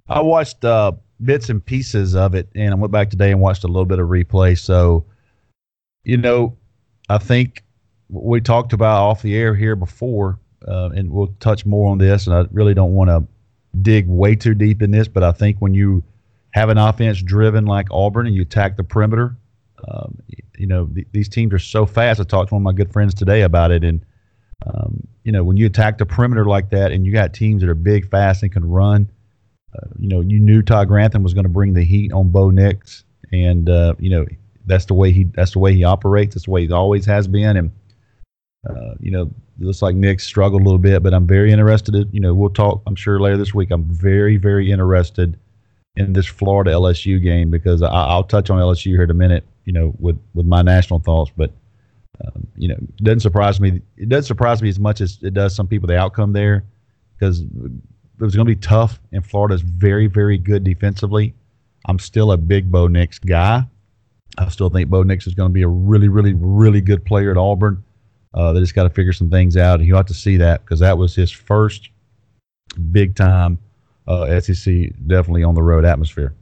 I 0.08 0.20
watched 0.20 0.64
uh, 0.64 0.92
bits 1.22 1.48
and 1.48 1.64
pieces 1.64 2.14
of 2.14 2.34
it, 2.34 2.48
and 2.54 2.72
I 2.72 2.76
went 2.76 2.92
back 2.92 3.10
today 3.10 3.32
and 3.32 3.40
watched 3.40 3.64
a 3.64 3.68
little 3.68 3.86
bit 3.86 3.98
of 3.98 4.08
replay. 4.08 4.58
So, 4.58 5.06
you 6.04 6.16
know, 6.16 6.56
I 7.08 7.18
think 7.18 7.64
we 8.08 8.40
talked 8.40 8.72
about 8.72 9.02
off 9.02 9.22
the 9.22 9.36
air 9.36 9.54
here 9.54 9.76
before 9.76 10.38
uh, 10.66 10.90
and 10.94 11.10
we'll 11.10 11.34
touch 11.40 11.64
more 11.64 11.90
on 11.90 11.98
this. 11.98 12.26
And 12.26 12.34
I 12.34 12.46
really 12.50 12.74
don't 12.74 12.94
want 12.94 13.10
to 13.10 13.26
dig 13.80 14.08
way 14.08 14.34
too 14.34 14.54
deep 14.54 14.82
in 14.82 14.90
this, 14.90 15.08
but 15.08 15.22
I 15.22 15.32
think 15.32 15.58
when 15.60 15.74
you 15.74 16.02
have 16.50 16.68
an 16.68 16.78
offense 16.78 17.22
driven 17.22 17.66
like 17.66 17.86
Auburn 17.90 18.26
and 18.26 18.34
you 18.34 18.42
attack 18.42 18.76
the 18.76 18.84
perimeter, 18.84 19.36
um, 19.86 20.18
you 20.56 20.66
know 20.66 20.86
th- 20.86 21.06
these 21.12 21.28
teams 21.28 21.52
are 21.52 21.58
so 21.58 21.86
fast. 21.86 22.20
I 22.20 22.24
talked 22.24 22.48
to 22.48 22.54
one 22.54 22.62
of 22.62 22.64
my 22.64 22.72
good 22.72 22.92
friends 22.92 23.14
today 23.14 23.42
about 23.42 23.70
it, 23.70 23.84
and 23.84 24.04
um, 24.66 25.06
you 25.24 25.32
know 25.32 25.44
when 25.44 25.56
you 25.56 25.66
attack 25.66 25.98
the 25.98 26.06
perimeter 26.06 26.44
like 26.44 26.70
that, 26.70 26.92
and 26.92 27.06
you 27.06 27.12
got 27.12 27.32
teams 27.32 27.62
that 27.62 27.70
are 27.70 27.74
big, 27.74 28.10
fast, 28.10 28.42
and 28.42 28.52
can 28.52 28.68
run. 28.68 29.08
Uh, 29.76 29.86
you 29.98 30.08
know, 30.08 30.20
you 30.20 30.40
knew 30.40 30.62
Todd 30.62 30.88
Grantham 30.88 31.22
was 31.22 31.34
going 31.34 31.44
to 31.44 31.50
bring 31.50 31.74
the 31.74 31.84
heat 31.84 32.12
on 32.12 32.30
Bo 32.30 32.50
Nix, 32.50 33.04
and 33.32 33.68
uh, 33.68 33.94
you 33.98 34.10
know 34.10 34.26
that's 34.66 34.86
the 34.86 34.94
way 34.94 35.12
he 35.12 35.24
that's 35.24 35.52
the 35.52 35.58
way 35.58 35.72
he 35.72 35.84
operates. 35.84 36.34
That's 36.34 36.46
the 36.46 36.50
way 36.50 36.66
he 36.66 36.72
always 36.72 37.06
has 37.06 37.28
been, 37.28 37.56
and 37.56 37.70
uh, 38.68 38.94
you 39.00 39.10
know, 39.10 39.22
it 39.60 39.64
looks 39.64 39.82
like 39.82 39.94
Nix 39.94 40.24
struggled 40.24 40.62
a 40.62 40.64
little 40.64 40.78
bit, 40.78 41.02
but 41.02 41.14
I'm 41.14 41.26
very 41.26 41.52
interested. 41.52 41.94
In, 41.94 42.08
you 42.12 42.20
know, 42.20 42.34
we'll 42.34 42.50
talk. 42.50 42.82
I'm 42.86 42.94
sure 42.94 43.20
later 43.20 43.36
this 43.36 43.54
week. 43.54 43.70
I'm 43.70 43.84
very, 43.84 44.36
very 44.36 44.70
interested 44.70 45.38
in 45.96 46.12
this 46.12 46.26
Florida 46.26 46.72
LSU 46.72 47.22
game 47.22 47.50
because 47.50 47.82
I, 47.82 48.14
will 48.14 48.24
touch 48.24 48.50
on 48.50 48.58
LSU 48.58 48.92
here 48.92 49.04
in 49.04 49.10
a 49.10 49.14
minute. 49.14 49.44
You 49.64 49.72
know, 49.72 49.94
with 49.98 50.18
with 50.34 50.46
my 50.46 50.62
national 50.62 51.00
thoughts, 51.00 51.30
but 51.36 51.52
um, 52.24 52.46
you 52.56 52.68
know, 52.68 52.76
it 52.76 53.04
doesn't 53.04 53.20
surprise 53.20 53.60
me. 53.60 53.82
It 53.96 54.08
doesn't 54.08 54.26
surprise 54.26 54.62
me 54.62 54.68
as 54.68 54.78
much 54.78 55.00
as 55.00 55.18
it 55.22 55.34
does 55.34 55.54
some 55.54 55.68
people. 55.68 55.86
The 55.86 55.98
outcome 55.98 56.32
there 56.32 56.64
because 57.18 57.40
it 57.40 58.24
was 58.24 58.34
going 58.34 58.46
to 58.46 58.54
be 58.54 58.60
tough, 58.60 59.00
and 59.12 59.24
Florida's 59.24 59.62
very, 59.62 60.06
very 60.06 60.38
good 60.38 60.64
defensively. 60.64 61.34
I'm 61.86 61.98
still 61.98 62.32
a 62.32 62.36
big 62.36 62.70
Bo 62.70 62.86
Nix 62.86 63.18
guy. 63.18 63.64
I 64.36 64.48
still 64.48 64.70
think 64.70 64.88
Bo 64.88 65.02
Nix 65.02 65.26
is 65.26 65.34
going 65.34 65.50
to 65.50 65.52
be 65.52 65.62
a 65.62 65.68
really, 65.68 66.08
really, 66.08 66.34
really 66.34 66.80
good 66.80 67.04
player 67.04 67.30
at 67.30 67.36
Auburn. 67.36 67.82
Uh, 68.34 68.52
they 68.52 68.60
just 68.60 68.74
got 68.74 68.84
to 68.84 68.90
figure 68.90 69.12
some 69.12 69.30
things 69.30 69.56
out. 69.56 69.80
You 69.80 69.96
ought 69.96 70.06
to 70.08 70.14
see 70.14 70.36
that 70.36 70.64
because 70.64 70.80
that 70.80 70.96
was 70.96 71.14
his 71.14 71.30
first 71.30 71.90
big 72.92 73.14
time 73.14 73.58
uh, 74.06 74.40
SEC, 74.40 74.90
definitely 75.06 75.44
on 75.44 75.54
the 75.54 75.62
road 75.62 75.84
atmosphere. 75.84 76.34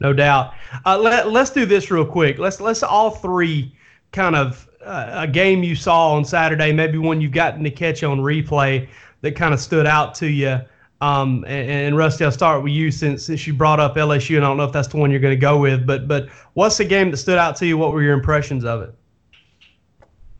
No 0.00 0.12
doubt. 0.12 0.54
Uh, 0.84 0.98
let, 0.98 1.30
let's 1.30 1.50
do 1.50 1.64
this 1.64 1.90
real 1.90 2.04
quick. 2.04 2.38
Let's 2.38 2.60
let's 2.60 2.82
all 2.82 3.10
three 3.10 3.74
kind 4.12 4.36
of 4.36 4.68
uh, 4.84 5.10
a 5.12 5.26
game 5.26 5.62
you 5.62 5.74
saw 5.74 6.12
on 6.12 6.24
Saturday, 6.24 6.72
maybe 6.72 6.98
one 6.98 7.20
you've 7.20 7.32
gotten 7.32 7.64
to 7.64 7.70
catch 7.70 8.02
on 8.02 8.18
replay 8.18 8.88
that 9.22 9.34
kind 9.34 9.54
of 9.54 9.60
stood 9.60 9.86
out 9.86 10.14
to 10.16 10.26
you. 10.26 10.60
Um, 11.00 11.44
and, 11.46 11.70
and, 11.70 11.96
Rusty, 11.96 12.24
I'll 12.24 12.32
start 12.32 12.62
with 12.62 12.72
you 12.72 12.90
since 12.90 13.24
since 13.24 13.46
you 13.46 13.52
brought 13.52 13.80
up 13.80 13.96
LSU, 13.96 14.36
and 14.36 14.44
I 14.44 14.48
don't 14.48 14.56
know 14.56 14.64
if 14.64 14.72
that's 14.72 14.88
the 14.88 14.96
one 14.96 15.10
you're 15.10 15.20
going 15.20 15.34
to 15.34 15.40
go 15.40 15.58
with, 15.58 15.86
but 15.86 16.08
but 16.08 16.28
what's 16.54 16.78
the 16.78 16.84
game 16.84 17.10
that 17.10 17.16
stood 17.18 17.38
out 17.38 17.56
to 17.56 17.66
you? 17.66 17.76
What 17.76 17.92
were 17.92 18.02
your 18.02 18.14
impressions 18.14 18.64
of 18.64 18.82
it? 18.82 18.94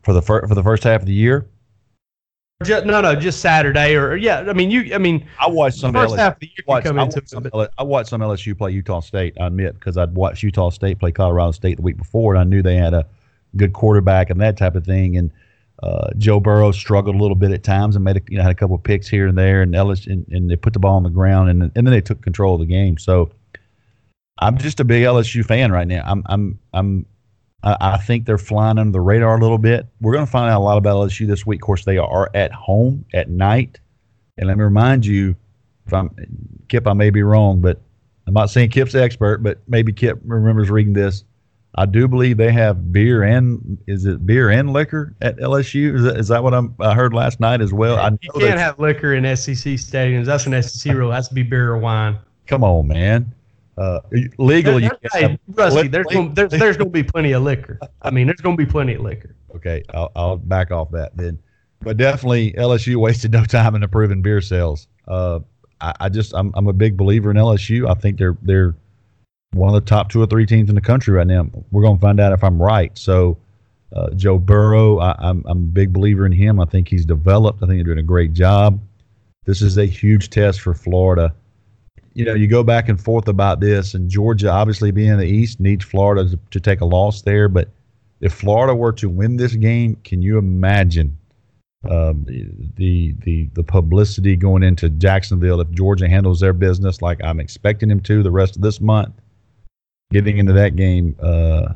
For 0.05 0.13
the 0.13 0.21
fir- 0.21 0.47
for 0.47 0.55
the 0.55 0.63
first 0.63 0.83
half 0.83 1.01
of 1.01 1.07
the 1.07 1.13
year? 1.13 1.49
Just, 2.63 2.85
no, 2.85 3.01
no, 3.01 3.15
just 3.15 3.41
Saturday 3.41 3.95
or 3.95 4.15
yeah. 4.15 4.45
I 4.47 4.53
mean, 4.53 4.71
you. 4.71 4.95
I 4.95 4.97
mean, 4.97 5.27
I 5.41 5.49
watched 5.49 5.77
some 5.77 5.91
first 5.91 6.13
LSU, 6.13 6.17
half 6.17 6.33
of 6.35 6.39
the 6.39 6.45
year. 6.45 6.63
Watched, 6.65 6.85
come 6.85 6.99
I, 6.99 7.03
into 7.03 7.17
watched 7.17 7.29
some, 7.29 7.69
I 7.77 7.83
watched 7.83 8.09
some 8.09 8.21
LSU 8.21 8.57
play 8.57 8.71
Utah 8.71 9.01
State. 9.01 9.35
I 9.41 9.47
admit 9.47 9.73
because 9.73 9.97
I'd 9.97 10.15
watched 10.15 10.41
Utah 10.41 10.69
State 10.69 10.99
play 10.99 11.11
Colorado 11.11 11.51
State 11.51 11.75
the 11.75 11.81
week 11.81 11.97
before, 11.97 12.33
and 12.33 12.39
I 12.39 12.45
knew 12.45 12.61
they 12.61 12.77
had 12.77 12.93
a 12.93 13.05
good 13.57 13.73
quarterback 13.73 14.29
and 14.29 14.39
that 14.39 14.55
type 14.55 14.75
of 14.75 14.85
thing. 14.85 15.17
And 15.17 15.31
uh, 15.83 16.11
Joe 16.17 16.39
Burrow 16.39 16.71
struggled 16.71 17.15
a 17.15 17.19
little 17.19 17.35
bit 17.35 17.51
at 17.51 17.63
times 17.63 17.97
and 17.97 18.05
made 18.05 18.15
a, 18.15 18.21
you 18.29 18.37
know 18.37 18.43
had 18.43 18.53
a 18.53 18.55
couple 18.55 18.77
of 18.77 18.83
picks 18.83 19.09
here 19.09 19.27
and 19.27 19.37
there, 19.37 19.61
and 19.61 19.73
LSU 19.73 20.13
and, 20.13 20.25
and 20.29 20.49
they 20.49 20.55
put 20.55 20.71
the 20.71 20.79
ball 20.79 20.95
on 20.95 21.03
the 21.03 21.09
ground, 21.09 21.49
and 21.49 21.61
and 21.61 21.85
then 21.85 21.91
they 21.91 21.99
took 21.99 22.21
control 22.21 22.53
of 22.53 22.61
the 22.61 22.67
game. 22.67 22.97
So 22.97 23.31
I'm 24.39 24.57
just 24.57 24.79
a 24.79 24.85
big 24.85 25.03
LSU 25.03 25.43
fan 25.43 25.73
right 25.73 25.87
now. 25.87 26.03
I'm 26.05 26.23
I'm 26.27 26.59
I'm 26.73 27.05
I, 27.65 27.77
I 27.79 27.97
think 27.97 28.25
they're 28.25 28.37
flying 28.37 28.77
under 28.77 28.91
the 28.91 29.01
radar 29.01 29.37
a 29.37 29.41
little 29.41 29.57
bit. 29.57 29.87
We're 29.99 30.13
going 30.13 30.25
to 30.25 30.31
find 30.31 30.49
out 30.49 30.59
a 30.59 30.63
lot 30.63 30.77
about 30.77 30.95
LSU 30.95 31.27
this 31.27 31.45
week. 31.45 31.61
Of 31.61 31.65
course, 31.65 31.83
they 31.83 31.97
are 31.97 32.29
at 32.33 32.53
home 32.53 33.05
at 33.13 33.29
night. 33.29 33.79
And 34.37 34.47
let 34.47 34.57
me 34.57 34.63
remind 34.63 35.05
you, 35.05 35.35
if 35.85 35.93
I'm 35.93 36.11
Kip, 36.67 36.87
I 36.87 36.93
may 36.93 37.09
be 37.09 37.23
wrong, 37.23 37.61
but 37.61 37.81
I'm 38.27 38.33
not 38.33 38.49
saying 38.49 38.69
Kip's 38.69 38.95
expert, 38.95 39.43
but 39.43 39.59
maybe 39.67 39.91
Kip 39.91 40.19
remembers 40.23 40.69
reading 40.69 40.93
this. 40.93 41.23
I 41.77 41.85
do 41.85 42.07
believe 42.07 42.37
they 42.37 42.53
have 42.53 42.93
beer 42.93 43.23
and 43.23 43.77
is 43.85 44.05
it 44.05 44.25
beer 44.25 44.49
and 44.49 44.71
liquor 44.71 45.13
at 45.21 45.37
LSU? 45.37 45.95
Is 45.95 46.03
that, 46.03 46.17
is 46.17 46.27
that 46.29 46.41
what 46.41 46.53
I'm, 46.53 46.73
I 46.79 46.93
heard 46.93 47.13
last 47.13 47.41
night 47.41 47.59
as 47.59 47.73
well? 47.73 47.97
I 47.97 48.11
you 48.21 48.31
can't 48.39 48.59
have 48.59 48.79
liquor 48.79 49.13
in 49.13 49.23
SEC 49.35 49.73
stadiums. 49.73 50.25
That's 50.25 50.45
an 50.45 50.61
SEC 50.63 50.93
rule. 50.93 51.11
It 51.11 51.15
has 51.15 51.27
to 51.27 51.33
be 51.33 51.43
beer 51.43 51.71
or 51.71 51.77
wine. 51.77 52.17
Come 52.47 52.63
on, 52.63 52.87
man. 52.87 53.33
Uh, 53.77 53.99
legally, 54.37 54.89
hey, 55.11 55.37
Rusty, 55.49 55.89
there's 55.89 56.05
gonna, 56.07 56.33
there's, 56.33 56.51
there's 56.51 56.77
going 56.77 56.89
to 56.89 56.93
be 56.93 57.03
plenty 57.03 57.33
of 57.33 57.43
liquor. 57.43 57.77
I 58.01 58.09
mean, 58.09 58.25
there's 58.27 58.39
going 58.39 58.55
to 58.55 58.65
be 58.65 58.69
plenty 58.69 58.93
of 58.93 59.01
liquor. 59.01 59.35
Okay, 59.53 59.83
I'll, 59.93 60.11
I'll 60.15 60.37
back 60.37 60.71
off 60.71 60.91
that 60.91 61.15
then. 61.17 61.39
But 61.81 61.97
definitely, 61.97 62.53
LSU 62.53 62.95
wasted 62.95 63.31
no 63.33 63.43
time 63.43 63.75
in 63.75 63.83
improving 63.83 64.21
beer 64.21 64.39
sales. 64.39 64.87
Uh, 65.07 65.41
I, 65.81 65.93
I 66.01 66.09
just 66.09 66.33
I'm 66.33 66.53
I'm 66.55 66.67
a 66.67 66.73
big 66.73 66.95
believer 66.95 67.31
in 67.31 67.37
LSU. 67.37 67.89
I 67.89 67.95
think 67.95 68.17
they're 68.17 68.37
they're 68.41 68.75
one 69.51 69.73
of 69.73 69.75
the 69.75 69.89
top 69.89 70.09
two 70.09 70.21
or 70.21 70.27
three 70.27 70.45
teams 70.45 70.69
in 70.69 70.75
the 70.75 70.81
country 70.81 71.13
right 71.13 71.27
now. 71.27 71.47
We're 71.71 71.81
going 71.81 71.97
to 71.97 72.01
find 72.01 72.19
out 72.19 72.31
if 72.31 72.43
I'm 72.43 72.61
right. 72.61 72.97
So, 72.97 73.37
uh, 73.93 74.11
Joe 74.11 74.37
Burrow, 74.37 74.99
I, 74.99 75.15
I'm 75.19 75.43
I'm 75.47 75.57
a 75.57 75.71
big 75.71 75.91
believer 75.91 76.25
in 76.25 76.31
him. 76.31 76.61
I 76.61 76.65
think 76.65 76.87
he's 76.87 77.05
developed. 77.05 77.61
I 77.61 77.67
think 77.67 77.79
they're 77.79 77.93
doing 77.93 77.99
a 77.99 78.03
great 78.03 78.31
job. 78.31 78.79
This 79.43 79.61
is 79.61 79.77
a 79.77 79.85
huge 79.85 80.29
test 80.29 80.61
for 80.61 80.73
Florida 80.73 81.35
you 82.15 82.23
know, 82.23 82.33
you 82.33 82.47
go 82.47 82.63
back 82.63 82.87
and 82.87 82.99
forth 82.99 83.27
about 83.27 83.59
this, 83.59 83.93
and 83.93 84.09
Georgia, 84.09 84.49
obviously 84.49 84.89
being 84.89 85.09
in 85.09 85.19
the 85.19 85.27
East, 85.27 85.59
needs 85.59 85.83
Florida 85.83 86.37
to, 86.49 86.59
take 86.61 86.79
a 86.79 86.85
loss 86.85 87.21
there. 87.21 87.49
But 87.49 87.69
if 88.21 88.33
Florida 88.33 88.73
were 88.73 88.93
to 88.93 89.09
win 89.09 89.35
this 89.35 89.53
game, 89.55 89.97
can 90.05 90.21
you 90.21 90.37
imagine 90.37 91.17
um, 91.89 92.25
the 92.77 93.13
the 93.19 93.49
the 93.53 93.63
publicity 93.63 94.37
going 94.37 94.63
into 94.63 94.89
Jacksonville 94.89 95.59
if 95.59 95.69
Georgia 95.71 96.07
handles 96.07 96.39
their 96.39 96.53
business 96.53 97.01
like 97.01 97.21
I'm 97.21 97.41
expecting 97.41 97.89
them 97.89 97.99
to 98.01 98.23
the 98.23 98.31
rest 98.31 98.55
of 98.55 98.61
this 98.61 98.79
month? 98.79 99.13
Getting 100.11 100.37
into 100.37 100.53
that 100.53 100.77
game, 100.77 101.17
uh, 101.21 101.73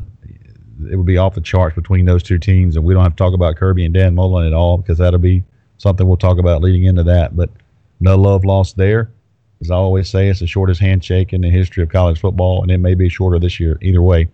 it 0.89 0.95
would 0.95 1.05
be 1.05 1.17
off 1.17 1.35
the 1.35 1.41
charts 1.41 1.75
between 1.75 2.05
those 2.05 2.23
two 2.23 2.39
teams, 2.39 2.77
and 2.77 2.85
we 2.85 2.93
don't 2.93 3.03
have 3.03 3.11
to 3.11 3.17
talk 3.17 3.33
about 3.33 3.57
Kirby 3.57 3.83
and 3.83 3.93
Dan 3.93 4.15
Mullen 4.15 4.47
at 4.47 4.53
all 4.53 4.77
because 4.77 4.99
that'll 4.99 5.19
be 5.19 5.43
something 5.79 6.07
we'll 6.07 6.15
talk 6.15 6.37
about 6.37 6.61
leading 6.61 6.85
into 6.85 7.03
that. 7.03 7.35
But 7.35 7.49
no 7.99 8.15
love 8.15 8.45
lost 8.45 8.77
there 8.77 9.11
as 9.61 9.71
I 9.71 9.75
always 9.75 10.09
say, 10.09 10.29
it's 10.29 10.39
the 10.39 10.47
shortest 10.47 10.79
handshake 10.79 11.33
in 11.33 11.41
the 11.41 11.49
history 11.49 11.83
of 11.83 11.89
college 11.89 12.19
football, 12.19 12.61
and 12.61 12.71
it 12.71 12.77
may 12.77 12.95
be 12.95 13.09
shorter 13.09 13.39
this 13.39 13.59
year. 13.59 13.77
Either 13.81 14.01
way, 14.01 14.27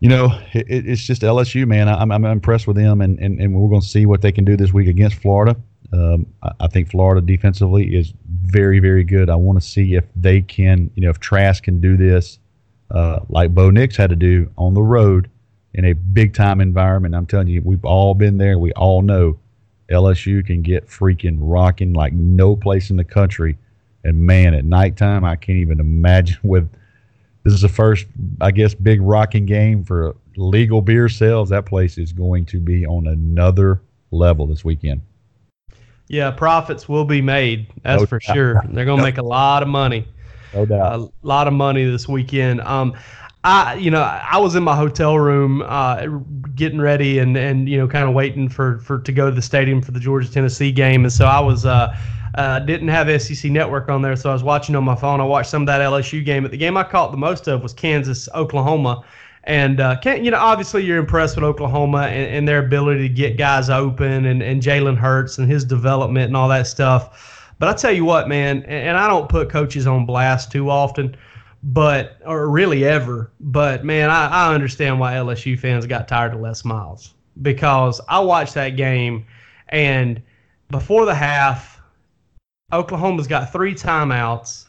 you 0.00 0.08
know, 0.08 0.38
it, 0.52 0.66
it's 0.68 1.02
just 1.02 1.22
LSU, 1.22 1.66
man. 1.66 1.88
I'm, 1.88 2.12
I'm 2.12 2.24
impressed 2.24 2.66
with 2.66 2.76
them, 2.76 3.00
and, 3.00 3.18
and, 3.18 3.40
and 3.40 3.54
we're 3.54 3.68
going 3.68 3.80
to 3.80 3.86
see 3.86 4.06
what 4.06 4.22
they 4.22 4.32
can 4.32 4.44
do 4.44 4.56
this 4.56 4.72
week 4.72 4.88
against 4.88 5.16
Florida. 5.16 5.56
Um, 5.92 6.26
I, 6.42 6.50
I, 6.60 6.66
think 6.68 6.90
Florida 6.90 7.20
defensively 7.20 7.94
is 7.94 8.12
very, 8.26 8.78
very 8.78 9.04
good. 9.04 9.30
I 9.30 9.36
want 9.36 9.60
to 9.60 9.66
see 9.66 9.94
if 9.94 10.04
they 10.16 10.40
can, 10.40 10.90
you 10.94 11.02
know, 11.02 11.10
if 11.10 11.20
Trask 11.20 11.62
can 11.62 11.80
do 11.80 11.96
this 11.96 12.38
uh, 12.90 13.20
like 13.28 13.54
Bo 13.54 13.70
Nix 13.70 13.96
had 13.96 14.10
to 14.10 14.16
do 14.16 14.50
on 14.56 14.74
the 14.74 14.82
road 14.82 15.30
in 15.74 15.84
a 15.84 15.92
big 15.92 16.34
time 16.34 16.60
environment. 16.60 17.14
I'm 17.14 17.26
telling 17.26 17.48
you, 17.48 17.60
we've 17.62 17.84
all 17.84 18.14
been 18.14 18.38
there. 18.38 18.58
We 18.58 18.72
all 18.72 19.02
know 19.02 19.38
LSU 19.90 20.46
can 20.46 20.62
get 20.62 20.86
freaking 20.86 21.36
rocking 21.40 21.92
like 21.92 22.12
no 22.12 22.56
place 22.56 22.90
in 22.90 22.96
the 22.96 23.04
country 23.04 23.56
and 24.04 24.18
man, 24.18 24.54
at 24.54 24.64
nighttime, 24.64 25.24
I 25.24 25.36
can't 25.36 25.58
even 25.58 25.80
imagine 25.80 26.38
with 26.42 26.70
this 27.42 27.52
is 27.52 27.60
the 27.60 27.68
first, 27.68 28.06
I 28.40 28.50
guess, 28.50 28.74
big 28.74 29.02
rocking 29.02 29.44
game 29.44 29.84
for 29.84 30.16
legal 30.36 30.80
beer 30.80 31.08
sales. 31.08 31.50
That 31.50 31.66
place 31.66 31.98
is 31.98 32.12
going 32.12 32.46
to 32.46 32.60
be 32.60 32.86
on 32.86 33.06
another 33.06 33.82
level 34.10 34.46
this 34.46 34.64
weekend. 34.64 35.02
Yeah, 36.08 36.30
profits 36.30 36.88
will 36.88 37.04
be 37.04 37.20
made. 37.20 37.66
That's 37.82 38.02
no 38.02 38.06
for 38.06 38.18
doubt. 38.18 38.34
sure. 38.34 38.62
They're 38.70 38.84
going 38.84 38.98
to 38.98 39.02
no. 39.02 39.08
make 39.08 39.18
a 39.18 39.22
lot 39.22 39.62
of 39.62 39.68
money. 39.68 40.06
No 40.54 40.64
doubt. 40.64 41.00
A 41.00 41.08
lot 41.22 41.48
of 41.48 41.52
money 41.52 41.84
this 41.84 42.08
weekend. 42.08 42.60
Um, 42.62 42.94
I, 43.42 43.74
you 43.74 43.90
know, 43.90 44.00
I 44.00 44.38
was 44.38 44.54
in 44.54 44.62
my 44.62 44.74
hotel 44.74 45.18
room, 45.18 45.62
uh, 45.66 46.06
getting 46.54 46.80
ready 46.80 47.18
and 47.18 47.36
and 47.36 47.68
you 47.68 47.76
know, 47.76 47.86
kind 47.86 48.08
of 48.08 48.14
waiting 48.14 48.48
for 48.48 48.78
for 48.78 49.00
to 49.00 49.12
go 49.12 49.28
to 49.28 49.34
the 49.34 49.42
stadium 49.42 49.82
for 49.82 49.92
the 49.92 50.00
Georgia 50.00 50.30
Tennessee 50.30 50.72
game, 50.72 51.04
and 51.04 51.12
so 51.12 51.26
I 51.26 51.40
was. 51.40 51.66
Uh, 51.66 51.94
uh, 52.34 52.58
didn't 52.60 52.88
have 52.88 53.22
SEC 53.22 53.50
Network 53.50 53.88
on 53.88 54.02
there, 54.02 54.16
so 54.16 54.30
I 54.30 54.32
was 54.32 54.42
watching 54.42 54.74
on 54.74 54.84
my 54.84 54.96
phone. 54.96 55.20
I 55.20 55.24
watched 55.24 55.50
some 55.50 55.62
of 55.62 55.66
that 55.66 55.80
LSU 55.80 56.24
game, 56.24 56.42
but 56.42 56.50
the 56.50 56.56
game 56.56 56.76
I 56.76 56.82
caught 56.82 57.12
the 57.12 57.16
most 57.16 57.46
of 57.48 57.62
was 57.62 57.72
Kansas 57.72 58.28
Oklahoma. 58.34 59.04
And 59.44 59.78
uh, 59.78 59.98
you 60.04 60.30
know, 60.30 60.38
obviously 60.38 60.84
you're 60.84 60.98
impressed 60.98 61.36
with 61.36 61.44
Oklahoma 61.44 62.02
and, 62.02 62.34
and 62.34 62.48
their 62.48 62.64
ability 62.64 63.08
to 63.08 63.14
get 63.14 63.36
guys 63.36 63.68
open 63.70 64.24
and, 64.24 64.42
and 64.42 64.62
Jalen 64.62 64.96
Hurts 64.96 65.38
and 65.38 65.50
his 65.50 65.64
development 65.64 66.26
and 66.26 66.36
all 66.36 66.48
that 66.48 66.66
stuff. 66.66 67.52
But 67.58 67.68
I 67.68 67.74
tell 67.74 67.92
you 67.92 68.04
what, 68.04 68.28
man, 68.28 68.62
and 68.64 68.96
I 68.96 69.06
don't 69.06 69.28
put 69.28 69.48
coaches 69.48 69.86
on 69.86 70.06
blast 70.06 70.50
too 70.50 70.70
often, 70.70 71.16
but 71.62 72.16
or 72.26 72.48
really 72.48 72.84
ever. 72.84 73.30
But 73.38 73.84
man, 73.84 74.10
I, 74.10 74.26
I 74.26 74.54
understand 74.54 74.98
why 74.98 75.12
LSU 75.14 75.58
fans 75.58 75.86
got 75.86 76.08
tired 76.08 76.34
of 76.34 76.40
Les 76.40 76.64
Miles 76.64 77.14
because 77.42 78.00
I 78.08 78.20
watched 78.20 78.54
that 78.54 78.70
game 78.70 79.26
and 79.68 80.22
before 80.70 81.04
the 81.04 81.14
half, 81.14 81.73
Oklahoma's 82.74 83.28
got 83.28 83.52
three 83.52 83.72
timeouts, 83.72 84.66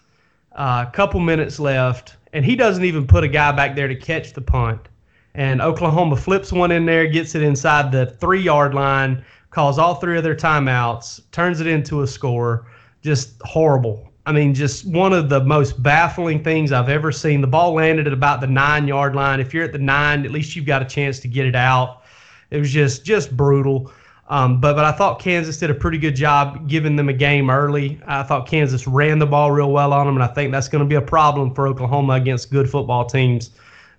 a 0.51 0.61
uh, 0.61 0.91
couple 0.91 1.19
minutes 1.19 1.59
left, 1.59 2.17
and 2.33 2.45
he 2.45 2.55
doesn't 2.55 2.83
even 2.85 3.07
put 3.07 3.23
a 3.23 3.27
guy 3.27 3.51
back 3.51 3.75
there 3.75 3.87
to 3.87 3.95
catch 3.95 4.33
the 4.33 4.41
punt. 4.41 4.87
And 5.33 5.61
Oklahoma 5.61 6.15
flips 6.15 6.53
one 6.53 6.71
in 6.71 6.85
there, 6.85 7.07
gets 7.07 7.33
it 7.33 7.41
inside 7.41 7.91
the 7.91 8.05
three 8.05 8.41
yard 8.41 8.73
line. 8.75 9.25
calls 9.49 9.79
all 9.79 9.95
three 9.95 10.17
of 10.17 10.23
their 10.23 10.35
timeouts, 10.35 11.21
turns 11.31 11.59
it 11.59 11.67
into 11.67 12.03
a 12.03 12.07
score. 12.07 12.67
Just 13.01 13.41
horrible. 13.41 14.11
I 14.27 14.31
mean, 14.31 14.53
just 14.53 14.85
one 14.85 15.13
of 15.13 15.29
the 15.29 15.43
most 15.43 15.81
baffling 15.81 16.43
things 16.43 16.71
I've 16.71 16.89
ever 16.89 17.11
seen. 17.11 17.41
The 17.41 17.47
ball 17.47 17.73
landed 17.73 18.07
at 18.07 18.13
about 18.13 18.39
the 18.39 18.47
nine 18.47 18.87
yard 18.87 19.15
line. 19.15 19.39
If 19.39 19.53
you're 19.53 19.63
at 19.63 19.71
the 19.71 19.79
nine, 19.79 20.25
at 20.25 20.31
least 20.31 20.55
you've 20.55 20.65
got 20.65 20.81
a 20.81 20.85
chance 20.85 21.19
to 21.19 21.27
get 21.27 21.45
it 21.45 21.55
out. 21.55 22.03
It 22.51 22.59
was 22.59 22.71
just 22.71 23.03
just 23.03 23.35
brutal. 23.35 23.91
Um, 24.27 24.59
but 24.59 24.73
but 24.73 24.85
I 24.85 24.91
thought 24.91 25.19
Kansas 25.19 25.57
did 25.57 25.69
a 25.69 25.73
pretty 25.73 25.99
good 25.99 26.15
job 26.15 26.67
giving 26.67 26.95
them 26.95 27.09
a 27.09 27.13
game 27.13 27.49
early. 27.49 27.99
I 28.07 28.23
thought 28.23 28.47
Kansas 28.47 28.87
ran 28.87 29.19
the 29.19 29.27
ball 29.27 29.51
real 29.51 29.71
well 29.71 29.93
on 29.93 30.07
them, 30.07 30.15
and 30.15 30.23
I 30.23 30.27
think 30.27 30.51
that's 30.51 30.67
going 30.67 30.83
to 30.83 30.87
be 30.87 30.95
a 30.95 31.01
problem 31.01 31.53
for 31.53 31.67
Oklahoma 31.67 32.13
against 32.13 32.51
good 32.51 32.69
football 32.69 33.05
teams 33.05 33.51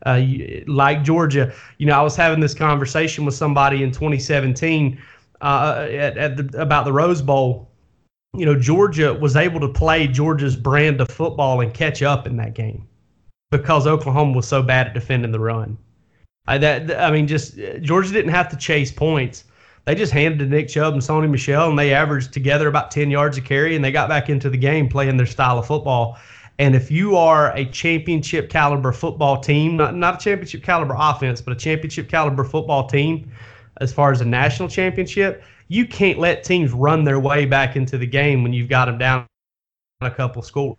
uh, 0.04 0.20
like 0.66 1.04
Georgia. 1.04 1.52
You 1.78 1.86
know, 1.86 1.98
I 1.98 2.02
was 2.02 2.16
having 2.16 2.40
this 2.40 2.54
conversation 2.54 3.24
with 3.24 3.34
somebody 3.34 3.84
in 3.84 3.92
2017 3.92 5.00
uh, 5.40 5.86
at, 5.90 6.18
at 6.18 6.36
the, 6.36 6.60
about 6.60 6.84
the 6.84 6.92
Rose 6.92 7.22
Bowl. 7.22 7.70
You 8.34 8.46
know, 8.46 8.58
Georgia 8.58 9.14
was 9.14 9.36
able 9.36 9.60
to 9.60 9.68
play 9.68 10.08
Georgia's 10.08 10.56
brand 10.56 11.00
of 11.00 11.08
football 11.08 11.60
and 11.60 11.72
catch 11.72 12.02
up 12.02 12.26
in 12.26 12.36
that 12.36 12.54
game 12.54 12.86
because 13.50 13.86
Oklahoma 13.86 14.32
was 14.32 14.48
so 14.48 14.60
bad 14.60 14.88
at 14.88 14.94
defending 14.94 15.30
the 15.30 15.40
run. 15.40 15.78
I, 16.48 16.58
that 16.58 17.00
I 17.00 17.10
mean, 17.10 17.26
just 17.28 17.56
Georgia 17.80 18.12
didn't 18.12 18.32
have 18.32 18.48
to 18.50 18.56
chase 18.56 18.90
points 18.90 19.44
they 19.86 19.94
just 19.94 20.12
handed 20.12 20.40
to 20.40 20.46
Nick 20.46 20.68
Chubb 20.68 20.94
and 20.94 21.02
Sony 21.02 21.30
Michel, 21.30 21.70
and 21.70 21.78
they 21.78 21.94
averaged 21.94 22.32
together 22.32 22.66
about 22.66 22.90
10 22.90 23.10
yards 23.10 23.38
a 23.38 23.40
carry, 23.40 23.76
and 23.76 23.84
they 23.84 23.92
got 23.92 24.08
back 24.08 24.28
into 24.28 24.50
the 24.50 24.56
game 24.56 24.88
playing 24.88 25.16
their 25.16 25.26
style 25.26 25.58
of 25.58 25.66
football. 25.66 26.18
And 26.58 26.74
if 26.74 26.90
you 26.90 27.16
are 27.16 27.54
a 27.54 27.64
championship 27.66 28.50
caliber 28.50 28.92
football 28.92 29.40
team, 29.40 29.76
not, 29.76 29.94
not 29.94 30.20
a 30.20 30.24
championship 30.24 30.64
caliber 30.64 30.96
offense, 30.98 31.40
but 31.40 31.52
a 31.52 31.56
championship 31.56 32.08
caliber 32.08 32.42
football 32.42 32.88
team, 32.88 33.30
as 33.80 33.92
far 33.92 34.10
as 34.10 34.20
a 34.20 34.24
national 34.24 34.68
championship, 34.68 35.44
you 35.68 35.86
can't 35.86 36.18
let 36.18 36.42
teams 36.42 36.72
run 36.72 37.04
their 37.04 37.20
way 37.20 37.44
back 37.46 37.76
into 37.76 37.96
the 37.96 38.06
game 38.06 38.42
when 38.42 38.52
you've 38.52 38.68
got 38.68 38.86
them 38.86 38.98
down 38.98 39.26
a 40.00 40.10
couple 40.10 40.42
scores. 40.42 40.76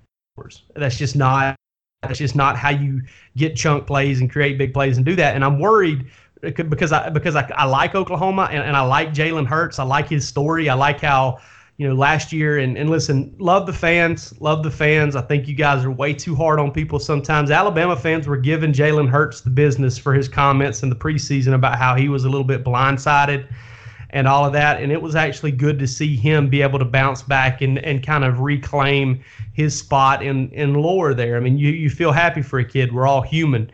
That's 0.75 0.97
just 0.97 1.15
not 1.15 1.55
that's 2.03 2.19
just 2.19 2.35
not 2.35 2.57
how 2.57 2.69
you 2.69 3.01
get 3.35 3.55
chunk 3.55 3.87
plays 3.87 4.21
and 4.21 4.29
create 4.29 4.57
big 4.57 4.73
plays 4.73 4.97
and 4.97 5.05
do 5.05 5.15
that. 5.15 5.35
And 5.35 5.43
I'm 5.43 5.59
worried 5.59 6.05
because 6.41 6.91
I 6.91 7.09
because 7.09 7.35
I, 7.35 7.51
I 7.55 7.65
like 7.65 7.95
Oklahoma 7.95 8.47
and, 8.51 8.63
and 8.63 8.75
I 8.75 8.81
like 8.81 9.13
Jalen 9.13 9.47
Hurts. 9.47 9.79
I 9.79 9.83
like 9.83 10.07
his 10.07 10.27
story. 10.27 10.69
I 10.69 10.73
like 10.73 11.01
how 11.01 11.39
you 11.77 11.87
know 11.87 11.95
last 11.95 12.31
year 12.31 12.59
and, 12.59 12.77
and 12.77 12.89
listen, 12.89 13.35
love 13.39 13.65
the 13.65 13.73
fans, 13.73 14.33
love 14.39 14.63
the 14.63 14.71
fans. 14.71 15.15
I 15.15 15.21
think 15.21 15.47
you 15.47 15.55
guys 15.55 15.83
are 15.83 15.91
way 15.91 16.13
too 16.13 16.35
hard 16.35 16.59
on 16.59 16.71
people 16.71 16.99
sometimes. 16.99 17.51
Alabama 17.51 17.95
fans 17.95 18.27
were 18.27 18.37
giving 18.37 18.71
Jalen 18.71 19.09
Hurts 19.09 19.41
the 19.41 19.49
business 19.49 19.97
for 19.97 20.13
his 20.13 20.27
comments 20.27 20.83
in 20.83 20.89
the 20.89 20.95
preseason 20.95 21.53
about 21.53 21.77
how 21.77 21.95
he 21.95 22.09
was 22.09 22.25
a 22.25 22.29
little 22.29 22.47
bit 22.47 22.63
blindsided 22.63 23.47
and 24.11 24.27
all 24.27 24.45
of 24.45 24.53
that. 24.53 24.81
And 24.81 24.91
it 24.91 25.01
was 25.01 25.15
actually 25.15 25.51
good 25.51 25.79
to 25.79 25.87
see 25.87 26.15
him 26.15 26.49
be 26.49 26.61
able 26.61 26.79
to 26.79 26.85
bounce 26.85 27.21
back 27.21 27.61
and, 27.61 27.77
and 27.79 28.05
kind 28.05 28.23
of 28.23 28.39
reclaim 28.39 29.23
his 29.53 29.77
spot 29.77 30.23
in, 30.23 30.49
in 30.51 30.73
lore 30.75 31.13
there. 31.13 31.35
I 31.35 31.39
mean, 31.39 31.57
you, 31.57 31.69
you 31.69 31.89
feel 31.89 32.11
happy 32.11 32.41
for 32.41 32.59
a 32.59 32.65
kid. 32.65 32.93
We're 32.93 33.07
all 33.07 33.21
human 33.21 33.69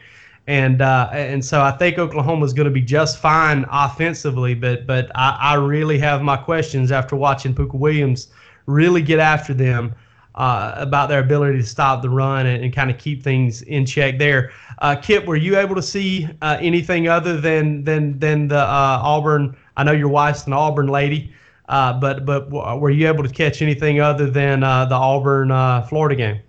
and 0.48 0.82
uh, 0.82 1.10
and 1.14 1.44
so 1.44 1.62
I 1.62 1.72
think 1.72 1.98
Oklahoma 1.98 2.46
is 2.46 2.54
going 2.54 2.66
to 2.66 2.72
be 2.72 2.82
just 2.82 3.20
fine 3.20 3.66
offensively, 3.72 4.54
but 4.54 4.86
but 4.86 5.10
I, 5.16 5.38
I 5.40 5.54
really 5.56 5.98
have 6.00 6.22
my 6.22 6.36
questions 6.36 6.92
after 6.92 7.16
watching 7.16 7.56
Pooka 7.56 7.76
Williams 7.76 8.28
really 8.66 9.02
get 9.02 9.20
after 9.20 9.54
them 9.54 9.96
uh, 10.36 10.74
about 10.76 11.08
their 11.08 11.20
ability 11.20 11.60
to 11.60 11.66
stop 11.66 12.02
the 12.02 12.10
run 12.10 12.46
and, 12.46 12.64
and 12.64 12.74
kind 12.74 12.90
of 12.92 12.98
keep 12.98 13.24
things 13.24 13.62
in 13.64 13.86
check 13.86 14.18
there. 14.18 14.52
Uh, 14.80 14.96
Kip, 14.96 15.26
were 15.26 15.36
you 15.36 15.58
able 15.58 15.76
to 15.76 15.82
see 15.82 16.28
uh, 16.42 16.58
anything 16.60 17.08
other 17.08 17.40
than 17.40 17.86
than 17.86 18.20
than 18.20 18.50
the 18.50 18.60
uh, 18.60 19.00
Auburn? 19.02 19.56
I 19.78 19.86
know 19.86 19.94
your 19.94 20.10
wife's 20.10 20.46
an 20.46 20.52
Auburn 20.52 20.88
lady, 20.88 21.34
uh, 21.70 21.94
but 21.94 22.26
but 22.26 22.52
were 22.52 22.90
you 22.90 23.08
able 23.08 23.24
to 23.24 23.30
catch 23.30 23.62
anything 23.62 24.02
other 24.02 24.30
than 24.30 24.60
the 24.60 24.96
Auburn 24.96 25.50
Florida 25.88 26.16
game? 26.16 26.42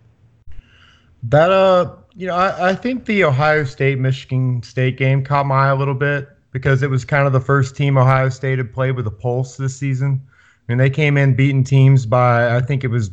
That 1.22 1.52
uh 1.52 1.94
you 2.16 2.26
know, 2.26 2.34
I, 2.34 2.70
I 2.70 2.74
think 2.74 3.06
the 3.06 3.24
Ohio 3.24 3.64
State 3.64 3.98
Michigan 3.98 4.62
State 4.62 4.96
game 4.96 5.24
caught 5.24 5.46
my 5.46 5.66
eye 5.66 5.68
a 5.68 5.76
little 5.76 5.94
bit 5.94 6.28
because 6.52 6.82
it 6.82 6.90
was 6.90 7.04
kind 7.04 7.26
of 7.26 7.32
the 7.32 7.40
first 7.40 7.76
team 7.76 7.98
Ohio 7.98 8.28
State 8.28 8.58
had 8.58 8.72
played 8.72 8.96
with 8.96 9.06
a 9.06 9.10
pulse 9.10 9.56
this 9.56 9.76
season. 9.76 10.22
I 10.68 10.72
mean, 10.72 10.78
they 10.78 10.90
came 10.90 11.16
in 11.16 11.34
beating 11.34 11.64
teams 11.64 12.06
by 12.06 12.54
I 12.54 12.60
think 12.60 12.84
it 12.84 12.88
was 12.88 13.10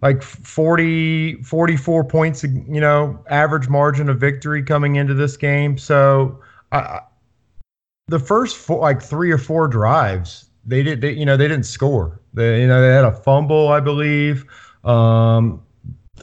like 0.00 0.22
40 0.22 1.42
44 1.42 2.04
points, 2.04 2.44
you 2.44 2.80
know, 2.80 3.22
average 3.28 3.68
margin 3.68 4.08
of 4.08 4.18
victory 4.18 4.62
coming 4.62 4.96
into 4.96 5.14
this 5.14 5.36
game. 5.36 5.76
So, 5.76 6.40
I, 6.70 7.00
the 8.06 8.18
first 8.18 8.56
four, 8.56 8.80
like 8.80 9.02
three 9.02 9.30
or 9.30 9.38
four 9.38 9.68
drives, 9.68 10.48
they 10.64 10.82
did, 10.82 11.00
they, 11.00 11.12
you 11.12 11.26
know, 11.26 11.36
they 11.36 11.48
didn't 11.48 11.66
score. 11.66 12.20
They, 12.32 12.62
you 12.62 12.66
know, 12.66 12.80
they 12.80 12.94
had 12.94 13.04
a 13.04 13.12
fumble, 13.12 13.68
I 13.68 13.80
believe. 13.80 14.44
Um, 14.84 15.62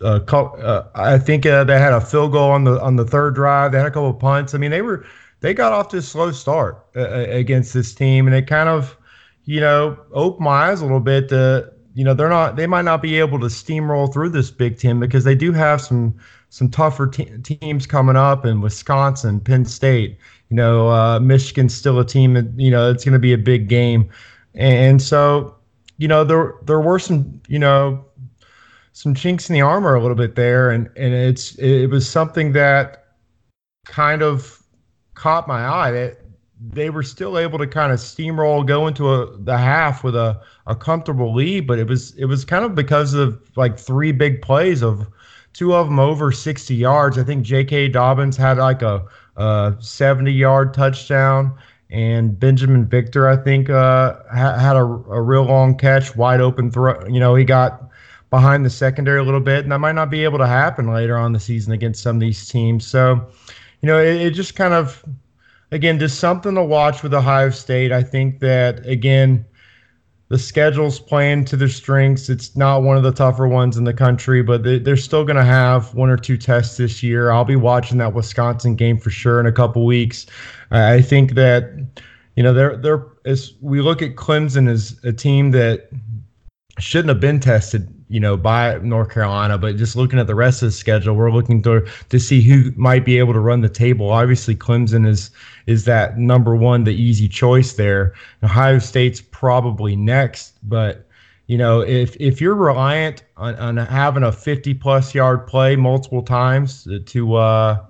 uh, 0.02 0.20
uh, 0.32 0.88
I 0.96 1.18
think 1.18 1.46
uh, 1.46 1.64
they 1.64 1.80
had 1.80 1.94
a 1.94 2.02
field 2.02 2.32
goal 2.32 2.52
on 2.52 2.64
the 2.64 2.82
on 2.82 2.96
the 2.96 3.06
third 3.06 3.36
drive. 3.36 3.72
They 3.72 3.78
had 3.78 3.88
a 3.88 3.92
couple 3.92 4.10
of 4.10 4.20
punts. 4.20 4.54
I 4.54 4.58
mean, 4.58 4.72
they 4.72 4.82
were 4.82 5.06
they 5.42 5.54
got 5.54 5.74
off 5.74 5.90
to 5.90 5.98
a 5.98 6.02
slow 6.02 6.32
start 6.32 6.86
uh, 6.96 7.02
uh, 7.02 7.26
against 7.30 7.74
this 7.74 7.94
team, 7.94 8.28
and 8.28 8.36
it 8.36 8.48
kind 8.48 8.70
of 8.70 8.98
you 9.46 9.60
know 9.60 9.98
opened 10.12 10.46
my 10.46 10.70
eyes 10.70 10.82
a 10.82 10.84
little 10.84 11.00
bit. 11.00 11.30
To, 11.30 11.72
you 11.94 12.04
know, 12.04 12.14
they're 12.14 12.30
not 12.30 12.56
they 12.56 12.68
might 12.68 12.86
not 12.86 13.02
be 13.02 13.20
able 13.20 13.40
to 13.40 13.48
steamroll 13.48 14.12
through 14.12 14.30
this 14.30 14.52
Big 14.52 14.78
Ten 14.78 15.00
because 15.00 15.24
they 15.24 15.36
do 15.36 15.52
have 15.52 15.82
some 15.82 16.16
some 16.50 16.70
tougher 16.70 17.08
te- 17.08 17.38
teams 17.44 17.86
coming 17.86 18.16
up, 18.16 18.46
in 18.46 18.62
Wisconsin, 18.62 19.40
Penn 19.40 19.66
State. 19.66 20.18
You 20.50 20.56
know, 20.56 20.90
uh, 20.90 21.20
Michigan's 21.20 21.74
still 21.74 22.00
a 22.00 22.06
team 22.06 22.54
you 22.58 22.72
know 22.72 22.90
it's 22.90 23.04
going 23.04 23.14
to 23.14 23.20
be 23.20 23.34
a 23.34 23.38
big 23.38 23.68
game, 23.68 24.10
and 24.54 25.02
so 25.02 25.56
you 25.98 26.08
know 26.08 26.24
there 26.24 26.56
there 26.64 26.80
were 26.80 27.00
some 27.00 27.42
you 27.48 27.60
know 27.60 28.05
some 28.96 29.14
chinks 29.14 29.50
in 29.50 29.54
the 29.54 29.62
armor 29.62 29.94
a 29.94 30.02
little 30.02 30.16
bit 30.16 30.36
there, 30.36 30.72
and 30.72 30.90
and 30.96 31.14
it's 31.14 31.56
it 31.56 31.88
was 31.88 32.10
something 32.10 32.54
that 32.54 33.08
kind 33.86 34.22
of 34.22 34.64
caught 35.16 35.50
my 35.50 35.68
eye 35.68 35.92
that 35.92 36.22
they 36.70 36.90
were 36.90 37.04
still 37.04 37.38
able 37.38 37.60
to 37.60 37.68
kind 37.68 37.92
of 37.92 38.00
steamroll 38.00 38.66
go 38.66 38.88
into 38.88 39.14
a, 39.14 39.38
the 39.40 39.58
half 39.58 40.02
with 40.02 40.16
a, 40.16 40.42
a 40.66 40.78
comfortable 40.78 41.36
lead, 41.36 41.68
but 41.68 41.78
it 41.78 41.88
was 41.90 42.16
it 42.16 42.24
was 42.26 42.46
kind 42.46 42.64
of 42.64 42.74
because 42.74 43.14
of 43.14 43.38
like 43.58 43.78
three 43.78 44.14
big 44.14 44.42
plays 44.42 44.82
of 44.82 45.06
two 45.52 45.76
of 45.76 45.88
them 45.88 46.00
over 46.00 46.32
60 46.32 46.74
yards. 46.74 47.18
I 47.18 47.24
think 47.24 47.44
J.K. 47.44 47.90
Dobbins 47.90 48.38
had 48.38 48.58
like 48.58 48.82
a, 48.82 49.06
a 49.36 49.76
70 49.78 50.32
yard 50.32 50.74
touchdown, 50.74 51.54
and 51.90 52.32
Binjimen 52.40 52.88
Victor 52.88 53.28
I 53.28 53.36
think 53.36 53.70
uh, 53.70 54.16
ha- 54.34 54.58
had 54.58 54.78
a, 54.78 54.84
a 54.84 55.22
real 55.22 55.44
long 55.44 55.78
catch, 55.78 56.16
wide 56.16 56.40
open 56.40 56.72
throw. 56.72 57.06
You 57.08 57.20
know, 57.20 57.36
he 57.36 57.44
got 57.44 57.85
behind 58.36 58.66
the 58.66 58.70
secondary 58.70 59.22
a 59.22 59.24
little 59.24 59.40
bit, 59.40 59.64
and 59.64 59.72
that 59.72 59.80
might 59.80 59.96
not 59.96 60.10
be 60.10 60.26
able 60.26 60.38
to 60.38 60.46
happen 60.46 60.92
later 60.92 61.16
on 61.16 61.32
the 61.32 61.40
season 61.40 61.72
against 61.72 62.04
some 62.04 62.18
of 62.18 62.20
these 62.20 62.50
teams. 62.50 62.86
So, 62.86 63.26
you 63.82 63.88
know, 63.88 63.98
it, 63.98 64.22
it 64.22 64.32
just 64.32 64.58
kind 64.58 64.74
of, 64.74 65.06
again, 65.72 65.98
just 65.98 66.20
something 66.20 66.54
to 66.56 66.62
watch 66.62 67.02
with 67.02 67.14
Ohio 67.14 67.50
State. 67.50 67.94
I 67.94 68.04
think 68.04 68.42
that 68.42 68.86
again, 68.86 69.46
the 70.28 70.38
schedule's 70.38 71.00
playing 71.00 71.46
to 71.46 71.56
their 71.56 71.70
strengths. 71.70 72.28
It's 72.28 72.58
not 72.58 72.84
one 72.84 72.98
of 72.98 73.04
the 73.04 73.14
tougher 73.14 73.48
ones 73.48 73.78
in 73.78 73.86
the 73.86 73.94
country, 73.94 74.44
but 74.44 74.64
they, 74.64 74.92
are 74.92 74.98
still 74.98 75.24
going 75.24 75.38
to 75.38 75.46
have 75.46 75.94
one 75.94 76.10
or 76.10 76.18
two 76.18 76.36
tests 76.36 76.76
this 76.76 77.02
year. 77.02 77.32
I'll 77.32 77.46
be 77.46 77.56
watching 77.56 78.00
that 78.00 78.14
Wisconsin 78.14 78.76
game 78.76 78.98
for 78.98 79.12
sure 79.12 79.40
in 79.40 79.46
a 79.46 79.52
couple 79.54 79.86
weeks. 79.86 80.26
I 80.72 81.02
think 81.02 81.36
that 81.36 81.72
you 82.36 82.44
know 82.44 82.54
they're 82.54 82.76
they're 82.76 83.06
as 83.24 83.54
we 83.62 83.80
look 83.80 84.02
at 84.02 84.18
Clemson 84.18 84.68
as 84.68 85.00
a 85.06 85.14
team 85.14 85.52
that 85.52 85.88
shouldn't 86.80 87.08
have 87.08 87.22
been 87.22 87.40
tested 87.40 87.95
you 88.08 88.20
know, 88.20 88.38
by 88.38 88.78
North 88.80 89.10
Carolina. 89.10 89.58
But 89.58 89.78
just 89.78 89.96
looking 89.96 90.20
at 90.20 90.28
the 90.28 90.36
rest 90.36 90.62
of 90.62 90.68
the 90.68 90.72
schedule, 90.72 91.16
we're 91.16 91.32
looking 91.32 91.62
to 91.64 91.88
to 92.10 92.20
see 92.20 92.42
who 92.42 92.72
might 92.76 93.06
be 93.06 93.18
able 93.18 93.34
to 93.34 93.40
run 93.40 93.62
the 93.62 93.70
table. 93.70 94.12
Obviously, 94.12 94.56
Clemson 94.56 95.08
is 95.08 95.32
is 95.66 95.86
that 95.86 96.18
number 96.18 96.56
one, 96.56 96.84
the 96.84 96.94
easy 96.94 97.28
choice 97.28 97.74
there. 97.74 98.14
Ohio 98.44 98.80
State's 98.80 99.22
probably 99.22 99.96
next, 99.96 100.58
but 100.64 101.08
you 101.48 101.58
know, 101.58 101.82
if 101.82 102.16
if 102.20 102.42
you're 102.42 102.56
reliant 102.56 103.24
on, 103.38 103.56
on 103.56 103.78
having 103.78 104.24
a 104.24 104.32
50 104.32 104.74
plus 104.76 105.14
yard 105.14 105.48
play 105.48 105.76
multiple 105.76 106.24
times 106.24 106.88
to 107.06 107.36
uh, 107.36 107.84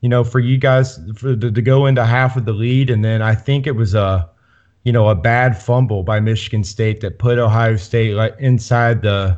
you 0.00 0.08
know, 0.08 0.22
for 0.22 0.38
you 0.38 0.58
guys 0.58 1.00
for, 1.16 1.34
to, 1.34 1.50
to 1.50 1.62
go 1.62 1.86
into 1.86 2.04
half 2.04 2.36
of 2.36 2.44
the 2.44 2.52
lead, 2.52 2.90
and 2.90 3.04
then 3.04 3.22
I 3.22 3.34
think 3.34 3.66
it 3.66 3.72
was 3.72 3.94
a 3.94 4.28
you 4.86 4.92
know, 4.92 5.08
a 5.08 5.16
bad 5.16 5.60
fumble 5.60 6.04
by 6.04 6.20
Michigan 6.20 6.62
State 6.62 7.00
that 7.00 7.18
put 7.18 7.38
Ohio 7.38 7.74
State 7.74 8.14
like 8.14 8.36
inside 8.38 9.02
the 9.02 9.36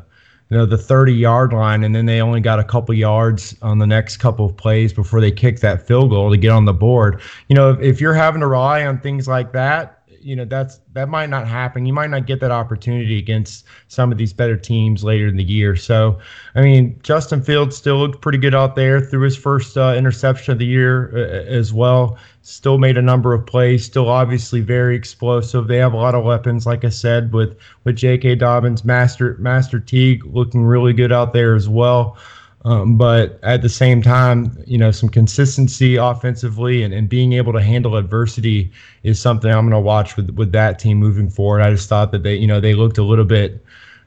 you 0.49 0.57
know 0.57 0.65
the 0.65 0.77
30 0.77 1.13
yard 1.13 1.53
line 1.53 1.83
and 1.83 1.95
then 1.95 2.05
they 2.05 2.21
only 2.21 2.41
got 2.41 2.59
a 2.59 2.63
couple 2.63 2.93
yards 2.95 3.55
on 3.61 3.77
the 3.77 3.87
next 3.87 4.17
couple 4.17 4.45
of 4.45 4.57
plays 4.57 4.91
before 4.91 5.21
they 5.21 5.31
kicked 5.31 5.61
that 5.61 5.85
field 5.85 6.09
goal 6.09 6.31
to 6.31 6.37
get 6.37 6.51
on 6.51 6.65
the 6.65 6.73
board. 6.73 7.21
You 7.47 7.55
know 7.55 7.71
if, 7.71 7.79
if 7.79 8.01
you're 8.01 8.13
having 8.13 8.41
to 8.41 8.47
rely 8.47 8.85
on 8.85 8.99
things 8.99 9.27
like 9.27 9.53
that 9.53 9.98
you 10.21 10.35
know 10.35 10.45
that's 10.45 10.79
that 10.93 11.09
might 11.09 11.29
not 11.29 11.47
happen. 11.47 11.85
You 11.85 11.93
might 11.93 12.09
not 12.09 12.25
get 12.25 12.39
that 12.41 12.51
opportunity 12.51 13.17
against 13.17 13.65
some 13.87 14.11
of 14.11 14.17
these 14.17 14.33
better 14.33 14.57
teams 14.57 15.03
later 15.03 15.27
in 15.27 15.37
the 15.37 15.43
year. 15.43 15.75
So, 15.75 16.19
I 16.55 16.61
mean, 16.61 16.99
Justin 17.03 17.41
Fields 17.41 17.75
still 17.77 17.97
looked 17.97 18.21
pretty 18.21 18.37
good 18.37 18.55
out 18.55 18.75
there 18.75 19.01
through 19.01 19.21
his 19.21 19.37
first 19.37 19.77
uh, 19.77 19.95
interception 19.97 20.51
of 20.51 20.59
the 20.59 20.65
year 20.65 21.11
uh, 21.15 21.49
as 21.49 21.73
well. 21.73 22.17
Still 22.41 22.77
made 22.77 22.97
a 22.97 23.01
number 23.01 23.33
of 23.33 23.45
plays. 23.45 23.85
Still 23.85 24.09
obviously 24.09 24.61
very 24.61 24.95
explosive. 24.95 25.67
They 25.67 25.77
have 25.77 25.93
a 25.93 25.97
lot 25.97 26.15
of 26.15 26.23
weapons, 26.23 26.65
like 26.65 26.85
I 26.85 26.89
said, 26.89 27.33
with 27.33 27.57
with 27.83 27.95
J.K. 27.95 28.35
Dobbins, 28.35 28.83
Master 28.83 29.35
Master 29.39 29.79
Teague 29.79 30.25
looking 30.25 30.63
really 30.63 30.93
good 30.93 31.11
out 31.11 31.33
there 31.33 31.55
as 31.55 31.69
well. 31.69 32.17
Um, 32.65 32.97
but 32.97 33.39
at 33.41 33.61
the 33.61 33.69
same 33.69 34.01
time, 34.01 34.61
you 34.67 34.77
know, 34.77 34.91
some 34.91 35.07
consistency 35.07 35.95
offensively 35.95 36.83
and, 36.83 36.93
and 36.93 37.07
being 37.07 37.33
able 37.33 37.53
to 37.53 37.61
handle 37.61 37.95
adversity 37.95 38.71
is 39.03 39.19
something 39.19 39.49
I'm 39.49 39.69
going 39.69 39.71
to 39.71 39.79
watch 39.79 40.17
with 40.17 40.31
with 40.31 40.51
that 40.51 40.77
team 40.77 40.97
moving 40.97 41.29
forward. 41.29 41.61
I 41.61 41.71
just 41.71 41.87
thought 41.87 42.11
that 42.11 42.23
they, 42.23 42.35
you 42.35 42.47
know, 42.47 42.59
they 42.59 42.73
looked 42.73 42.97
a 42.97 43.03
little 43.03 43.25
bit 43.25 43.63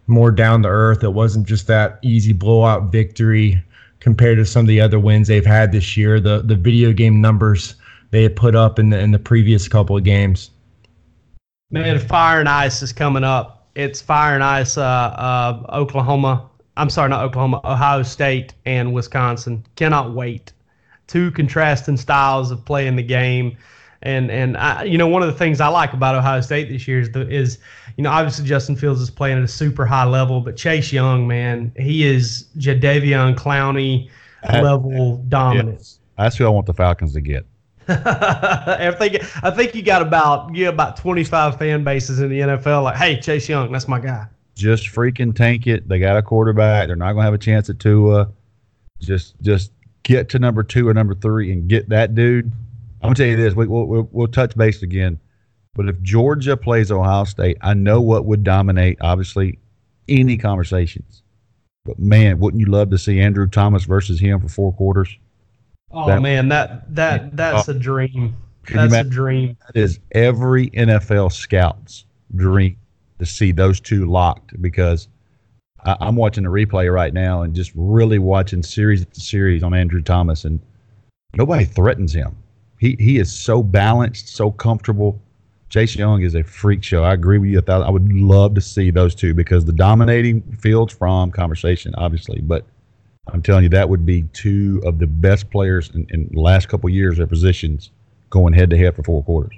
more 0.06 0.30
down 0.30 0.62
to 0.62 0.68
earth. 0.68 1.02
It 1.02 1.14
wasn't 1.14 1.46
just 1.46 1.66
that 1.68 1.98
easy 2.02 2.34
blowout 2.34 2.92
victory 2.92 3.62
compared 4.00 4.36
to 4.36 4.44
some 4.44 4.60
of 4.60 4.68
the 4.68 4.80
other 4.82 4.98
wins 4.98 5.28
they've 5.28 5.46
had 5.46 5.72
this 5.72 5.96
year. 5.96 6.20
The 6.20 6.42
the 6.42 6.56
video 6.56 6.92
game 6.92 7.22
numbers 7.22 7.76
they 8.10 8.22
had 8.22 8.36
put 8.36 8.54
up 8.54 8.78
in 8.78 8.90
the 8.90 8.98
in 8.98 9.12
the 9.12 9.18
previous 9.18 9.66
couple 9.66 9.96
of 9.96 10.04
games. 10.04 10.50
Man, 11.70 11.98
fire 11.98 12.38
and 12.40 12.50
ice 12.50 12.82
is 12.82 12.92
coming 12.92 13.24
up. 13.24 13.66
It's 13.74 14.02
fire 14.02 14.34
and 14.34 14.44
ice. 14.44 14.76
Uh, 14.76 14.82
uh, 14.82 15.64
Oklahoma 15.70 16.50
I'm 16.76 16.90
sorry, 16.90 17.10
not 17.10 17.24
Oklahoma, 17.24 17.60
Ohio 17.64 18.02
State 18.02 18.54
and 18.64 18.92
Wisconsin. 18.92 19.64
Cannot 19.76 20.14
wait. 20.14 20.52
Two 21.06 21.30
contrasting 21.32 21.96
styles 21.96 22.50
of 22.50 22.64
playing 22.64 22.96
the 22.96 23.02
game. 23.02 23.56
And 24.04 24.30
and 24.30 24.56
I, 24.56 24.82
you 24.82 24.98
know 24.98 25.06
one 25.06 25.22
of 25.22 25.28
the 25.28 25.38
things 25.38 25.60
I 25.60 25.68
like 25.68 25.92
about 25.92 26.16
Ohio 26.16 26.40
State 26.40 26.68
this 26.68 26.88
year 26.88 27.00
is 27.00 27.10
the, 27.12 27.28
is 27.28 27.58
you 27.96 28.02
know 28.02 28.10
obviously 28.10 28.44
Justin 28.44 28.74
Fields 28.74 29.00
is 29.00 29.10
playing 29.10 29.38
at 29.38 29.44
a 29.44 29.48
super 29.48 29.86
high 29.86 30.06
level, 30.06 30.40
but 30.40 30.56
Chase 30.56 30.92
Young, 30.92 31.28
man, 31.28 31.72
he 31.76 32.04
is 32.04 32.46
Jadeveon 32.58 33.36
Clowney 33.36 34.10
level 34.50 35.18
dominance. 35.28 36.00
That's 36.18 36.36
who 36.36 36.46
I 36.46 36.48
want 36.48 36.66
the 36.66 36.74
Falcons 36.74 37.12
to 37.12 37.20
get. 37.20 37.46
I 37.88 38.92
think 38.98 39.22
I 39.44 39.50
think 39.52 39.74
you 39.74 39.82
got 39.82 40.02
about 40.02 40.52
you 40.52 40.68
about 40.68 40.96
25 40.96 41.58
fan 41.58 41.84
bases 41.84 42.18
in 42.18 42.28
the 42.28 42.40
NFL. 42.40 42.82
Like, 42.82 42.96
hey, 42.96 43.20
Chase 43.20 43.48
Young, 43.48 43.70
that's 43.70 43.86
my 43.86 44.00
guy 44.00 44.26
just 44.54 44.86
freaking 44.86 45.34
tank 45.34 45.66
it. 45.66 45.88
They 45.88 45.98
got 45.98 46.16
a 46.16 46.22
quarterback. 46.22 46.86
They're 46.86 46.96
not 46.96 47.12
going 47.12 47.22
to 47.22 47.24
have 47.24 47.34
a 47.34 47.38
chance 47.38 47.70
at 47.70 47.78
Tua. 47.78 48.30
Just 49.00 49.40
just 49.40 49.72
get 50.02 50.28
to 50.30 50.38
number 50.38 50.62
two 50.62 50.88
or 50.88 50.94
number 50.94 51.14
three 51.14 51.52
and 51.52 51.68
get 51.68 51.88
that 51.88 52.14
dude. 52.14 52.46
I'm 53.02 53.08
gonna 53.08 53.14
tell 53.16 53.26
you 53.26 53.36
this. 53.36 53.54
We, 53.54 53.66
will 53.66 53.86
we'll, 53.86 54.08
we'll 54.12 54.28
touch 54.28 54.56
base 54.56 54.82
again. 54.82 55.18
But 55.74 55.88
if 55.88 56.00
Georgia 56.02 56.56
plays 56.56 56.92
Ohio 56.92 57.24
State, 57.24 57.58
I 57.62 57.74
know 57.74 58.00
what 58.00 58.26
would 58.26 58.44
dominate. 58.44 58.98
Obviously, 59.00 59.58
any 60.08 60.36
conversations. 60.36 61.22
But 61.84 61.98
man, 61.98 62.38
wouldn't 62.38 62.60
you 62.60 62.66
love 62.66 62.90
to 62.90 62.98
see 62.98 63.20
Andrew 63.20 63.48
Thomas 63.48 63.84
versus 63.84 64.20
him 64.20 64.40
for 64.40 64.48
four 64.48 64.72
quarters? 64.72 65.16
Oh 65.90 66.06
that, 66.06 66.22
man, 66.22 66.48
that 66.48 66.94
that 66.94 67.36
that's 67.36 67.68
a 67.68 67.74
dream. 67.74 68.36
That's 68.72 68.94
a 68.94 69.02
dream. 69.02 69.56
That 69.66 69.80
is 69.80 69.98
every 70.12 70.70
NFL 70.70 71.32
scout's 71.32 72.04
dream 72.36 72.76
to 73.22 73.30
see 73.30 73.52
those 73.52 73.78
two 73.78 74.04
locked 74.06 74.60
because 74.60 75.06
I, 75.84 76.08
am 76.08 76.16
watching 76.16 76.42
the 76.42 76.50
replay 76.50 76.92
right 76.92 77.14
now 77.14 77.42
and 77.42 77.54
just 77.54 77.70
really 77.76 78.18
watching 78.18 78.64
series 78.64 79.02
after 79.02 79.20
series 79.20 79.62
on 79.62 79.72
Andrew 79.72 80.02
Thomas, 80.02 80.44
and 80.44 80.58
nobody 81.36 81.64
threatens 81.64 82.12
him. 82.12 82.36
He 82.80 82.96
he 82.98 83.18
is 83.18 83.32
so 83.32 83.62
balanced, 83.62 84.30
so 84.30 84.50
comfortable. 84.50 85.22
Chase 85.68 85.94
Young 85.94 86.22
is 86.22 86.34
a 86.34 86.42
freak 86.42 86.82
show. 86.82 87.04
I 87.04 87.14
agree 87.14 87.38
with 87.38 87.50
you. 87.50 87.62
I 87.66 87.88
would 87.88 88.12
love 88.12 88.54
to 88.56 88.60
see 88.60 88.90
those 88.90 89.14
two 89.14 89.34
because 89.34 89.64
the 89.64 89.72
dominating 89.72 90.42
Fields 90.60 90.92
from 90.92 91.30
conversation, 91.30 91.94
obviously, 91.96 92.40
but 92.40 92.66
I'm 93.32 93.40
telling 93.40 93.62
you 93.62 93.70
that 93.70 93.88
would 93.88 94.04
be 94.04 94.24
two 94.32 94.82
of 94.84 94.98
the 94.98 95.06
best 95.06 95.48
players 95.50 95.90
in, 95.94 96.06
in 96.10 96.28
the 96.32 96.40
last 96.40 96.68
couple 96.68 96.90
years 96.90 97.20
at 97.20 97.28
positions 97.28 97.90
going 98.30 98.52
head 98.52 98.68
to 98.70 98.76
head 98.76 98.96
for 98.96 99.04
four 99.04 99.22
quarters. 99.22 99.54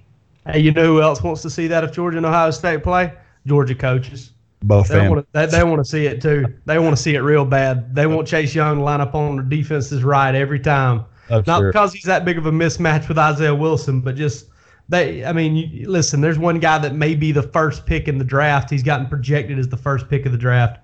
Hey, 0.46 0.60
you 0.60 0.70
know 0.70 0.84
who 0.84 1.00
else 1.00 1.22
wants 1.22 1.40
to 1.42 1.50
see 1.50 1.66
that 1.68 1.82
if 1.82 1.92
Georgia 1.92 2.18
and 2.18 2.26
Ohio 2.26 2.50
State 2.50 2.82
play? 2.82 3.14
Georgia 3.46 3.74
coaches. 3.74 4.32
Both 4.62 4.88
they 4.88 5.06
want, 5.06 5.20
to, 5.20 5.26
they, 5.32 5.46
they 5.46 5.62
want 5.62 5.80
to 5.80 5.84
see 5.84 6.06
it 6.06 6.22
too. 6.22 6.46
They 6.64 6.78
want 6.78 6.96
to 6.96 7.02
see 7.02 7.14
it 7.14 7.20
real 7.20 7.44
bad. 7.44 7.94
They 7.94 8.06
want 8.06 8.26
Chase 8.26 8.54
Young 8.54 8.78
to 8.78 8.82
line 8.82 9.02
up 9.02 9.14
on 9.14 9.36
the 9.36 9.42
defense's 9.42 10.02
right 10.02 10.34
every 10.34 10.58
time. 10.58 11.04
Oh, 11.28 11.42
Not 11.46 11.58
sure. 11.58 11.70
because 11.70 11.92
he's 11.92 12.04
that 12.04 12.24
big 12.24 12.38
of 12.38 12.46
a 12.46 12.50
mismatch 12.50 13.08
with 13.08 13.18
Isaiah 13.18 13.54
Wilson, 13.54 14.00
but 14.00 14.16
just 14.16 14.46
they. 14.88 15.22
I 15.22 15.32
mean, 15.32 15.56
you, 15.56 15.88
listen. 15.88 16.22
There's 16.22 16.38
one 16.38 16.60
guy 16.60 16.78
that 16.78 16.94
may 16.94 17.14
be 17.14 17.30
the 17.30 17.42
first 17.42 17.84
pick 17.84 18.08
in 18.08 18.16
the 18.16 18.24
draft. 18.24 18.70
He's 18.70 18.82
gotten 18.82 19.06
projected 19.06 19.58
as 19.58 19.68
the 19.68 19.76
first 19.76 20.08
pick 20.08 20.24
of 20.24 20.32
the 20.32 20.38
draft, 20.38 20.80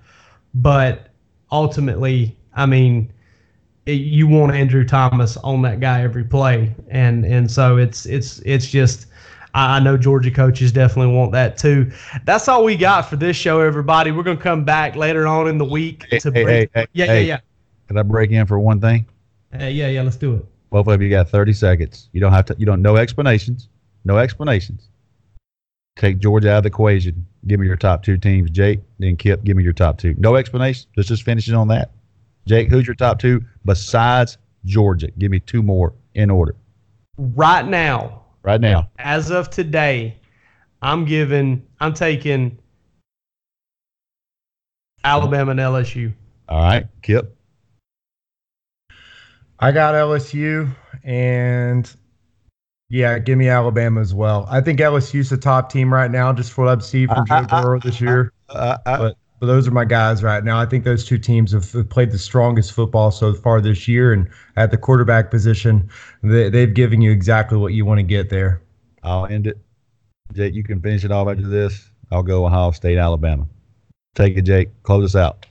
but 0.54 1.08
ultimately, 1.50 2.36
I 2.54 2.66
mean, 2.66 3.12
it, 3.86 3.92
you 3.92 4.26
want 4.26 4.52
Andrew 4.52 4.84
Thomas 4.84 5.36
on 5.38 5.62
that 5.62 5.80
guy 5.80 6.02
every 6.02 6.24
play, 6.24 6.74
and 6.88 7.24
and 7.24 7.50
so 7.50 7.76
it's 7.76 8.06
it's 8.06 8.40
it's 8.40 8.66
just 8.66 9.06
I 9.54 9.80
know 9.80 9.96
Georgia 9.96 10.30
coaches 10.30 10.72
definitely 10.72 11.14
want 11.14 11.32
that 11.32 11.56
too. 11.58 11.90
That's 12.24 12.48
all 12.48 12.64
we 12.64 12.76
got 12.76 13.02
for 13.02 13.16
this 13.16 13.36
show, 13.36 13.60
everybody. 13.60 14.10
We're 14.10 14.22
gonna 14.22 14.36
come 14.36 14.64
back 14.64 14.96
later 14.96 15.26
on 15.26 15.48
in 15.48 15.58
the 15.58 15.64
week 15.64 16.06
hey, 16.10 16.18
to 16.20 16.30
hey, 16.30 16.44
break. 16.44 16.70
Hey, 16.74 16.86
yeah, 16.92 17.04
yeah, 17.06 17.18
yeah. 17.18 17.40
Can 17.88 17.98
I 17.98 18.02
break 18.02 18.30
in 18.30 18.46
for 18.46 18.58
one 18.60 18.80
thing? 18.80 19.06
Uh, 19.52 19.64
yeah, 19.64 19.88
yeah. 19.88 20.02
Let's 20.02 20.16
do 20.16 20.36
it. 20.36 20.46
Both 20.70 20.86
of 20.86 21.02
you 21.02 21.10
got 21.10 21.28
30 21.28 21.52
seconds. 21.52 22.08
You 22.12 22.20
don't 22.20 22.32
have 22.32 22.44
to. 22.46 22.56
You 22.58 22.66
don't. 22.66 22.82
No 22.82 22.96
explanations. 22.96 23.68
No 24.04 24.18
explanations. 24.18 24.88
Take 25.96 26.18
Georgia 26.18 26.52
out 26.52 26.58
of 26.58 26.62
the 26.62 26.68
equation. 26.68 27.26
Give 27.46 27.58
me 27.58 27.66
your 27.66 27.76
top 27.76 28.02
two 28.04 28.16
teams. 28.16 28.50
Jake, 28.50 28.80
then 28.98 29.16
Kip. 29.16 29.42
Give 29.44 29.56
me 29.56 29.64
your 29.64 29.72
top 29.72 29.98
two. 29.98 30.14
No 30.18 30.36
explanation. 30.36 30.88
Let's 30.96 31.08
just 31.08 31.24
finish 31.24 31.48
it 31.48 31.54
on 31.54 31.68
that. 31.68 31.90
Jake, 32.46 32.68
who's 32.68 32.86
your 32.86 32.94
top 32.94 33.18
two 33.18 33.44
besides 33.64 34.38
Georgia? 34.64 35.10
Give 35.18 35.30
me 35.30 35.40
two 35.40 35.62
more 35.62 35.94
in 36.14 36.30
order. 36.30 36.54
Right 37.18 37.66
now, 37.66 38.19
right 38.42 38.60
now. 38.60 38.90
As 38.98 39.30
of 39.30 39.50
today, 39.50 40.18
I'm 40.82 41.04
giving, 41.04 41.66
I'm 41.80 41.94
taking 41.94 42.58
Alabama 45.04 45.52
and 45.52 45.60
LSU. 45.60 46.12
All 46.48 46.62
right, 46.62 46.86
Kip. 47.02 47.36
I 49.58 49.72
got 49.72 49.94
LSU 49.94 50.74
and 51.04 51.94
yeah, 52.88 53.18
give 53.18 53.38
me 53.38 53.48
Alabama 53.48 54.00
as 54.00 54.14
well. 54.14 54.46
I 54.50 54.60
think 54.60 54.80
LSU's 54.80 55.30
the 55.30 55.36
top 55.36 55.70
team 55.70 55.92
right 55.92 56.10
now, 56.10 56.32
just 56.32 56.52
for 56.52 56.64
what 56.64 56.72
I've 56.72 56.84
seen 56.84 57.08
from 57.08 57.24
Joe 57.26 57.46
Burrow 57.48 57.78
this 57.78 58.00
year. 58.00 58.32
Uh, 58.48 58.78
uh, 58.84 58.98
but, 58.98 59.16
but 59.40 59.46
those 59.46 59.66
are 59.66 59.70
my 59.70 59.86
guys 59.86 60.22
right 60.22 60.44
now. 60.44 60.60
I 60.60 60.66
think 60.66 60.84
those 60.84 61.04
two 61.04 61.18
teams 61.18 61.52
have, 61.52 61.72
have 61.72 61.88
played 61.88 62.10
the 62.12 62.18
strongest 62.18 62.72
football 62.72 63.10
so 63.10 63.32
far 63.32 63.62
this 63.62 63.88
year, 63.88 64.12
and 64.12 64.28
at 64.56 64.70
the 64.70 64.76
quarterback 64.76 65.30
position, 65.30 65.88
they, 66.22 66.50
they've 66.50 66.72
given 66.72 67.00
you 67.00 67.10
exactly 67.10 67.56
what 67.56 67.72
you 67.72 67.86
want 67.86 67.98
to 67.98 68.02
get 68.02 68.28
there. 68.28 68.62
I'll 69.02 69.26
end 69.26 69.46
it. 69.46 69.58
Jake, 70.34 70.54
you 70.54 70.62
can 70.62 70.80
finish 70.80 71.04
it 71.04 71.10
off 71.10 71.26
after 71.26 71.48
this. 71.48 71.90
I'll 72.12 72.22
go 72.22 72.44
Ohio 72.44 72.70
State, 72.72 72.98
Alabama. 72.98 73.48
Take 74.14 74.36
it, 74.36 74.42
Jake. 74.42 74.68
Close 74.82 75.04
us 75.04 75.16
out. 75.16 75.46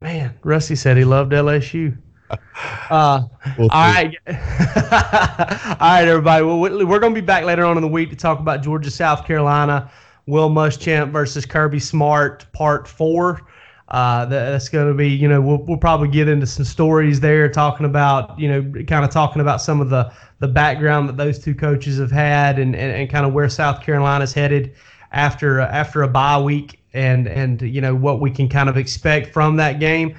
Man, 0.00 0.34
Rusty 0.42 0.74
said 0.74 0.96
he 0.96 1.04
loved 1.04 1.32
LSU. 1.32 1.96
Uh, 2.90 3.22
we'll 3.58 3.68
all 3.70 3.92
right, 3.92 4.14
all 4.26 4.34
right, 4.36 6.08
everybody. 6.08 6.44
Well, 6.44 6.60
we're 6.60 6.98
going 6.98 7.14
to 7.14 7.20
be 7.20 7.24
back 7.24 7.44
later 7.44 7.64
on 7.64 7.76
in 7.76 7.82
the 7.82 7.88
week 7.88 8.10
to 8.10 8.16
talk 8.16 8.38
about 8.38 8.62
Georgia, 8.62 8.90
South 8.90 9.26
Carolina, 9.26 9.90
Will 10.26 10.50
Muschamp 10.50 11.10
versus 11.10 11.46
Kirby 11.46 11.80
Smart, 11.80 12.46
Part 12.52 12.86
Four. 12.86 13.42
Uh, 13.88 14.24
that's 14.24 14.70
going 14.70 14.88
to 14.88 14.94
be, 14.94 15.08
you 15.08 15.28
know, 15.28 15.40
we'll, 15.40 15.58
we'll 15.64 15.76
probably 15.76 16.08
get 16.08 16.26
into 16.26 16.46
some 16.46 16.64
stories 16.64 17.20
there, 17.20 17.46
talking 17.48 17.84
about, 17.84 18.38
you 18.38 18.48
know, 18.48 18.62
kind 18.84 19.04
of 19.04 19.10
talking 19.10 19.42
about 19.42 19.60
some 19.60 19.80
of 19.80 19.90
the 19.90 20.10
the 20.38 20.48
background 20.48 21.08
that 21.08 21.16
those 21.16 21.38
two 21.38 21.54
coaches 21.54 21.98
have 21.98 22.10
had, 22.10 22.58
and, 22.58 22.74
and, 22.74 22.90
and 22.92 23.10
kind 23.10 23.26
of 23.26 23.32
where 23.32 23.48
South 23.48 23.82
Carolina's 23.82 24.32
headed 24.32 24.74
after 25.12 25.60
after 25.60 26.02
a 26.02 26.08
bye 26.08 26.40
week, 26.40 26.80
and 26.94 27.28
and 27.28 27.60
you 27.62 27.80
know 27.80 27.94
what 27.94 28.20
we 28.20 28.30
can 28.30 28.48
kind 28.48 28.68
of 28.68 28.76
expect 28.76 29.32
from 29.32 29.56
that 29.56 29.78
game. 29.78 30.16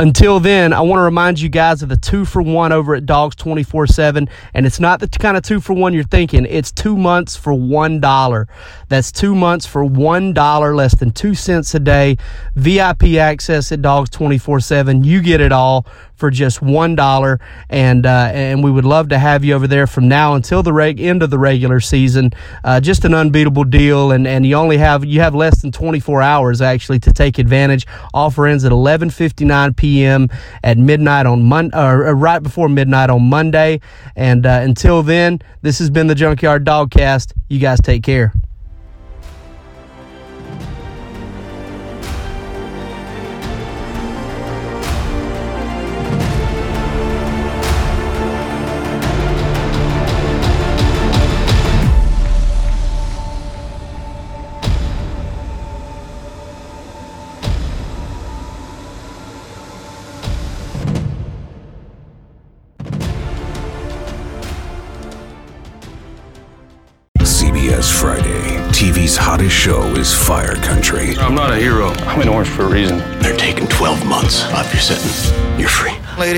Until 0.00 0.40
then, 0.40 0.72
I 0.72 0.80
want 0.80 0.98
to 0.98 1.04
remind 1.04 1.40
you 1.40 1.48
guys 1.48 1.80
of 1.80 1.88
the 1.88 1.96
two 1.96 2.24
for 2.24 2.42
one 2.42 2.72
over 2.72 2.96
at 2.96 3.06
Dawgs 3.06 3.36
24 3.36 3.86
7. 3.86 4.28
And 4.52 4.66
it's 4.66 4.80
not 4.80 4.98
the 4.98 5.06
kind 5.06 5.36
of 5.36 5.44
two 5.44 5.60
for 5.60 5.72
one 5.72 5.94
you're 5.94 6.02
thinking. 6.02 6.46
It's 6.46 6.72
two 6.72 6.96
months 6.96 7.36
for 7.36 7.52
$1. 7.52 8.46
That's 8.88 9.12
two 9.12 9.36
months 9.36 9.66
for 9.66 9.84
$1, 9.84 10.76
less 10.76 10.96
than 10.96 11.12
two 11.12 11.36
cents 11.36 11.76
a 11.76 11.80
day. 11.80 12.16
VIP 12.56 13.04
access 13.20 13.70
at 13.70 13.82
Dawgs 13.82 14.10
24 14.10 14.58
7. 14.58 15.04
You 15.04 15.22
get 15.22 15.40
it 15.40 15.52
all 15.52 15.86
for 16.16 16.30
just 16.30 16.62
one 16.62 16.94
dollar, 16.94 17.40
and 17.68 18.06
uh, 18.06 18.30
and 18.32 18.62
we 18.62 18.70
would 18.70 18.84
love 18.84 19.08
to 19.08 19.18
have 19.18 19.44
you 19.44 19.54
over 19.54 19.66
there 19.66 19.86
from 19.86 20.08
now 20.08 20.34
until 20.34 20.62
the 20.62 20.72
reg- 20.72 21.00
end 21.00 21.22
of 21.22 21.30
the 21.30 21.38
regular 21.38 21.80
season. 21.80 22.30
Uh, 22.62 22.80
just 22.80 23.04
an 23.04 23.14
unbeatable 23.14 23.64
deal, 23.64 24.12
and, 24.12 24.26
and 24.26 24.46
you 24.46 24.54
only 24.54 24.76
have 24.78 25.04
you 25.04 25.20
have 25.20 25.34
less 25.34 25.60
than 25.62 25.72
24 25.72 26.22
hours 26.22 26.60
actually 26.60 26.98
to 27.00 27.12
take 27.12 27.38
advantage. 27.38 27.86
Offer 28.12 28.46
ends 28.46 28.64
at 28.64 28.72
11:59 28.72 29.76
p.m. 29.76 30.28
at 30.62 30.78
midnight 30.78 31.26
on 31.26 31.42
Monday, 31.42 31.76
or 31.76 32.08
uh, 32.08 32.12
right 32.12 32.42
before 32.42 32.68
midnight 32.68 33.10
on 33.10 33.22
Monday, 33.28 33.80
and 34.16 34.46
uh, 34.46 34.60
until 34.62 35.02
then, 35.02 35.40
this 35.62 35.78
has 35.78 35.90
been 35.90 36.06
the 36.06 36.14
Junkyard 36.14 36.64
Dogcast. 36.64 37.32
You 37.48 37.58
guys 37.58 37.80
take 37.80 38.02
care. 38.02 38.32